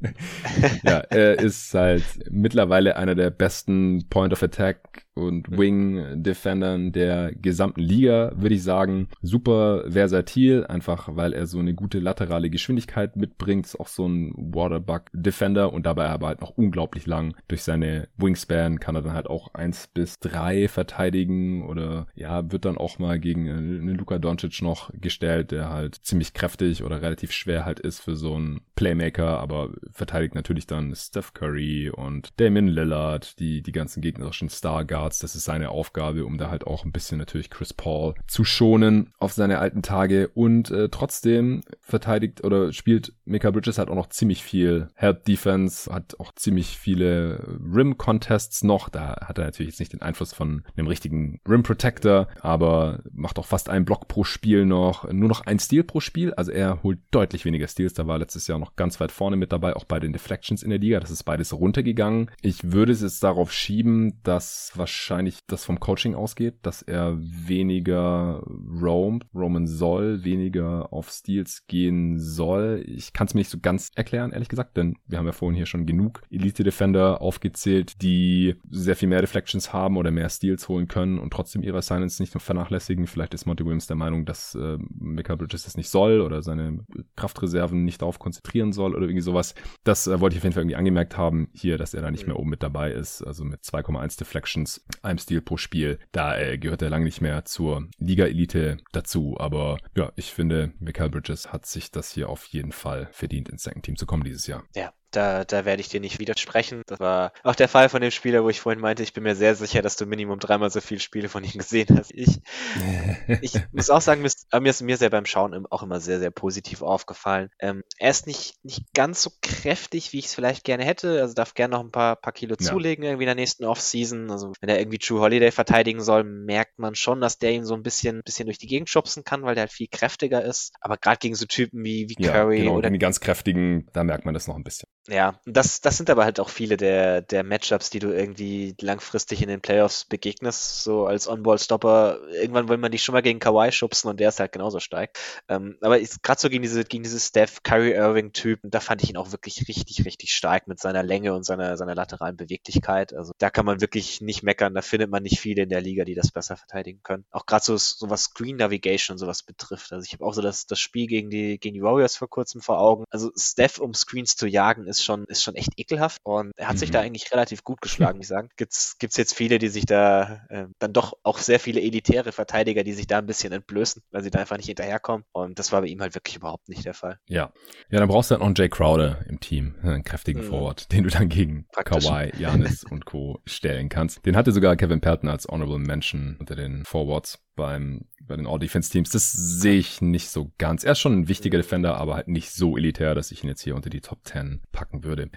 [0.83, 7.33] ja, er ist halt mittlerweile einer der besten Point of Attack und Wing Defendern der
[7.33, 9.07] gesamten Liga, würde ich sagen.
[9.21, 13.65] Super versatil, einfach weil er so eine gute laterale Geschwindigkeit mitbringt.
[13.65, 17.35] Ist auch so ein Waterbug Defender und dabei aber halt noch unglaublich lang.
[17.47, 22.65] Durch seine Wingspan kann er dann halt auch eins bis drei verteidigen oder ja, wird
[22.65, 27.31] dann auch mal gegen einen Luka Doncic noch gestellt, der halt ziemlich kräftig oder relativ
[27.31, 32.67] schwer halt ist für so einen Playmaker, aber verteidigt natürlich dann Steph Curry und Damon
[32.67, 35.19] Lillard, die, die ganzen gegnerischen Star Guards Guards.
[35.19, 39.11] Das ist seine Aufgabe, um da halt auch ein bisschen natürlich Chris Paul zu schonen
[39.19, 40.29] auf seine alten Tage.
[40.29, 45.93] Und äh, trotzdem verteidigt oder spielt Mika Bridges halt auch noch ziemlich viel Help Defense,
[45.93, 48.89] hat auch ziemlich viele Rim Contests noch.
[48.89, 53.37] Da hat er natürlich jetzt nicht den Einfluss von einem richtigen Rim Protector, aber macht
[53.37, 56.33] auch fast einen Block pro Spiel noch, nur noch ein Steal pro Spiel.
[56.33, 57.93] Also er holt deutlich weniger Steals.
[57.93, 60.71] Da war letztes Jahr noch ganz weit vorne mit dabei, auch bei den Deflections in
[60.71, 60.99] der Liga.
[60.99, 62.31] Das ist beides runtergegangen.
[62.41, 67.17] Ich würde es jetzt darauf schieben, dass wahrscheinlich wahrscheinlich das vom Coaching ausgeht, dass er
[67.19, 68.43] weniger
[68.81, 72.83] roamt, roamen soll, weniger auf Steals gehen soll.
[72.87, 75.55] Ich kann es mir nicht so ganz erklären, ehrlich gesagt, denn wir haben ja vorhin
[75.55, 80.87] hier schon genug Elite-Defender aufgezählt, die sehr viel mehr Deflections haben oder mehr Steals holen
[80.87, 83.07] können und trotzdem ihre Assignments nicht vernachlässigen.
[83.07, 86.79] Vielleicht ist Monty Williams der Meinung, dass äh, Mika Bridges das nicht soll oder seine
[87.15, 89.55] Kraftreserven nicht darauf konzentrieren soll oder irgendwie sowas.
[89.83, 92.27] Das äh, wollte ich auf jeden Fall irgendwie angemerkt haben hier, dass er da nicht
[92.27, 93.21] mehr oben mit dabei ist.
[93.21, 95.99] Also mit 2,1 Deflections einem Stil pro Spiel.
[96.11, 99.35] Da äh, gehört er lange nicht mehr zur Liga-Elite dazu.
[99.39, 103.63] Aber ja, ich finde, Michael Bridges hat sich das hier auf jeden Fall verdient, ins
[103.63, 104.63] Second Team zu kommen dieses Jahr.
[104.75, 106.81] Ja, da, da werde ich dir nicht widersprechen.
[106.87, 109.35] Das war auch der Fall von dem Spieler, wo ich vorhin meinte, ich bin mir
[109.35, 112.11] sehr sicher, dass du Minimum dreimal so viele Spiele von ihm gesehen hast.
[112.13, 112.39] Ich,
[113.41, 116.81] ich muss auch sagen, mir ist mir sehr beim Schauen auch immer sehr, sehr positiv
[116.81, 117.49] aufgefallen.
[117.59, 121.21] Ähm, er ist nicht, nicht ganz so kräftig, wie ich es vielleicht gerne hätte.
[121.21, 122.65] Also darf gerne noch ein paar, paar Kilo ja.
[122.65, 124.31] zulegen irgendwie in der nächsten Offseason.
[124.31, 127.73] Also wenn er irgendwie True Holiday verteidigen soll, merkt man schon, dass der ihn so
[127.75, 130.73] ein bisschen, bisschen durch die Gegend schubsen kann, weil der halt viel kräftiger ist.
[130.81, 134.03] Aber gerade gegen so Typen wie, wie ja, Curry genau, oder die ganz kräftigen, da
[134.03, 134.87] merkt man das noch ein bisschen.
[135.07, 139.43] Ja, das, das sind aber halt auch viele der, der Matchups, die du irgendwie langfristig
[139.43, 142.21] in den Playoffs begegnest, so als On-Ball-Stopper.
[142.31, 145.11] Irgendwann will man dich schon mal gegen Kawhi schubsen und der ist halt genauso stark.
[145.47, 149.17] Ähm, aber gerade so gegen diese, gegen diese Steph Curry Irving-Typen, da fand ich ihn
[149.17, 153.13] auch wirklich richtig, richtig stark mit seiner Länge und seiner, seiner lateralen Beweglichkeit.
[153.13, 156.03] Also da kann man wirklich nicht meckern, da findet man nicht viele in der Liga,
[156.03, 157.25] die das besser verteidigen können.
[157.29, 159.93] Auch gerade so, so was Screen Navigation und sowas betrifft.
[159.93, 162.61] Also ich habe auch so das, das Spiel gegen die, gegen die Warriors vor kurzem
[162.61, 163.03] vor Augen.
[163.11, 166.75] Also Steph, um Screens zu jagen, ist schon, ist schon echt ekelhaft und er hat
[166.75, 166.79] mhm.
[166.79, 168.49] sich da eigentlich relativ gut geschlagen, muss ich sagen.
[168.57, 172.83] Gibt's, gibt's jetzt viele, die sich da äh, dann doch auch sehr viele elitäre Verteidiger,
[172.83, 175.81] die sich da ein bisschen entblößen, weil sie da einfach nicht hinterherkommen und das war
[175.81, 177.19] bei ihm halt wirklich überhaupt nicht der Fall.
[177.27, 177.51] Ja.
[177.89, 180.49] Ja, dann brauchst du halt noch einen Jay Crowder im Team, einen kräftigen mhm.
[180.49, 182.05] Forward, den du dann gegen Praktisch.
[182.05, 183.41] Kawhi, Janis und Co.
[183.45, 184.25] stellen kannst.
[184.25, 189.11] Den hatte sogar Kevin Pelton als Honorable Mention unter den Forwards beim bei den All-Defense-Teams.
[189.11, 190.83] Das sehe ich nicht so ganz.
[190.83, 193.61] Er ist schon ein wichtiger Defender, aber halt nicht so elitär, dass ich ihn jetzt
[193.61, 195.29] hier unter die Top 10 packen würde.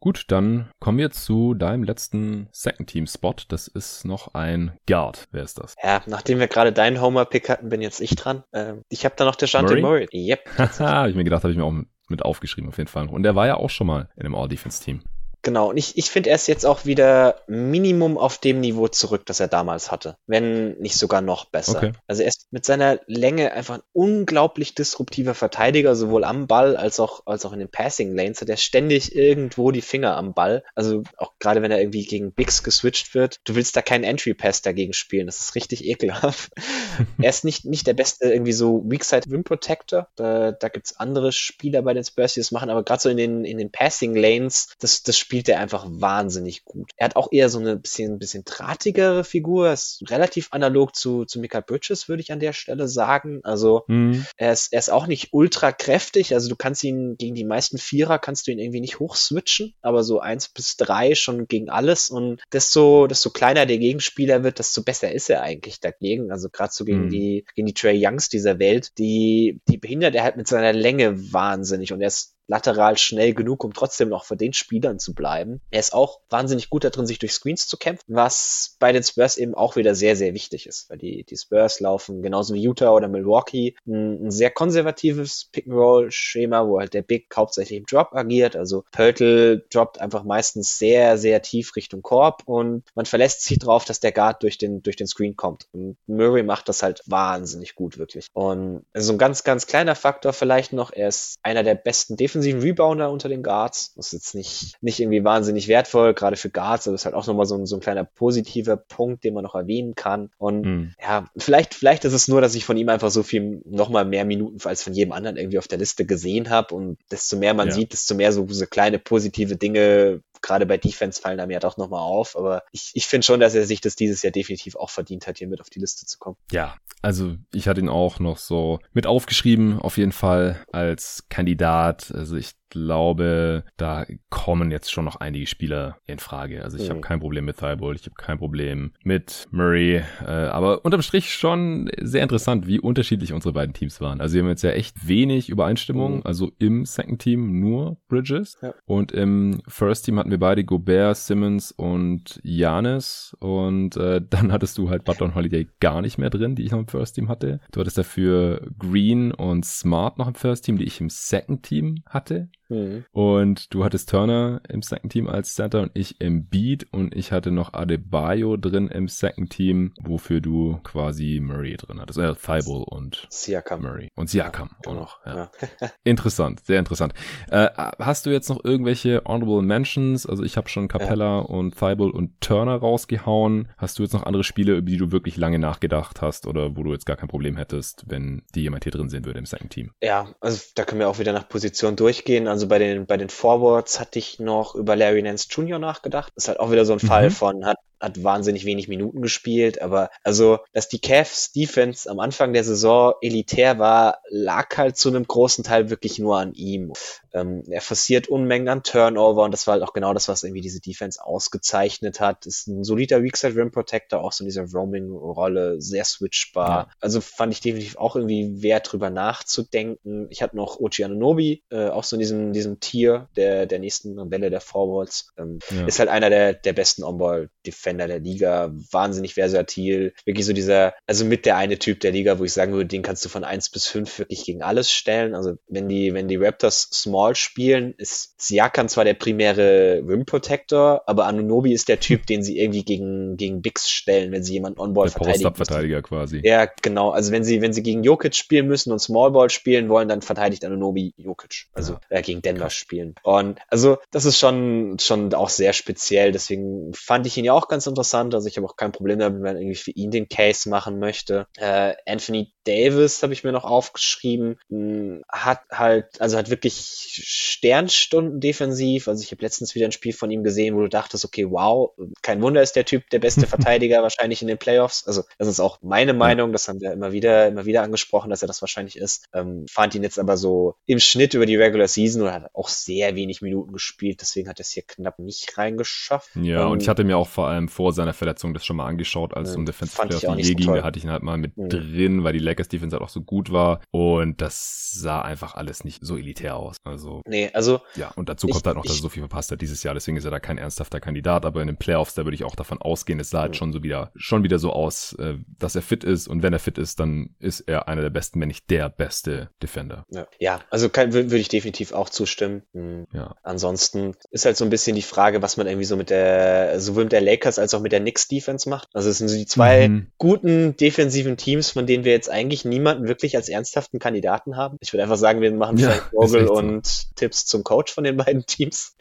[0.00, 3.36] Gut, dann kommen wir zu deinem letzten Second-Team-Spot.
[3.48, 5.24] Das ist noch ein Guard.
[5.30, 5.74] Wer ist das?
[5.82, 8.44] Ja, nachdem wir gerade deinen Homer-Pick hatten, bin jetzt ich dran.
[8.52, 9.80] Ähm, ich habe da noch der Murray.
[9.80, 10.08] Murray.
[10.12, 10.50] Yep.
[10.58, 11.72] Haha, habe ich mir gedacht, habe ich mir auch
[12.08, 13.08] mit aufgeschrieben auf jeden Fall.
[13.08, 15.00] Und der war ja auch schon mal in einem All-Defense-Team.
[15.44, 19.26] Genau, und ich, ich finde, er ist jetzt auch wieder Minimum auf dem Niveau zurück,
[19.26, 20.16] das er damals hatte.
[20.26, 21.76] Wenn nicht sogar noch besser.
[21.76, 21.92] Okay.
[22.06, 26.98] Also er ist mit seiner Länge einfach ein unglaublich disruptiver Verteidiger, sowohl am Ball als
[26.98, 28.40] auch, als auch in den Passing Lanes.
[28.40, 30.64] Hat er ständig irgendwo die Finger am Ball.
[30.74, 33.40] Also auch gerade wenn er irgendwie gegen Bigs geswitcht wird.
[33.44, 35.26] Du willst da keinen Entry Pass dagegen spielen.
[35.26, 36.52] Das ist richtig ekelhaft.
[37.20, 40.08] er ist nicht, nicht der beste irgendwie so Weakside Rim Protector.
[40.16, 43.18] Da, da gibt's andere Spieler bei den Spurs, die das machen, aber gerade so in
[43.18, 46.92] den, in den Passing Lanes, das, das Spiel spielt er einfach wahnsinnig gut.
[46.96, 51.40] Er hat auch eher so eine bisschen, bisschen drahtigere Figur, ist relativ analog zu, zu
[51.40, 53.40] Michael Bridges, würde ich an der Stelle sagen.
[53.42, 54.24] Also mhm.
[54.36, 57.78] er, ist, er ist auch nicht ultra kräftig, also du kannst ihn gegen die meisten
[57.78, 62.10] Vierer kannst du ihn irgendwie nicht hochswitchen, aber so eins bis drei schon gegen alles
[62.10, 66.30] und desto, desto kleiner der Gegenspieler wird, desto besser ist er eigentlich dagegen.
[66.30, 67.10] Also gerade so gegen mhm.
[67.10, 71.32] die, gegen die Trey Youngs dieser Welt, die, die behindert er halt mit seiner Länge
[71.32, 75.60] wahnsinnig und er ist lateral schnell genug, um trotzdem noch vor den Spielern zu bleiben.
[75.70, 79.36] Er ist auch wahnsinnig gut darin, sich durch Screens zu kämpfen, was bei den Spurs
[79.36, 82.90] eben auch wieder sehr, sehr wichtig ist, weil die, die Spurs laufen genauso wie Utah
[82.90, 88.56] oder Milwaukee ein, ein sehr konservatives Pick-and-Roll-Schema, wo halt der Big hauptsächlich im Drop agiert.
[88.56, 93.84] Also Pöltl droppt einfach meistens sehr, sehr tief Richtung Korb und man verlässt sich darauf,
[93.84, 95.66] dass der Guard durch den, durch den Screen kommt.
[95.72, 98.26] Und Murray macht das halt wahnsinnig gut, wirklich.
[98.32, 102.16] Und so also ein ganz, ganz kleiner Faktor vielleicht noch, er ist einer der besten
[102.16, 103.94] Defensive defensiven Rebounder unter den Guards.
[103.94, 107.14] Das ist jetzt nicht, nicht irgendwie wahnsinnig wertvoll, gerade für Guards, aber das ist halt
[107.14, 110.30] auch nochmal so ein, so ein kleiner positiver Punkt, den man noch erwähnen kann.
[110.38, 110.94] Und mhm.
[111.00, 114.24] ja, vielleicht, vielleicht ist es nur, dass ich von ihm einfach so viel nochmal mehr
[114.24, 116.74] Minuten als von jedem anderen irgendwie auf der Liste gesehen habe.
[116.74, 117.74] Und desto mehr man ja.
[117.74, 121.76] sieht, desto mehr so, so kleine positive Dinge gerade bei Defense fallen da mir doch
[121.76, 122.36] nochmal auf.
[122.36, 125.38] Aber ich, ich finde schon, dass er sich das dieses Jahr definitiv auch verdient hat,
[125.38, 126.36] hier mit auf die Liste zu kommen.
[126.52, 132.12] Ja, also ich hatte ihn auch noch so mit aufgeschrieben, auf jeden Fall als Kandidat.
[132.14, 136.64] Also ich glaube, da kommen jetzt schon noch einige Spieler in Frage.
[136.64, 136.90] Also ich mhm.
[136.90, 141.32] habe kein Problem mit Thibault, ich habe kein Problem mit Murray, äh, aber unterm Strich
[141.32, 144.20] schon sehr interessant, wie unterschiedlich unsere beiden Teams waren.
[144.20, 146.22] Also wir haben jetzt ja echt wenig Übereinstimmung, mhm.
[146.24, 148.74] also im Second Team nur Bridges ja.
[148.86, 154.76] und im First Team hatten wir beide Gobert, Simmons und Janis und äh, dann hattest
[154.78, 157.28] du halt Butler und Holiday gar nicht mehr drin, die ich noch im First Team
[157.28, 157.60] hatte.
[157.70, 162.02] Du hattest dafür Green und Smart noch im First Team, die ich im Second Team
[162.06, 162.48] hatte.
[162.68, 163.04] Mhm.
[163.12, 167.32] Und du hattest Turner im Second Team als Center und ich im Beat und ich
[167.32, 172.18] hatte noch Adebayo drin im Second Team, wofür du quasi Murray drin hattest.
[172.18, 173.82] Äh, Thibault und Siakam.
[173.82, 174.08] Murray.
[174.14, 175.26] Und Siakam ja, auch noch.
[175.26, 175.50] Ja.
[175.80, 175.90] ja.
[176.04, 177.14] interessant, sehr interessant.
[177.50, 180.26] Äh, hast du jetzt noch irgendwelche Honorable Mentions?
[180.26, 183.68] Also ich habe schon Capella und Thibault und Turner rausgehauen.
[183.76, 186.82] Hast du jetzt noch andere Spiele, über die du wirklich lange nachgedacht hast oder wo
[186.82, 189.70] du jetzt gar kein Problem hättest, wenn die jemand hier drin sehen würde im Second
[189.70, 189.90] Team?
[190.02, 192.48] Ja, also da können wir auch wieder nach Position durchgehen.
[192.48, 195.78] Also bei den, bei den Forwards hatte ich noch über Larry Nance Jr.
[195.78, 196.32] nachgedacht.
[196.34, 197.06] Das ist halt auch wieder so ein mhm.
[197.06, 202.20] Fall von, hat hat wahnsinnig wenig Minuten gespielt, aber also, dass die Cavs Defense am
[202.20, 206.92] Anfang der Saison elitär war, lag halt zu einem großen Teil wirklich nur an ihm.
[207.32, 210.60] Ähm, er forciert Unmengen an Turnover und das war halt auch genau das, was irgendwie
[210.60, 212.46] diese Defense ausgezeichnet hat.
[212.46, 216.68] Ist ein solider Weakside Rim Protector, auch so in dieser Roaming-Rolle, sehr switchbar.
[216.68, 216.88] Ja.
[217.00, 220.26] Also fand ich definitiv auch irgendwie wert, drüber nachzudenken.
[220.30, 224.30] Ich hatte noch Ochi Anunobi, äh, auch so in diesem, diesem Tier der, der nächsten
[224.30, 225.32] Welle der Forwards.
[225.36, 225.86] Ähm, ja.
[225.86, 230.94] Ist halt einer der, der besten On-Ball-Defender Defender der Liga, wahnsinnig versatil, wirklich so dieser,
[231.06, 233.44] also mit der eine Typ der Liga, wo ich sagen würde, den kannst du von
[233.44, 235.34] eins bis fünf wirklich gegen alles stellen.
[235.34, 241.02] Also wenn die, wenn die Raptors Small spielen, ist Siakam zwar der primäre Rim Protector,
[241.06, 244.80] aber Anunobi ist der Typ, den sie irgendwie gegen, gegen Bigs stellen, wenn sie jemanden
[244.80, 245.54] On-Ball verteidigen.
[245.54, 246.40] Verteidiger quasi.
[246.42, 247.10] Ja, genau.
[247.10, 250.22] Also wenn sie, wenn sie gegen Jokic spielen müssen und Small Ball spielen wollen, dann
[250.22, 251.66] verteidigt Anunobi Jokic.
[251.74, 252.18] Also ja.
[252.18, 253.14] äh, gegen Denver spielen.
[253.22, 256.32] Und also das ist schon, schon auch sehr speziell.
[256.32, 258.34] Deswegen fand ich ihn ja auch ganz ganz interessant.
[258.34, 261.00] Also ich habe auch kein Problem damit, wenn man irgendwie für ihn den Case machen
[261.00, 261.48] möchte.
[261.56, 268.38] Äh, Anthony Davis habe ich mir noch aufgeschrieben, hm, hat halt, also hat wirklich Sternstunden
[268.40, 269.08] defensiv.
[269.08, 271.90] Also ich habe letztens wieder ein Spiel von ihm gesehen, wo du dachtest, okay, wow,
[272.22, 275.04] kein Wunder ist der Typ der beste Verteidiger wahrscheinlich in den Playoffs.
[275.06, 278.42] Also das ist auch meine Meinung, das haben wir immer wieder, immer wieder angesprochen, dass
[278.42, 279.26] er das wahrscheinlich ist.
[279.34, 282.68] Ähm, fand ihn jetzt aber so im Schnitt über die Regular Season oder hat auch
[282.68, 286.30] sehr wenig Minuten gespielt, deswegen hat er es hier knapp nicht reingeschafft.
[286.36, 288.86] Ja, ähm, und ich hatte mir auch vor allem vor seiner Verletzung das schon mal
[288.86, 290.74] angeschaut, als es um Defensive Player of the Year ging.
[290.74, 291.68] Da hatte ich ihn halt mal mit mhm.
[291.68, 293.80] drin, weil die Lakers Defense halt auch so gut war.
[293.90, 296.76] Und das sah einfach alles nicht so elitär aus.
[296.84, 297.22] Also.
[297.26, 297.80] Nee, also.
[297.96, 299.94] Ja, und dazu kommt ich, halt noch, dass er so viel verpasst hat dieses Jahr.
[299.94, 301.44] Deswegen ist er da kein ernsthafter Kandidat.
[301.44, 303.56] Aber in den Playoffs, da würde ich auch davon ausgehen, es sah halt mhm.
[303.56, 306.28] schon so wieder, schon wieder so aus, äh, dass er fit ist.
[306.28, 309.50] Und wenn er fit ist, dann ist er einer der besten, wenn nicht der beste
[309.62, 310.06] Defender.
[310.10, 312.62] Ja, ja also würde ich definitiv auch zustimmen.
[312.72, 313.06] Mhm.
[313.12, 313.36] Ja.
[313.42, 317.04] Ansonsten ist halt so ein bisschen die Frage, was man irgendwie so mit der, sowohl
[317.04, 318.88] mit der Lakers als auch mit der Knicks Defense macht.
[318.92, 320.06] Also es sind so die zwei mhm.
[320.18, 324.76] guten defensiven Teams, von denen wir jetzt eigentlich niemanden wirklich als ernsthaften Kandidaten haben.
[324.80, 328.46] Ich würde einfach sagen, wir machen ja, Vogel und Tipps zum Coach von den beiden
[328.46, 328.96] Teams.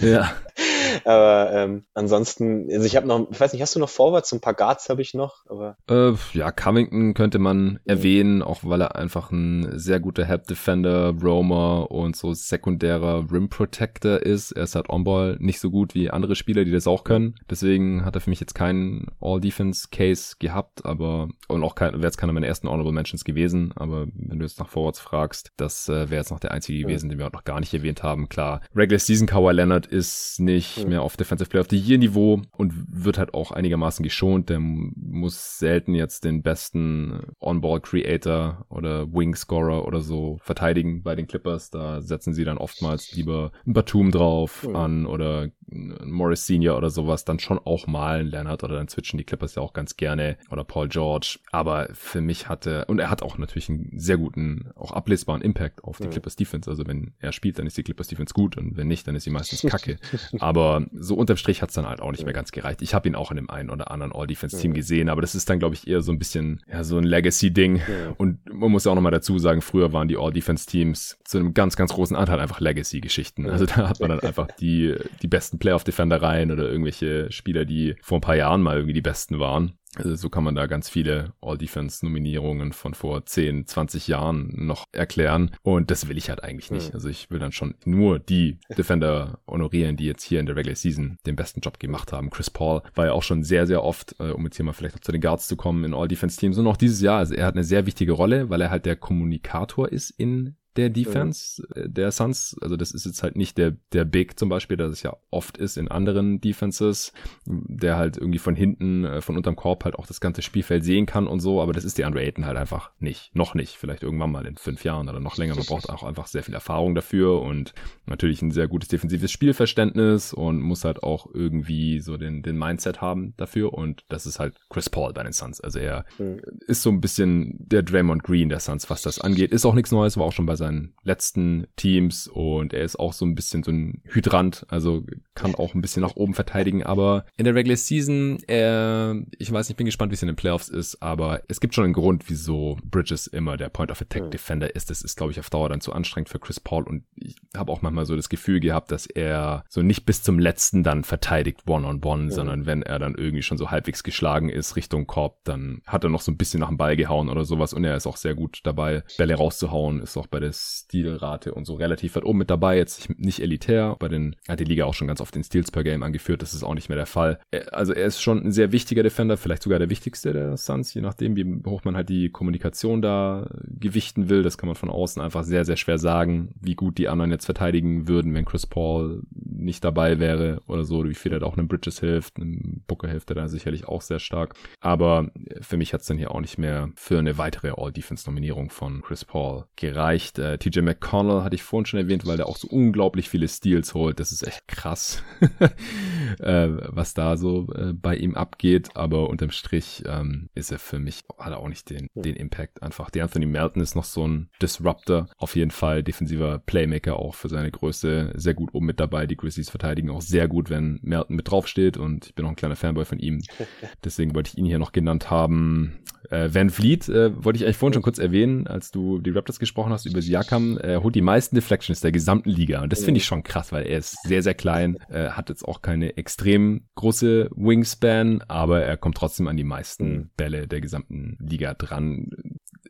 [0.00, 0.34] Ja.
[1.04, 4.32] aber ähm, ansonsten, also ich habe noch, ich weiß nicht, hast du noch Forwards?
[4.32, 5.76] Ein paar Guards habe ich noch, aber.
[5.88, 11.14] Äh, ja, Covington könnte man erwähnen, auch weil er einfach ein sehr guter Help Defender,
[11.22, 14.52] Roamer und so sekundärer Rim Protector ist.
[14.52, 17.34] Er ist halt On-Ball nicht so gut wie andere Spieler, die das auch können.
[17.48, 22.18] Deswegen hat er für mich jetzt keinen All-Defense-Case gehabt, aber und auch kein, wäre jetzt
[22.18, 23.72] keiner meiner ersten Honorable Mentions gewesen.
[23.76, 27.08] Aber wenn du jetzt nach Forwards fragst, das äh, wäre jetzt noch der einzige gewesen,
[27.08, 28.28] den wir auch noch gar nicht erwähnt haben.
[28.28, 30.88] Klar, Regular Season Kawhi Leonard ist nicht ja.
[30.88, 34.50] mehr auf Defensive Player of the Year Niveau und wird halt auch einigermaßen geschont.
[34.50, 41.14] Der muss selten jetzt den besten On-Ball Creator oder Wing Scorer oder so verteidigen bei
[41.14, 41.70] den Clippers.
[41.70, 44.74] Da setzen sie dann oftmals lieber ein Batum drauf ja.
[44.74, 47.24] an oder Morris Senior oder sowas.
[47.24, 50.36] Dann schon auch mal ein Leonard oder dann switchen die Clippers ja auch ganz gerne
[50.50, 51.38] oder Paul George.
[51.52, 55.84] Aber für mich hatte, und er hat auch natürlich einen sehr guten, auch ablesbaren Impact
[55.84, 56.10] auf die ja.
[56.10, 56.70] Clippers Defense.
[56.70, 59.24] Also wenn er spielt, dann ist die Clippers Defense gut und wenn nicht, dann ist
[59.24, 59.98] sie meistens kacke.
[60.38, 62.82] aber so unterm Strich hat's dann halt auch nicht mehr ganz gereicht.
[62.82, 64.76] Ich habe ihn auch in dem einen oder anderen All-Defense-Team ja.
[64.76, 67.80] gesehen, aber das ist dann, glaube ich, eher so ein bisschen, ja, so ein Legacy-Ding.
[68.16, 71.76] Und man muss ja auch nochmal dazu sagen, früher waren die All-Defense-Teams zu einem ganz,
[71.76, 73.48] ganz großen Anteil einfach Legacy-Geschichten.
[73.48, 77.96] Also da hat man dann einfach die, die besten Playoff-Defender rein oder irgendwelche Spieler, die
[78.02, 79.78] vor ein paar Jahren mal irgendwie die besten waren.
[79.96, 85.52] Also so kann man da ganz viele All-Defense-Nominierungen von vor 10, 20 Jahren noch erklären.
[85.62, 86.88] Und das will ich halt eigentlich nicht.
[86.88, 86.94] Mhm.
[86.94, 90.76] Also ich will dann schon nur die Defender honorieren, die jetzt hier in der Regular
[90.76, 92.30] Season den besten Job gemacht haben.
[92.30, 94.96] Chris Paul war ja auch schon sehr, sehr oft, äh, um jetzt hier mal vielleicht
[94.96, 96.58] auch zu den Guards zu kommen, in All-Defense-Teams.
[96.58, 98.96] Und auch dieses Jahr, also er hat eine sehr wichtige Rolle, weil er halt der
[98.96, 101.86] Kommunikator ist in der Defense ja.
[101.86, 102.56] der Suns.
[102.60, 105.56] Also das ist jetzt halt nicht der, der Big zum Beispiel, der es ja oft
[105.56, 107.12] ist in anderen Defenses,
[107.46, 111.06] der halt irgendwie von hinten, äh, von unterm Korb halt auch das ganze Spielfeld sehen
[111.06, 113.34] kann und so, aber das ist die Andre Ayton halt einfach nicht.
[113.34, 113.76] Noch nicht.
[113.76, 115.54] Vielleicht irgendwann mal in fünf Jahren oder noch länger.
[115.54, 117.74] Man braucht auch einfach sehr viel Erfahrung dafür und
[118.06, 123.00] natürlich ein sehr gutes defensives Spielverständnis und muss halt auch irgendwie so den, den Mindset
[123.00, 125.60] haben dafür und das ist halt Chris Paul bei den Suns.
[125.60, 126.40] Also er mhm.
[126.66, 129.52] ist so ein bisschen der Draymond Green der Suns, was das angeht.
[129.52, 133.12] Ist auch nichts Neues, war auch schon bei seinen letzten Teams und er ist auch
[133.12, 135.04] so ein bisschen so ein Hydrant, also
[135.34, 139.68] kann auch ein bisschen nach oben verteidigen, aber in der Regular Season, äh, ich weiß
[139.68, 142.28] nicht, bin gespannt, wie es in den Playoffs ist, aber es gibt schon einen Grund,
[142.28, 144.90] wieso Bridges immer der Point of Attack Defender ist.
[144.90, 147.70] Das ist, glaube ich, auf Dauer dann zu anstrengend für Chris Paul und ich habe
[147.70, 151.62] auch manchmal so das Gefühl gehabt, dass er so nicht bis zum letzten dann verteidigt
[151.66, 155.44] one-on-one, -on -one, sondern wenn er dann irgendwie schon so halbwegs geschlagen ist Richtung Korb,
[155.44, 157.96] dann hat er noch so ein bisschen nach dem Ball gehauen oder sowas und er
[157.96, 162.16] ist auch sehr gut dabei, Bälle rauszuhauen, ist auch bei der Stilrate und so relativ
[162.16, 162.76] weit oben mit dabei.
[162.76, 163.96] Jetzt nicht elitär.
[163.98, 166.42] Bei den hat die Liga auch schon ganz oft den Steals per Game angeführt.
[166.42, 167.38] Das ist auch nicht mehr der Fall.
[167.72, 171.00] Also er ist schon ein sehr wichtiger Defender, vielleicht sogar der wichtigste der Suns, je
[171.00, 174.42] nachdem, wie hoch man halt die Kommunikation da gewichten will.
[174.42, 177.46] Das kann man von außen einfach sehr, sehr schwer sagen, wie gut die anderen jetzt
[177.46, 181.68] verteidigen würden, wenn Chris Paul nicht dabei wäre oder so, wie viel er auch einem
[181.68, 184.54] Bridges hilft, einem Booker hilft er da sicherlich auch sehr stark.
[184.80, 189.02] Aber für mich hat es dann hier auch nicht mehr für eine weitere All-Defense-Nominierung von
[189.02, 190.38] Chris Paul gereicht.
[190.44, 193.94] Äh, TJ McConnell hatte ich vorhin schon erwähnt, weil der auch so unglaublich viele Steals
[193.94, 194.20] holt.
[194.20, 195.22] Das ist echt krass,
[196.38, 198.90] äh, was da so äh, bei ihm abgeht.
[198.94, 202.82] Aber unterm Strich ähm, ist er für mich, hat er auch nicht den, den Impact
[202.82, 203.10] einfach.
[203.10, 205.28] Der Anthony Melton ist noch so ein Disruptor.
[205.38, 208.32] Auf jeden Fall defensiver Playmaker auch für seine Größe.
[208.34, 209.26] Sehr gut oben mit dabei.
[209.26, 211.96] Die Grizzlies verteidigen auch sehr gut, wenn Melton mit draufsteht.
[211.96, 213.40] Und ich bin auch ein kleiner Fanboy von ihm.
[214.04, 216.00] Deswegen wollte ich ihn hier noch genannt haben.
[216.30, 219.58] Äh, Van Vliet äh, wollte ich eigentlich vorhin schon kurz erwähnen, als du die Raptors
[219.58, 220.78] gesprochen hast über Siakam.
[220.78, 223.86] Er holt die meisten Deflections der gesamten Liga und das finde ich schon krass, weil
[223.86, 228.96] er ist sehr, sehr klein, äh, hat jetzt auch keine extrem große Wingspan, aber er
[228.96, 230.30] kommt trotzdem an die meisten mhm.
[230.36, 232.30] Bälle der gesamten Liga dran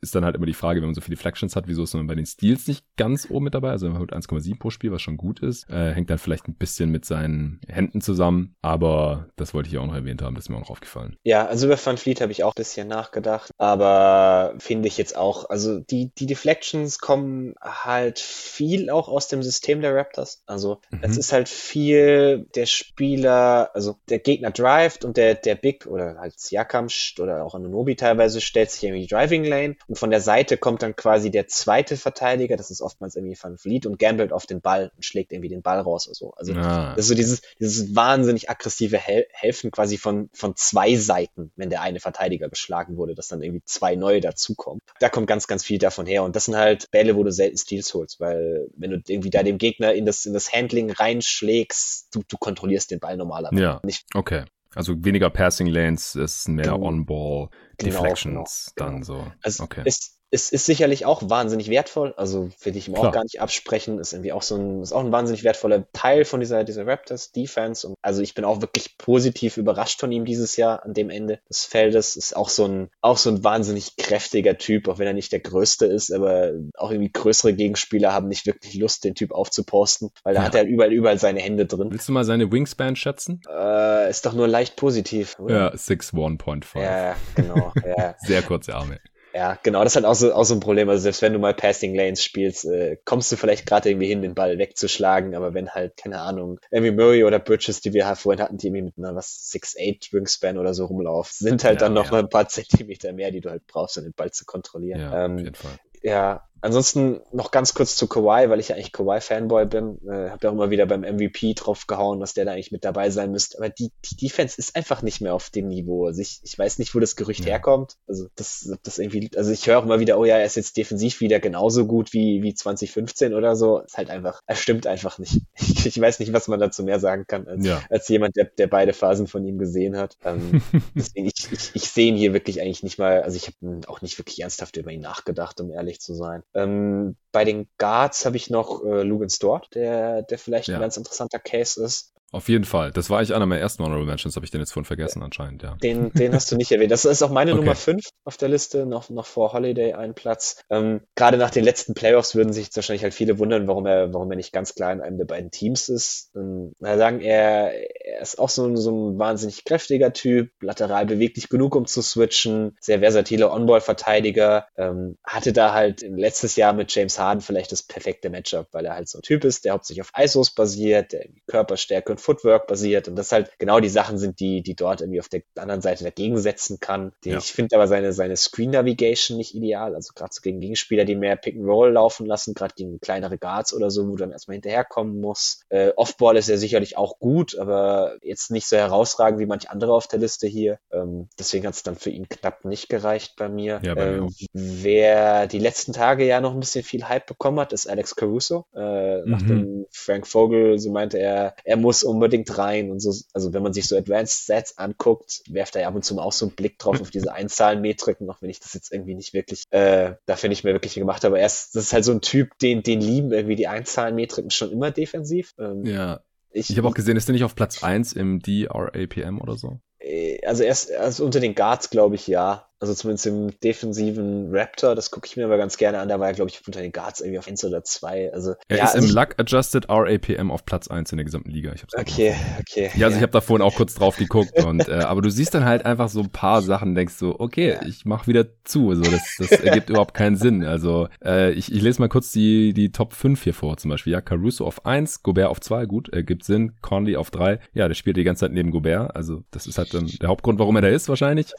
[0.05, 2.07] ist dann halt immer die Frage, wenn man so viele Flections hat, wieso ist man
[2.07, 3.71] bei den Steals nicht ganz oben mit dabei?
[3.71, 5.69] Also man holt 1,7 pro Spiel, was schon gut ist.
[5.71, 9.87] Äh, hängt dann vielleicht ein bisschen mit seinen Händen zusammen, aber das wollte ich auch
[9.87, 11.17] noch erwähnt haben, das ist mir auch noch aufgefallen.
[11.25, 15.17] Ja, also über Van Fleet habe ich auch ein bisschen nachgedacht, aber finde ich jetzt
[15.17, 20.43] auch, also die, die Deflections kommen halt viel auch aus dem System der Raptors.
[20.47, 21.01] Also mhm.
[21.03, 26.19] es ist halt viel der Spieler, also der Gegner drived und der, der Big oder
[26.19, 30.21] halt Siakam oder auch Anunobi teilweise stellt sich irgendwie die Driving Lane und von der
[30.21, 34.33] Seite kommt dann quasi der zweite Verteidiger, das ist oftmals irgendwie Van Vliet und gambelt
[34.33, 36.35] auf den Ball und schlägt irgendwie den Ball raus oder so.
[36.35, 36.95] Also ah.
[36.97, 41.71] das ist so dieses, dieses wahnsinnig aggressive Hel Helfen quasi von, von zwei Seiten, wenn
[41.71, 44.81] der eine Verteidiger geschlagen wurde, dass dann irgendwie zwei neue dazukommen.
[44.99, 47.57] Da kommt ganz, ganz viel davon her und das sind halt Bälle, wo du selten
[47.57, 52.13] Steals holst, weil wenn du irgendwie da dem Gegner in das, in das Handling reinschlägst,
[52.13, 53.81] du, du kontrollierst den Ball normalerweise ja.
[53.85, 54.07] nicht.
[54.13, 54.43] Okay.
[54.75, 57.49] Also weniger Passing Lanes, es ist mehr On-Ball.
[57.81, 59.33] Deflections genau, genau, dann so.
[59.43, 59.83] Also okay.
[59.85, 63.09] es, es ist sicherlich auch wahnsinnig wertvoll, also will ich ihm Klar.
[63.09, 66.25] auch gar nicht absprechen, ist irgendwie auch so ein, ist auch ein wahnsinnig wertvoller Teil
[66.25, 70.25] von dieser, dieser Raptors Defense und also ich bin auch wirklich positiv überrascht von ihm
[70.25, 73.97] dieses Jahr an dem Ende des Feldes, ist auch so ein, auch so ein wahnsinnig
[73.97, 78.29] kräftiger Typ, auch wenn er nicht der größte ist, aber auch irgendwie größere Gegenspieler haben
[78.29, 80.47] nicht wirklich Lust, den Typ aufzuposten, weil da ja.
[80.47, 81.89] hat er überall, überall seine Hände drin.
[81.91, 83.41] Willst du mal seine Wingspan schätzen?
[83.49, 85.55] Äh, ist doch nur leicht positiv, oder?
[85.55, 86.81] Ja, 6'1.5.
[86.81, 88.15] Ja, genau, ja.
[88.27, 88.99] Sehr kurze Arme.
[89.35, 90.89] Ja, genau, das ist halt auch so, auch so ein Problem.
[90.89, 94.23] Also selbst wenn du mal Passing Lanes spielst, äh, kommst du vielleicht gerade irgendwie hin,
[94.23, 98.19] den Ball wegzuschlagen, aber wenn halt, keine Ahnung, irgendwie Murray oder Bridges, die wir halt
[98.19, 101.87] vorhin hatten, die irgendwie mit einer was 6'8 Wingspan oder so rumlaufen, sind halt ja,
[101.87, 102.13] dann noch ja.
[102.13, 105.01] mal ein paar Zentimeter mehr, die du halt brauchst, um den Ball zu kontrollieren.
[105.01, 105.79] Ja, ähm, auf jeden Fall.
[106.03, 109.99] Ja, Ansonsten noch ganz kurz zu Kawhi, weil ich ja eigentlich Kawhi-Fanboy bin.
[110.09, 112.87] Äh, habe ja auch immer wieder beim MVP drauf gehauen, dass der da eigentlich mit
[112.87, 113.59] dabei sein müsste.
[113.59, 116.07] Aber die, die Defense ist einfach nicht mehr auf dem Niveau.
[116.07, 117.51] Also ich, ich weiß nicht, wo das Gerücht ja.
[117.51, 117.99] herkommt.
[118.09, 120.79] Also das, das irgendwie, also ich höre auch immer wieder, oh ja, er ist jetzt
[120.79, 123.81] defensiv wieder genauso gut wie, wie 2015 oder so.
[123.81, 125.43] Ist halt einfach, er stimmt einfach nicht.
[125.85, 127.83] Ich, ich weiß nicht, was man dazu mehr sagen kann, als, ja.
[127.91, 130.17] als jemand, der, der beide Phasen von ihm gesehen hat.
[130.25, 130.63] Ähm,
[130.95, 134.01] deswegen, ich, ich, ich sehe ihn hier wirklich eigentlich nicht mal, also ich habe auch
[134.01, 136.43] nicht wirklich ernsthaft über ihn nachgedacht, um ehrlich zu sein.
[136.55, 140.77] Ähm, bei den Guards habe ich noch äh, Lugans Dort, der, der vielleicht ja.
[140.77, 142.13] ein ganz interessanter Case ist.
[142.35, 142.91] Auf jeden Fall.
[142.91, 145.63] Das war ich einer meiner ersten Honorable Mentions, habe ich den jetzt vorhin vergessen anscheinend,
[145.63, 145.77] ja.
[145.81, 146.91] Den, den hast du nicht erwähnt.
[146.91, 147.61] Das ist auch meine okay.
[147.61, 150.61] Nummer 5 auf der Liste, noch, noch vor Holiday ein Platz.
[150.69, 154.29] Ähm, Gerade nach den letzten Playoffs würden sich wahrscheinlich halt viele wundern, warum er, warum
[154.33, 156.33] er nicht ganz klar in einem der beiden Teams ist.
[156.35, 157.73] Ähm, sagen, er,
[158.05, 162.03] er ist auch so ein, so ein wahnsinnig kräftiger Typ, lateral beweglich genug, um zu
[162.03, 167.85] switchen, sehr versatiler On-Ball-Verteidiger, ähm, hatte da halt letztes Jahr mit James Harden vielleicht das
[167.85, 171.27] perfekte Matchup, weil er halt so ein Typ ist, der hauptsächlich auf ISOs basiert, der
[171.47, 175.21] Körperstärke und Footwork basiert und das halt genau die Sachen sind, die, die dort irgendwie
[175.21, 177.13] auf der anderen Seite dagegen setzen kann.
[177.25, 177.39] Ja.
[177.39, 181.17] Ich finde aber seine, seine Screen Navigation nicht ideal, also gerade so gegen Gegenspieler, die
[181.17, 184.33] mehr Pick and Roll laufen lassen, gerade gegen kleinere Guards oder so, wo du dann
[184.33, 185.61] erstmal hinterherkommen muss.
[185.69, 189.93] Äh, Offball ist ja sicherlich auch gut, aber jetzt nicht so herausragend wie manche andere
[189.93, 190.79] auf der Liste hier.
[190.91, 193.81] Ähm, deswegen hat es dann für ihn knapp nicht gereicht bei mir.
[193.85, 197.73] Ja, bei ähm, wer die letzten Tage ja noch ein bisschen viel Hype bekommen hat,
[197.73, 198.67] ist Alex Caruso.
[198.75, 199.31] Äh, mhm.
[199.31, 203.63] Nachdem Frank Vogel so meinte, er, er muss um unbedingt rein und so, also wenn
[203.63, 206.47] man sich so Advanced Sets anguckt, werft er ja ab und zu mal auch so
[206.47, 210.15] einen Blick drauf auf diese Einzahlenmetriken, auch wenn ich das jetzt irgendwie nicht wirklich, äh,
[210.27, 211.39] dafür nicht mehr wirklich gemacht habe.
[211.39, 214.73] Er ist, das ist halt so ein Typ, den, den lieben irgendwie die Einzahlenmetriken schon
[214.73, 215.53] immer defensiv.
[215.59, 216.21] Ähm, ja.
[216.51, 219.81] Ich, ich habe auch gesehen, ist der nicht auf Platz 1 im DRAPM oder so?
[219.99, 222.69] Äh, also erst also unter den Guards, glaube ich, ja.
[222.81, 226.09] Also zumindest im defensiven Raptor, das gucke ich mir aber ganz gerne an.
[226.09, 228.33] Da war er, glaube ich, unter den Guards irgendwie auf 1 oder 2.
[228.33, 231.73] Also, er ja, ist also im Luck-Adjusted RAPM auf Platz 1 in der gesamten Liga.
[231.73, 232.91] Ich hab's okay, okay.
[232.97, 233.17] Ja, also ja.
[233.17, 234.63] ich habe da vorhin auch kurz drauf geguckt.
[234.65, 237.71] und, äh, aber du siehst dann halt einfach so ein paar Sachen, denkst so, okay,
[237.71, 237.87] ja.
[237.87, 238.91] ich mach wieder zu.
[238.91, 240.65] Also das, das ergibt überhaupt keinen Sinn.
[240.65, 243.77] Also äh, ich, ich lese mal kurz die, die Top 5 hier vor.
[243.77, 246.73] Zum Beispiel, ja, Caruso auf 1, Gobert auf 2, gut, ergibt Sinn.
[246.83, 247.61] Conley auf 3.
[247.73, 249.15] Ja, der spielt die ganze Zeit neben Gobert.
[249.15, 251.53] Also das ist halt dann der Hauptgrund, warum er da ist wahrscheinlich.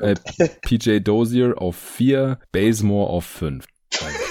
[0.00, 0.14] Äh,
[0.62, 3.66] PJ Dozier auf 4, Bazemore auf 5.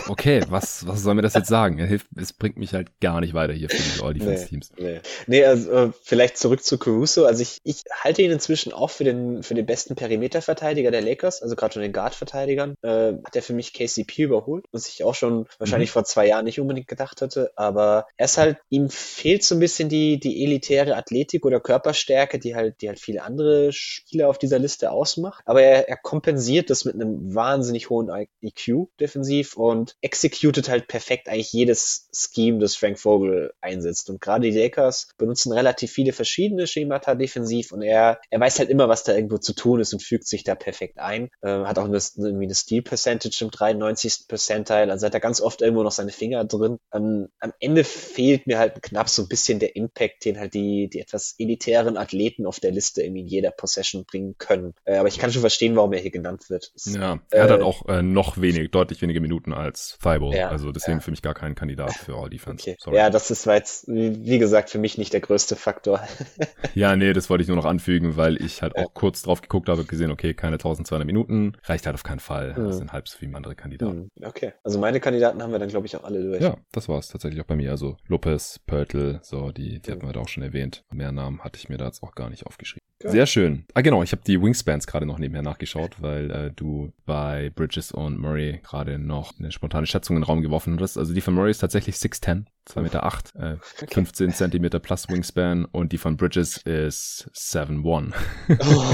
[0.08, 1.80] Okay, was, was soll mir das jetzt sagen?
[1.80, 4.72] Er hilft, es bringt mich halt gar nicht weiter hier für die All-Defense-Teams.
[4.78, 5.02] Nee, nee.
[5.28, 7.26] nee, also äh, vielleicht zurück zu Caruso.
[7.26, 11.42] Also ich, ich halte ihn inzwischen auch für den, für den besten Perimeter-Verteidiger der Lakers,
[11.42, 12.76] also gerade von den Guard-Verteidigern.
[12.82, 15.94] Äh, hat er für mich KCP überholt, was ich auch schon wahrscheinlich mhm.
[15.94, 17.52] vor zwei Jahren nicht unbedingt gedacht hatte.
[17.56, 22.40] Aber er ist halt, ihm fehlt so ein bisschen die, die elitäre Athletik oder Körperstärke,
[22.40, 25.44] die halt, die halt viele andere Spieler auf dieser Liste ausmacht.
[25.46, 28.10] Aber er, er kompensiert das mit einem wahnsinnig hohen
[28.42, 34.10] IQ defensiv und executed halt perfekt eigentlich jedes Scheme, das Frank Vogel einsetzt.
[34.10, 38.70] Und gerade die Lakers benutzen relativ viele verschiedene Schemata defensiv und er, er weiß halt
[38.70, 41.30] immer, was da irgendwo zu tun ist und fügt sich da perfekt ein.
[41.42, 44.28] Äh, hat auch eine, irgendwie eine Steal Percentage im 93.
[44.28, 46.78] Percentile, also hat er ganz oft irgendwo noch seine Finger drin.
[46.94, 50.90] Ähm, am Ende fehlt mir halt knapp so ein bisschen der Impact, den halt die,
[50.90, 54.74] die etwas elitären Athleten auf der Liste irgendwie in jeder Possession bringen können.
[54.86, 56.72] Äh, aber ich kann schon verstehen, warum er hier genannt wird.
[56.86, 60.36] Ja, er äh, hat halt auch äh, noch wenig, deutlich weniger Minuten als als Thibault.
[60.36, 61.04] Ja, also deswegen ja.
[61.04, 62.70] für mich gar kein Kandidat für All Defense.
[62.70, 62.96] Okay.
[62.96, 66.02] Ja, das ist jetzt, wie gesagt, für mich nicht der größte Faktor.
[66.76, 69.70] ja, nee, das wollte ich nur noch anfügen, weil ich halt auch kurz drauf geguckt
[69.70, 72.54] habe und gesehen, okay, keine 1200 Minuten, reicht halt auf keinen Fall.
[72.58, 72.66] Mhm.
[72.66, 74.10] Das sind halb so viele andere Kandidaten.
[74.16, 74.26] Mhm.
[74.26, 76.42] Okay, also meine Kandidaten haben wir dann, glaube ich, auch alle durch.
[76.42, 77.72] Ja, das war es tatsächlich auch bei mir.
[77.72, 79.96] Also Lopez, Pörtl, so, die, die mhm.
[79.96, 80.84] hatten wir da auch schon erwähnt.
[80.92, 82.91] Mehr Namen hatte ich mir da jetzt auch gar nicht aufgeschrieben.
[83.04, 83.66] Sehr schön.
[83.74, 87.92] Ah, genau, ich habe die Wingspans gerade noch nebenher nachgeschaut, weil äh, du bei Bridges
[87.92, 90.98] und Murray gerade noch eine spontane Schätzung in den Raum geworfen hattest.
[90.98, 93.94] Also die von Murray ist tatsächlich 6'10, 2,8 Meter, acht, äh, okay.
[93.94, 98.14] 15 Zentimeter plus Wingspan und die von Bridges ist 7'1.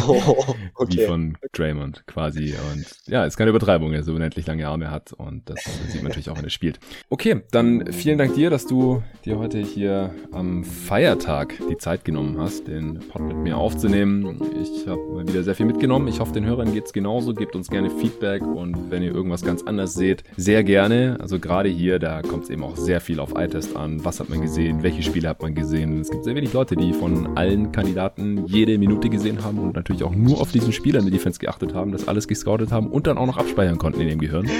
[0.08, 0.98] Oh, okay.
[0.98, 2.56] Wie von Draymond quasi.
[2.72, 6.10] Und ja, ist keine Übertreibung, er so unendlich lange Arme hat und das sieht man
[6.10, 6.80] natürlich auch, wenn er spielt.
[7.10, 12.40] Okay, dann vielen Dank dir, dass du dir heute hier am Feiertag die Zeit genommen
[12.40, 13.97] hast, den Pod mit mir aufzunehmen.
[13.98, 16.08] Ich habe mal wieder sehr viel mitgenommen.
[16.08, 17.34] Ich hoffe, den Hörern geht es genauso.
[17.34, 21.18] Gebt uns gerne Feedback und wenn ihr irgendwas ganz anders seht, sehr gerne.
[21.20, 24.06] Also gerade hier, da kommt es eben auch sehr viel auf iTest an.
[24.06, 24.84] Was hat man gesehen?
[24.84, 26.00] Welche Spiele hat man gesehen?
[26.00, 30.04] Es gibt sehr wenig Leute, die von allen Kandidaten jede Minute gesehen haben und natürlich
[30.04, 33.08] auch nur auf diesen Spieler in der Defense geachtet haben, das alles gescoutet haben und
[33.08, 34.48] dann auch noch abspeichern konnten in dem Gehirn.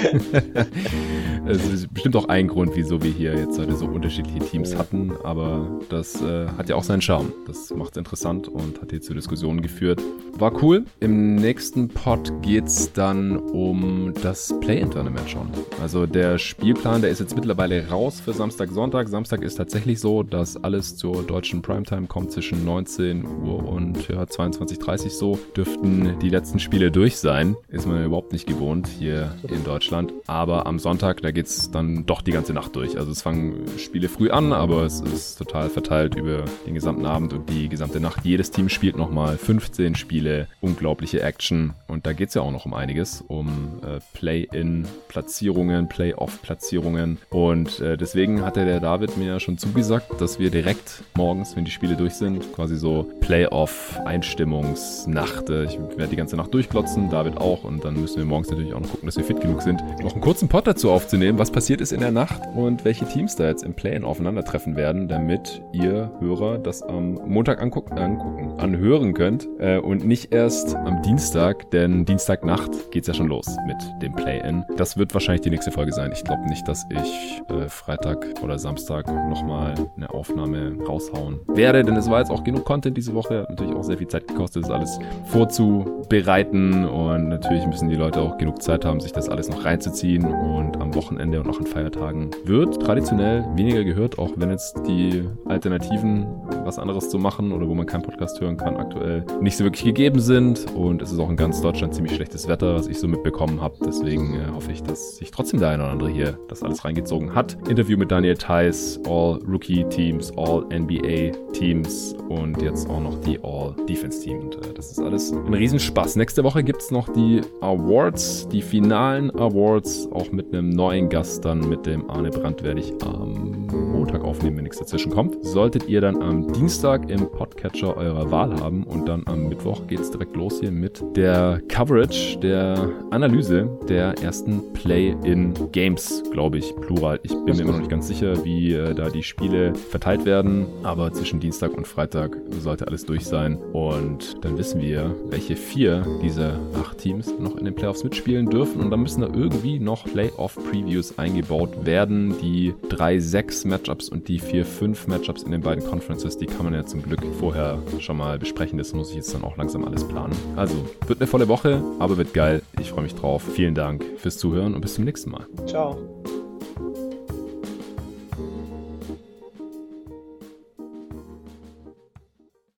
[1.48, 5.12] Es ist bestimmt auch ein Grund, wieso wir hier jetzt heute so unterschiedliche Teams hatten,
[5.24, 7.32] aber das äh, hat ja auch seinen Charme.
[7.46, 10.00] Das macht es interessant und hat hier zu Diskussionen geführt.
[10.38, 10.84] War cool.
[11.00, 15.48] Im nächsten Pod geht es dann um das Play-In-Tournament schon.
[15.82, 19.08] Also der Spielplan, der ist jetzt mittlerweile raus für Samstag, Sonntag.
[19.08, 24.22] Samstag ist tatsächlich so, dass alles zur deutschen Primetime kommt zwischen 19 Uhr und ja,
[24.22, 25.40] 22.30 so.
[25.56, 27.56] Dürften die letzten Spiele durch sein.
[27.68, 30.12] Ist man überhaupt nicht gewohnt hier in Deutschland.
[30.28, 32.96] Aber am Sonntag, da geht es dann doch die ganze Nacht durch.
[32.96, 37.32] Also es fangen Spiele früh an, aber es ist total verteilt über den gesamten Abend
[37.32, 38.24] und die gesamte Nacht.
[38.24, 41.72] Jedes Team spielt nochmal 15 Spiele, unglaubliche Action.
[41.86, 47.16] Und da geht es ja auch noch um einiges, um äh, Play-in-Platzierungen, Play-off-Platzierungen.
[47.30, 51.64] Und äh, deswegen hatte der David mir ja schon zugesagt, dass wir direkt morgens, wenn
[51.64, 55.50] die Spiele durch sind, quasi so Play-off-Einstimmungsnacht.
[55.50, 57.64] Ich werde die ganze Nacht durchklotzen, David auch.
[57.64, 60.12] Und dann müssen wir morgens natürlich auch noch gucken, dass wir fit genug sind, noch
[60.12, 63.46] einen kurzen Pod dazu aufzunehmen, was passiert ist in der Nacht und welche Teams da
[63.46, 69.48] jetzt im Play-in aufeinandertreffen werden, damit ihr Hörer das am Montag angucken, angucken anhören könnt
[69.58, 74.64] äh, und nicht erst am Dienstag, denn Dienstagnacht geht's ja schon los mit dem Play-In.
[74.76, 76.10] Das wird wahrscheinlich die nächste Folge sein.
[76.12, 81.96] Ich glaube nicht, dass ich äh, Freitag oder Samstag nochmal eine Aufnahme raushauen werde, denn
[81.96, 83.42] es war jetzt auch genug Content diese Woche.
[83.42, 88.20] Hat natürlich auch sehr viel Zeit gekostet, das alles vorzubereiten und natürlich müssen die Leute
[88.20, 91.66] auch genug Zeit haben, sich das alles noch reinzuziehen und am Wochenende und auch an
[91.66, 96.26] Feiertagen wird traditionell weniger gehört, auch wenn jetzt die Alternativen,
[96.64, 99.84] was anderes zu machen oder wo man keinen Podcast hören kann, aktuell nicht so wirklich
[99.84, 100.66] gegeben sind.
[100.74, 103.76] Und es ist auch in ganz Deutschland ziemlich schlechtes Wetter, was ich so mitbekommen habe.
[103.84, 107.34] Deswegen äh, hoffe ich, dass sich trotzdem der eine oder andere hier das alles reingezogen
[107.34, 107.56] hat.
[107.68, 113.38] Interview mit Daniel Theiss, All Rookie Teams, All NBA Teams und jetzt auch noch die
[113.42, 114.40] All Defense Team.
[114.40, 116.16] Und äh, das ist alles ein Riesenspaß.
[116.16, 121.44] Nächste Woche gibt es noch die Awards, die finalen Awards, auch mit einem neuen Gast
[121.44, 125.44] dann mit dem Arne Brandt werde ich am Montag aufnehmen, wenn nichts dazwischen kommt.
[125.44, 130.00] Solltet ihr dann am Dienstag im Podcatcher eurer Wahl haben und dann am Mittwoch geht
[130.00, 137.20] es direkt los hier mit der Coverage, der Analyse der ersten Play-in-Games, glaube ich, plural.
[137.22, 140.66] Ich bin mir immer noch nicht ganz sicher, wie äh, da die Spiele verteilt werden,
[140.82, 146.06] aber zwischen Dienstag und Freitag sollte alles durch sein und dann wissen wir, welche vier
[146.22, 150.04] dieser acht Teams noch in den Playoffs mitspielen dürfen und dann müssen da irgendwie noch
[150.04, 152.34] Playoff-Previews eingebaut werden.
[152.40, 156.84] Die 3-6 Matchups und die 4-5 Matchups in den beiden Conferences, die kann man ja
[156.84, 158.67] zum Glück vorher schon mal besprechen.
[158.76, 160.36] Das muss ich jetzt dann auch langsam alles planen.
[160.56, 160.74] Also,
[161.06, 162.62] wird eine volle Woche, aber wird geil.
[162.78, 163.42] Ich freue mich drauf.
[163.54, 165.46] Vielen Dank fürs Zuhören und bis zum nächsten Mal.
[165.66, 165.96] Ciao.